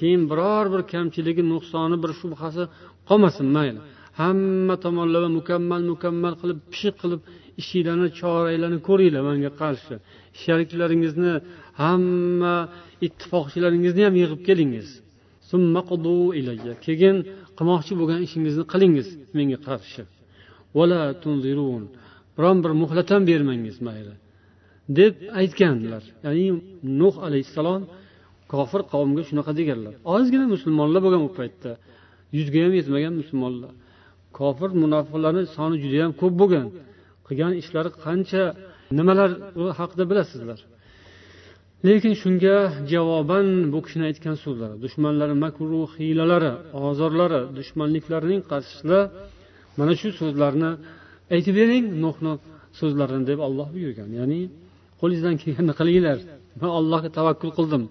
Keyin 0.00 0.22
biror 0.30 0.64
bir 0.74 0.82
kamchiligi 0.92 1.42
nuqsoni 1.52 1.96
bir 2.02 2.12
shubhasi 2.20 2.62
qolmasin 3.08 3.46
mayli. 3.56 3.80
Hamma 4.20 4.74
tomonlama 4.84 5.28
mukammal 5.38 5.82
mukammal 5.92 6.34
qilib 6.40 6.58
pishiq 6.72 6.94
qilib 7.02 7.20
ishinglarni 7.60 8.08
choranglarni 8.20 8.78
ko'ringlar 8.88 9.22
manga 9.28 9.50
qarshi. 9.62 9.94
Sheriklaringizni 10.42 11.32
hamma 11.82 12.54
ittifoqchilaringizni 13.06 14.02
ham 14.06 14.14
yig'ib 14.22 14.40
kelingiz. 14.48 14.88
Keyin 16.86 17.16
qilmoqchi 17.58 17.92
bo'lgan 18.00 18.20
ishingizni 18.26 18.64
qilingiz 18.72 19.08
menga 19.36 19.58
qarshi. 19.68 20.02
Biron 22.36 22.58
bir 22.64 22.72
muhlat 22.82 23.08
ham 23.14 23.22
bermangiz 23.30 23.76
mayli. 23.86 24.14
Deb 24.98 25.14
aytganlar. 25.40 26.02
Ya'ni 26.26 26.46
nuh 27.00 27.14
alayhissalom 27.26 27.82
kofir 28.52 28.82
qavmga 28.92 29.22
shunaqa 29.28 29.52
deganlar. 29.60 29.94
Ozgina 30.14 30.46
musulmonlar 30.54 31.00
bo'lgan 31.06 31.22
u 31.28 31.30
paytda. 31.38 31.70
Yuzga 32.36 32.58
ham 32.64 32.72
yetmagan 32.78 33.14
musulmonlar. 33.20 33.72
Kofir 34.38 34.70
munofiqlarni 34.82 35.42
soni 35.56 35.76
judayam 35.84 36.12
ko'p 36.20 36.34
bo'lgan. 36.40 36.66
Qilgan 37.26 37.52
ishlari 37.62 37.90
qancha 38.04 38.42
nimalar 38.98 39.30
haqida 39.78 40.04
bilasizlar. 40.10 40.58
Lekin 41.86 42.14
shunga 42.22 42.56
javoban 42.92 43.46
bu 43.72 43.78
kishini 43.84 44.04
aytgan 44.10 44.36
so'zlari 44.44 44.76
dushmanlari 44.84 45.34
makru 45.44 45.80
hiylalari 45.94 46.52
ozorlari 46.88 47.40
dushmanliklarining 47.58 48.40
qarshisida 48.50 48.98
mana 49.78 49.92
shu 50.00 50.08
so'zlarni 50.20 50.70
aytib 51.34 51.54
bering 51.60 51.84
nuhni 52.04 52.32
so'zlarini 52.80 53.24
deb 53.30 53.38
olloh 53.46 53.68
buyurgan. 53.74 54.08
Ya'ni 54.20 54.40
qo'lingizdan 55.00 55.34
kelganini 55.42 55.74
qilinglar? 55.80 56.18
Man 56.60 56.70
allohga 56.78 57.10
tavakkul 57.18 57.50
qildim 57.58 57.82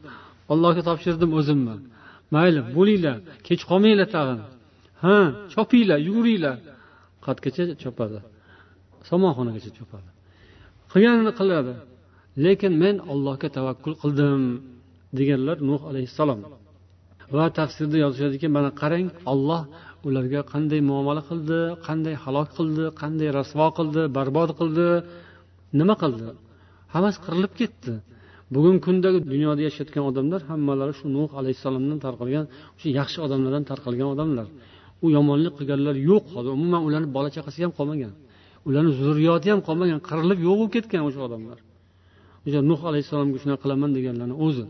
allohga 0.54 0.82
topshirdim 0.90 1.32
o'zimni. 1.40 1.76
Mayli 2.36 2.62
bo'linglar 2.78 3.18
kech 3.48 3.62
qolmanglar 3.70 4.08
tag'in. 4.16 4.40
Ha 5.04 5.16
chopinglar 5.54 6.00
yuguringlar 6.08 6.58
qayergacha 7.26 7.76
chopadi. 7.84 8.20
Somonxonagacha 9.10 9.72
chopadi. 9.78 10.10
Qilganini 10.92 11.34
qiladi. 11.40 11.74
Lekin 12.46 12.74
men 12.84 12.96
allohga 13.12 13.48
tavakkul 13.58 13.96
qildim 14.02 14.42
deganlar 15.18 15.58
nuh 15.70 15.82
alayhissalom. 15.92 16.40
Va 17.36 17.46
tafsirda 17.60 17.98
yozishadiki 18.04 18.48
mana 18.58 18.70
qarang 18.82 19.08
olloh 19.34 19.62
ularga 20.08 20.42
qanday 20.54 20.82
muomala 20.90 21.22
qildi 21.30 21.60
qanday 21.88 22.16
halok 22.24 22.50
qildi 22.58 22.86
qanday 23.02 23.30
rasvo 23.40 23.68
qildi 23.78 24.02
barbod 24.18 24.50
qildi. 24.60 24.88
Nima 25.80 25.96
qildi? 26.04 26.28
Hammasi 26.94 27.20
qirilib 27.26 27.54
ketdi. 27.62 27.94
Bugungi 28.56 28.82
kunda 28.88 29.10
dunyoda 29.34 29.62
yashayotgan 29.68 30.04
odamlar 30.10 30.42
hammalari 30.50 30.94
shu 31.00 31.06
nuh 31.18 31.30
alayhissalomdan 31.40 32.00
tarqalgan 32.06 32.46
o'sha 32.76 32.90
yaxshi 33.00 33.18
odamlardan 33.26 33.64
tarqalgan 33.72 34.08
odamlar. 34.16 34.48
U 35.04 35.08
yomonlik 35.18 35.54
qilganlar 35.60 35.96
yo'q 36.10 36.24
hozir 36.36 36.52
umuman 36.58 36.82
ularni 36.88 37.10
bola 37.18 37.30
chaqasi 37.36 37.60
ham 37.66 37.72
qolmagan. 37.80 38.12
Ularni 38.68 38.92
zurriyoti 39.02 39.48
ham 39.54 39.62
qolmagan. 39.68 40.00
Qirilib 40.10 40.40
yo'q 40.48 40.56
bo'lib 40.60 40.72
ketgan 40.76 41.02
o'sha 41.08 41.22
odamlar. 41.28 41.58
O'sha 42.46 42.60
nuh 42.70 42.82
alayhissalomga 42.90 43.38
shunaqa 43.44 43.62
qilaman 43.64 43.90
deganlarni 43.98 44.36
o'zi. 44.46 44.64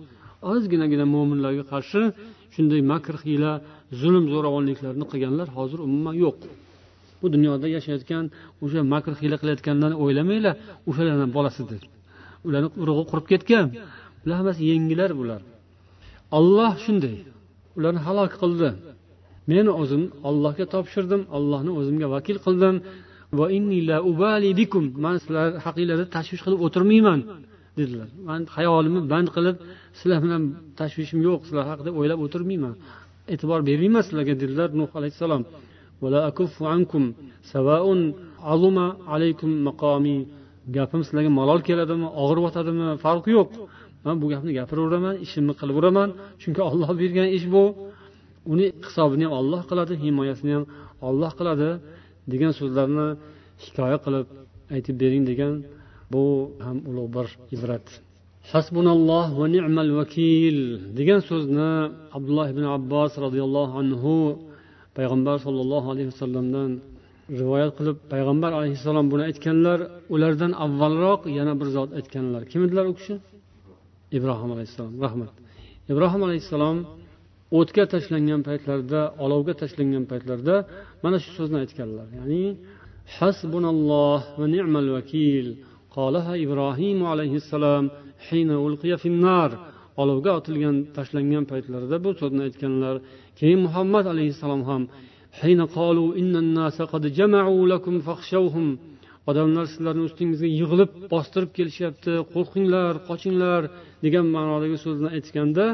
Ozginagina 0.52 1.06
mo'minlarga 1.16 1.64
qarshi 1.74 2.02
shunday 2.56 2.82
makr 2.92 3.16
hiyla 3.26 3.52
zulm 4.02 4.26
zo'ravonliklarni 4.34 5.06
qilganlar 5.12 5.48
hozir 5.58 5.80
umuman 5.88 6.16
yo'q. 6.24 6.38
Bu 7.22 7.26
dunyoda 7.36 7.68
yashayotgan 7.76 8.24
o'sha 8.64 8.82
makr 8.94 9.12
hiyla 9.22 9.36
qilayotganlarni 9.42 9.98
o'ylamanglar 10.04 10.54
o'shalarni 10.90 11.28
bolasidir. 11.38 11.82
Deb 11.84 11.94
ularni 12.48 12.70
urug'i 12.82 13.04
qurib 13.12 13.26
ketgan. 13.32 13.66
Bular 14.22 14.36
hammasi 14.42 14.62
yengillar 14.72 15.12
bular. 15.20 15.42
Olloh 16.38 16.74
shunday. 16.86 17.16
Ularni 17.78 18.02
halok 18.08 18.32
qildi. 18.42 18.70
Men 19.52 19.66
o'zim 19.82 20.04
ollohga 20.30 20.66
topshirdim 20.74 21.22
ollohni 21.38 21.72
o'zimga 21.80 22.08
vakil 22.16 22.38
qildim. 22.46 22.76
Man 25.06 25.16
sizlar 25.24 25.48
haqinglarda 25.66 26.06
tashvish 26.16 26.42
qilib 26.46 26.60
o'tirmayman 26.66 27.20
dedilar. 27.80 28.08
Man 28.30 28.42
hayolimni 28.56 29.02
band 29.12 29.30
qilib 29.36 29.58
sizlar 30.00 30.20
bilan 30.26 30.42
tashvishim 30.80 31.20
yo'q 31.28 31.42
sizlar 31.48 31.66
haqida 31.72 31.90
o'ylab 32.00 32.20
o'tirmayman. 32.26 32.76
E'tibor 33.34 33.60
bermayman 33.70 34.04
sizlarga 34.08 34.34
dedilar 34.44 34.70
nuh 34.80 34.92
alayhissalom. 35.00 35.44
Gapim 40.78 41.02
sizlarga 41.08 41.32
malol 41.40 41.60
keladimi 41.68 42.08
og'ribyotadimi 42.24 42.86
farqi 43.06 43.32
yo'q. 43.38 43.50
Man 44.06 44.16
bu 44.22 44.26
gapni 44.34 44.52
gapiraveraman 44.60 45.16
ishimni 45.26 45.54
qilaveraman 45.60 46.10
chunki 46.42 46.62
olloh 46.70 46.90
bergan 47.02 47.28
ish 47.38 47.46
bu. 47.54 47.64
Uni 48.52 48.68
hisobini 48.86 49.24
ham 49.28 49.34
olloh 49.40 49.62
qiladi 49.70 49.94
himoyasini 50.04 50.52
ham 50.58 50.66
olloh 51.08 51.32
qiladi 51.40 51.70
degan 52.32 52.52
so'zlarni 52.60 53.08
hikoya 53.64 53.98
qilib 54.06 54.28
aytib 54.76 54.96
bering 55.02 55.24
degan 55.32 55.54
bu 56.14 56.24
ham 56.66 56.78
ulug' 56.90 57.10
bir 57.16 57.28
ibrat. 57.56 57.88
Hasbunalloh 58.52 59.26
va 59.40 59.46
ni'mal 59.56 59.92
vakil 60.00 60.58
degan 61.00 61.20
so'zni 61.30 61.72
abdulloh 62.18 62.48
ibn 62.54 62.64
abbos 62.78 63.12
roziyallohu 63.26 63.74
anhu 63.82 64.16
payg'ambar 64.98 65.36
sollallohu 65.46 65.88
alayhi 65.94 66.10
vasallamdan 66.14 66.72
rivoyat 67.42 67.72
qilib 67.78 67.98
payg'ambar 68.14 68.52
alayhissalom 68.60 69.06
buni 69.12 69.24
aytganlar 69.30 69.80
ulardan 70.14 70.52
avvalroq 70.66 71.22
yana 71.40 71.54
bir 71.60 71.68
zot 71.76 71.90
aytganlar. 72.00 72.42
Kim 72.52 72.62
edilar 72.66 72.86
u 72.92 72.94
kishi? 73.00 73.16
Ibrohim 74.18 74.50
alayhissalom. 74.56 74.94
Rahmat. 75.06 75.32
Ibrohim 75.92 76.22
alayhissalom 76.28 76.78
o'tga 77.60 77.84
tashlangan 77.94 78.42
paytlarida 78.48 79.02
olovga 79.26 79.54
tashlangan 79.62 80.04
paytlarida 80.12 80.56
mana 81.04 81.18
shu 81.24 81.32
so'zni 81.38 81.58
aytganlar. 81.64 82.08
Ya'ni 82.20 82.44
hasbunalloh 83.18 84.22
va 84.40 84.46
ni'mal 84.56 84.88
vakil 84.98 85.48
qolaha 85.96 86.34
ibrohim 86.46 87.00
alayhissalom 87.14 87.84
hina 88.28 88.56
ulqiya 88.66 88.98
finnar 89.04 89.50
olovga 90.02 90.32
otilgan 90.40 90.76
tashlangan 90.98 91.44
paytlarida 91.52 91.96
bu 92.06 92.10
so'zni 92.22 92.42
aytganlar. 92.48 92.96
Keyin 93.40 93.60
muhammad 93.68 94.06
alayhissalom 94.14 94.62
ham 94.70 94.84
hina 95.42 95.66
qolu 95.78 96.06
qad 96.92 97.04
jama'u 97.20 97.58
lakum 97.74 97.96
fakhshawhum 98.08 98.68
odamlar 99.30 99.66
sizlarni 99.74 100.04
ustingizga 100.10 100.50
yig'ilib 100.60 100.92
bostirib 101.14 101.52
kelishyapti 101.58 102.14
qo'rqinglar 102.34 102.94
qochinglar 103.10 103.62
degan 104.06 104.26
ma'nodagi 104.36 104.78
so'zni 104.86 105.10
aytganda 105.18 105.66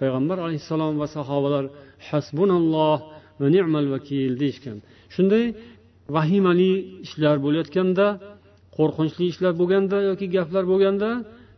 payg'ambar 0.00 0.36
alayhissalom 0.44 0.94
va 1.02 1.06
sahobalar 1.16 1.64
hasbunalloh 2.08 2.98
va 3.40 3.46
ni'mal 3.54 3.86
vakil 3.94 4.32
deyishgan. 4.42 4.78
Shunday 5.14 5.44
vahimali 6.16 6.72
ishlar 7.06 7.36
bo'layotganda 7.44 8.06
qo'rqinchli 8.76 9.24
ishlar 9.32 9.52
bo'lganda 9.60 9.96
yoki 10.10 10.26
gaplar 10.36 10.64
bo'lganda 10.72 11.08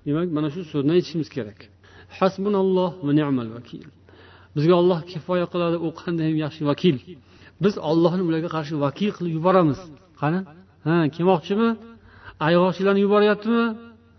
demak 0.07 0.29
mana 0.37 0.49
shu 0.55 0.61
so'zni 0.73 0.93
aytishimiz 0.97 1.29
kerak. 1.37 1.59
Hasbunalloh 2.19 2.91
va 3.07 3.13
ni'mal 3.19 3.49
vakil 3.59 3.83
bizga 4.57 4.75
olloh 4.81 5.01
kifoya 5.13 5.47
qiladi 5.53 5.77
u 5.87 5.89
qanday 6.01 6.29
yaxshi 6.45 6.63
vakil. 6.71 6.97
Biz 7.65 7.75
ollohni 7.91 8.23
ularga 8.29 8.49
qarshi 8.57 8.75
vakil 8.87 9.11
qilib 9.17 9.33
yuboramiz. 9.39 9.79
Qani? 10.21 10.41
Ha 10.87 10.97
kelmoqchimi 11.15 11.69
ayg'oqchilarni 12.47 13.01
yuboryaptimi? 13.07 13.65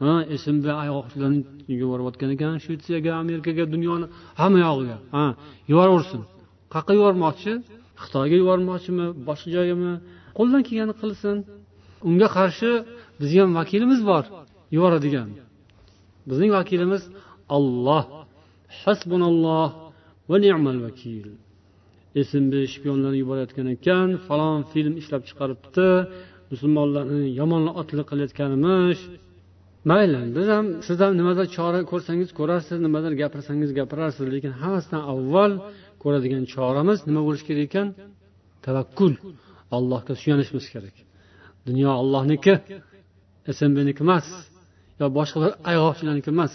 Ha 0.02 0.14
smb 0.44 0.66
oyoqlarni 0.84 1.40
yuborayotgan 1.82 2.30
ekan 2.36 2.54
shvetsiyaga 2.64 3.12
amerikaga 3.24 3.64
dunyoni 3.74 4.06
hamma 4.40 4.60
yog'iga. 4.68 4.98
Ha 5.16 5.24
yuboraversin. 5.72 6.22
Qayerqa 6.74 6.94
yubormoqchi? 7.00 7.52
Xitoyga 8.04 8.36
yubormoqchimi? 8.42 9.06
Boshqa 9.28 9.50
joygami 9.56 9.94
qo'ldan 10.38 10.62
kelganini 10.68 10.96
qilsin. 11.02 11.36
Unga 12.10 12.28
qarshi 12.38 12.70
bizni 13.20 13.40
ham 13.44 13.52
vakilimiz 13.60 14.00
bor. 14.10 14.24
Yuboradigan. 14.76 15.30
Bizning 16.30 16.52
vakilimiz 16.58 17.04
olloh 17.56 18.04
hasbunalloh 18.82 19.70
va 20.30 20.36
ni'mal 20.44 20.78
vakil. 20.88 21.28
Smb 22.30 22.54
shpionlarni 22.74 23.18
yuborayotgan 23.24 23.68
ekan 23.76 24.10
falon 24.28 24.60
film 24.72 24.94
ishlab 25.02 25.22
chiqaribdi. 25.30 25.88
Musulmonlarni 26.52 27.24
yomon 27.40 27.64
otliq 27.82 28.06
qilayotganimiz 28.12 29.00
mayli 29.90 30.20
biz 30.36 30.48
ham 30.56 30.66
siz 30.88 30.98
ham 31.04 31.14
nimadir 31.20 31.46
chora 31.56 31.80
ko'rsangiz 31.92 32.30
ko'rarsiz 32.40 32.78
nimadir 32.86 33.14
gapirsangiz 33.22 33.70
gapirarsiz 33.80 34.26
lekin 34.34 34.54
hammasidan 34.62 35.04
avval 35.14 35.54
ko'radigan 36.04 36.44
choramiz 36.54 37.00
nima 37.10 37.22
bo'lishi 37.28 37.46
kerak 37.50 37.66
ekan? 37.70 37.88
Tavakkul. 38.66 39.14
Allohga 39.78 40.14
suyanishimiz 40.22 40.66
kerak. 40.74 40.96
Dunyo 41.68 41.90
ollohniki 42.02 42.54
smbniki 43.60 44.02
emas 44.06 44.28
yo 45.00 45.06
boshqa 45.18 45.38
bir 45.44 45.52
ayg'oqchilarniki 45.72 46.30
emas. 46.36 46.54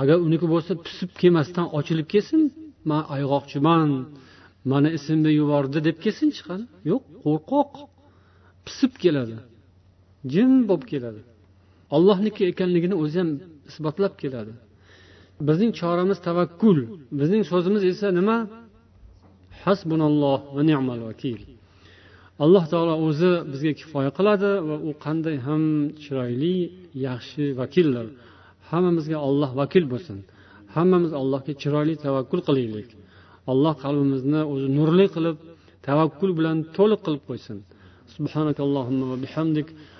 Agar 0.00 0.16
uniki 0.26 0.46
bo'lsa 0.54 0.72
pisib 0.86 1.10
kelmasdan 1.20 1.66
ochilib 1.78 2.06
kelsin 2.14 2.42
man 2.90 3.02
ayg'oqchiman 3.16 3.88
mani 4.70 4.90
smb 5.04 5.26
yubordi 5.40 5.78
deb 5.88 5.96
kelsin 6.04 6.28
chiqadi. 6.36 6.64
Yo'q 6.90 7.02
qo'rqoq. 7.24 7.72
Pisib 8.66 8.92
keladi. 9.02 9.36
Jim 10.32 10.52
bo'lib 10.68 10.86
keladi. 10.92 11.20
ollohniki 11.96 12.42
ekanligini 12.50 12.96
o'zi 13.02 13.18
ham 13.22 13.30
isbotlab 13.70 14.14
keladi. 14.22 14.52
Bizning 15.48 15.70
choramiz 15.80 16.18
tavakkul 16.28 16.78
bizning 17.20 17.42
so'zimiz 17.50 17.82
esa 17.92 18.08
nima? 18.18 18.36
Hasbunalloh 19.64 20.40
va 20.56 20.62
ni'mal 20.68 21.00
vakil. 21.08 21.38
Alloh 22.44 22.64
taolo 22.72 22.94
o'zi 23.06 23.32
bizga 23.52 23.72
kifoya 23.80 24.10
qiladi 24.18 24.50
va 24.68 24.76
u 24.88 24.90
qanday 25.04 25.36
ham 25.46 25.62
chiroyli 26.02 26.56
yaxshi 27.06 27.44
vakildir. 27.60 28.06
Hammamizga 28.70 29.18
olloh 29.28 29.50
vakil 29.60 29.84
bo'lsin. 29.92 30.18
Hammamiz 30.74 31.12
allohga 31.20 31.52
chiroyli 31.62 31.94
tavakkul 32.06 32.40
qilaylik. 32.48 32.88
Alloh 33.52 33.74
qalbimizni 33.84 34.40
o'zi 34.52 34.68
nurli 34.78 35.06
qilib 35.14 35.36
tavakkul 35.88 36.30
bilan 36.38 36.56
to'liq 36.76 37.00
qilib 37.06 37.22
qo'ysin. 37.28 37.58
Subhanakallohumma 38.14 39.04
va 39.12 39.16
bihamdik. 39.24 39.68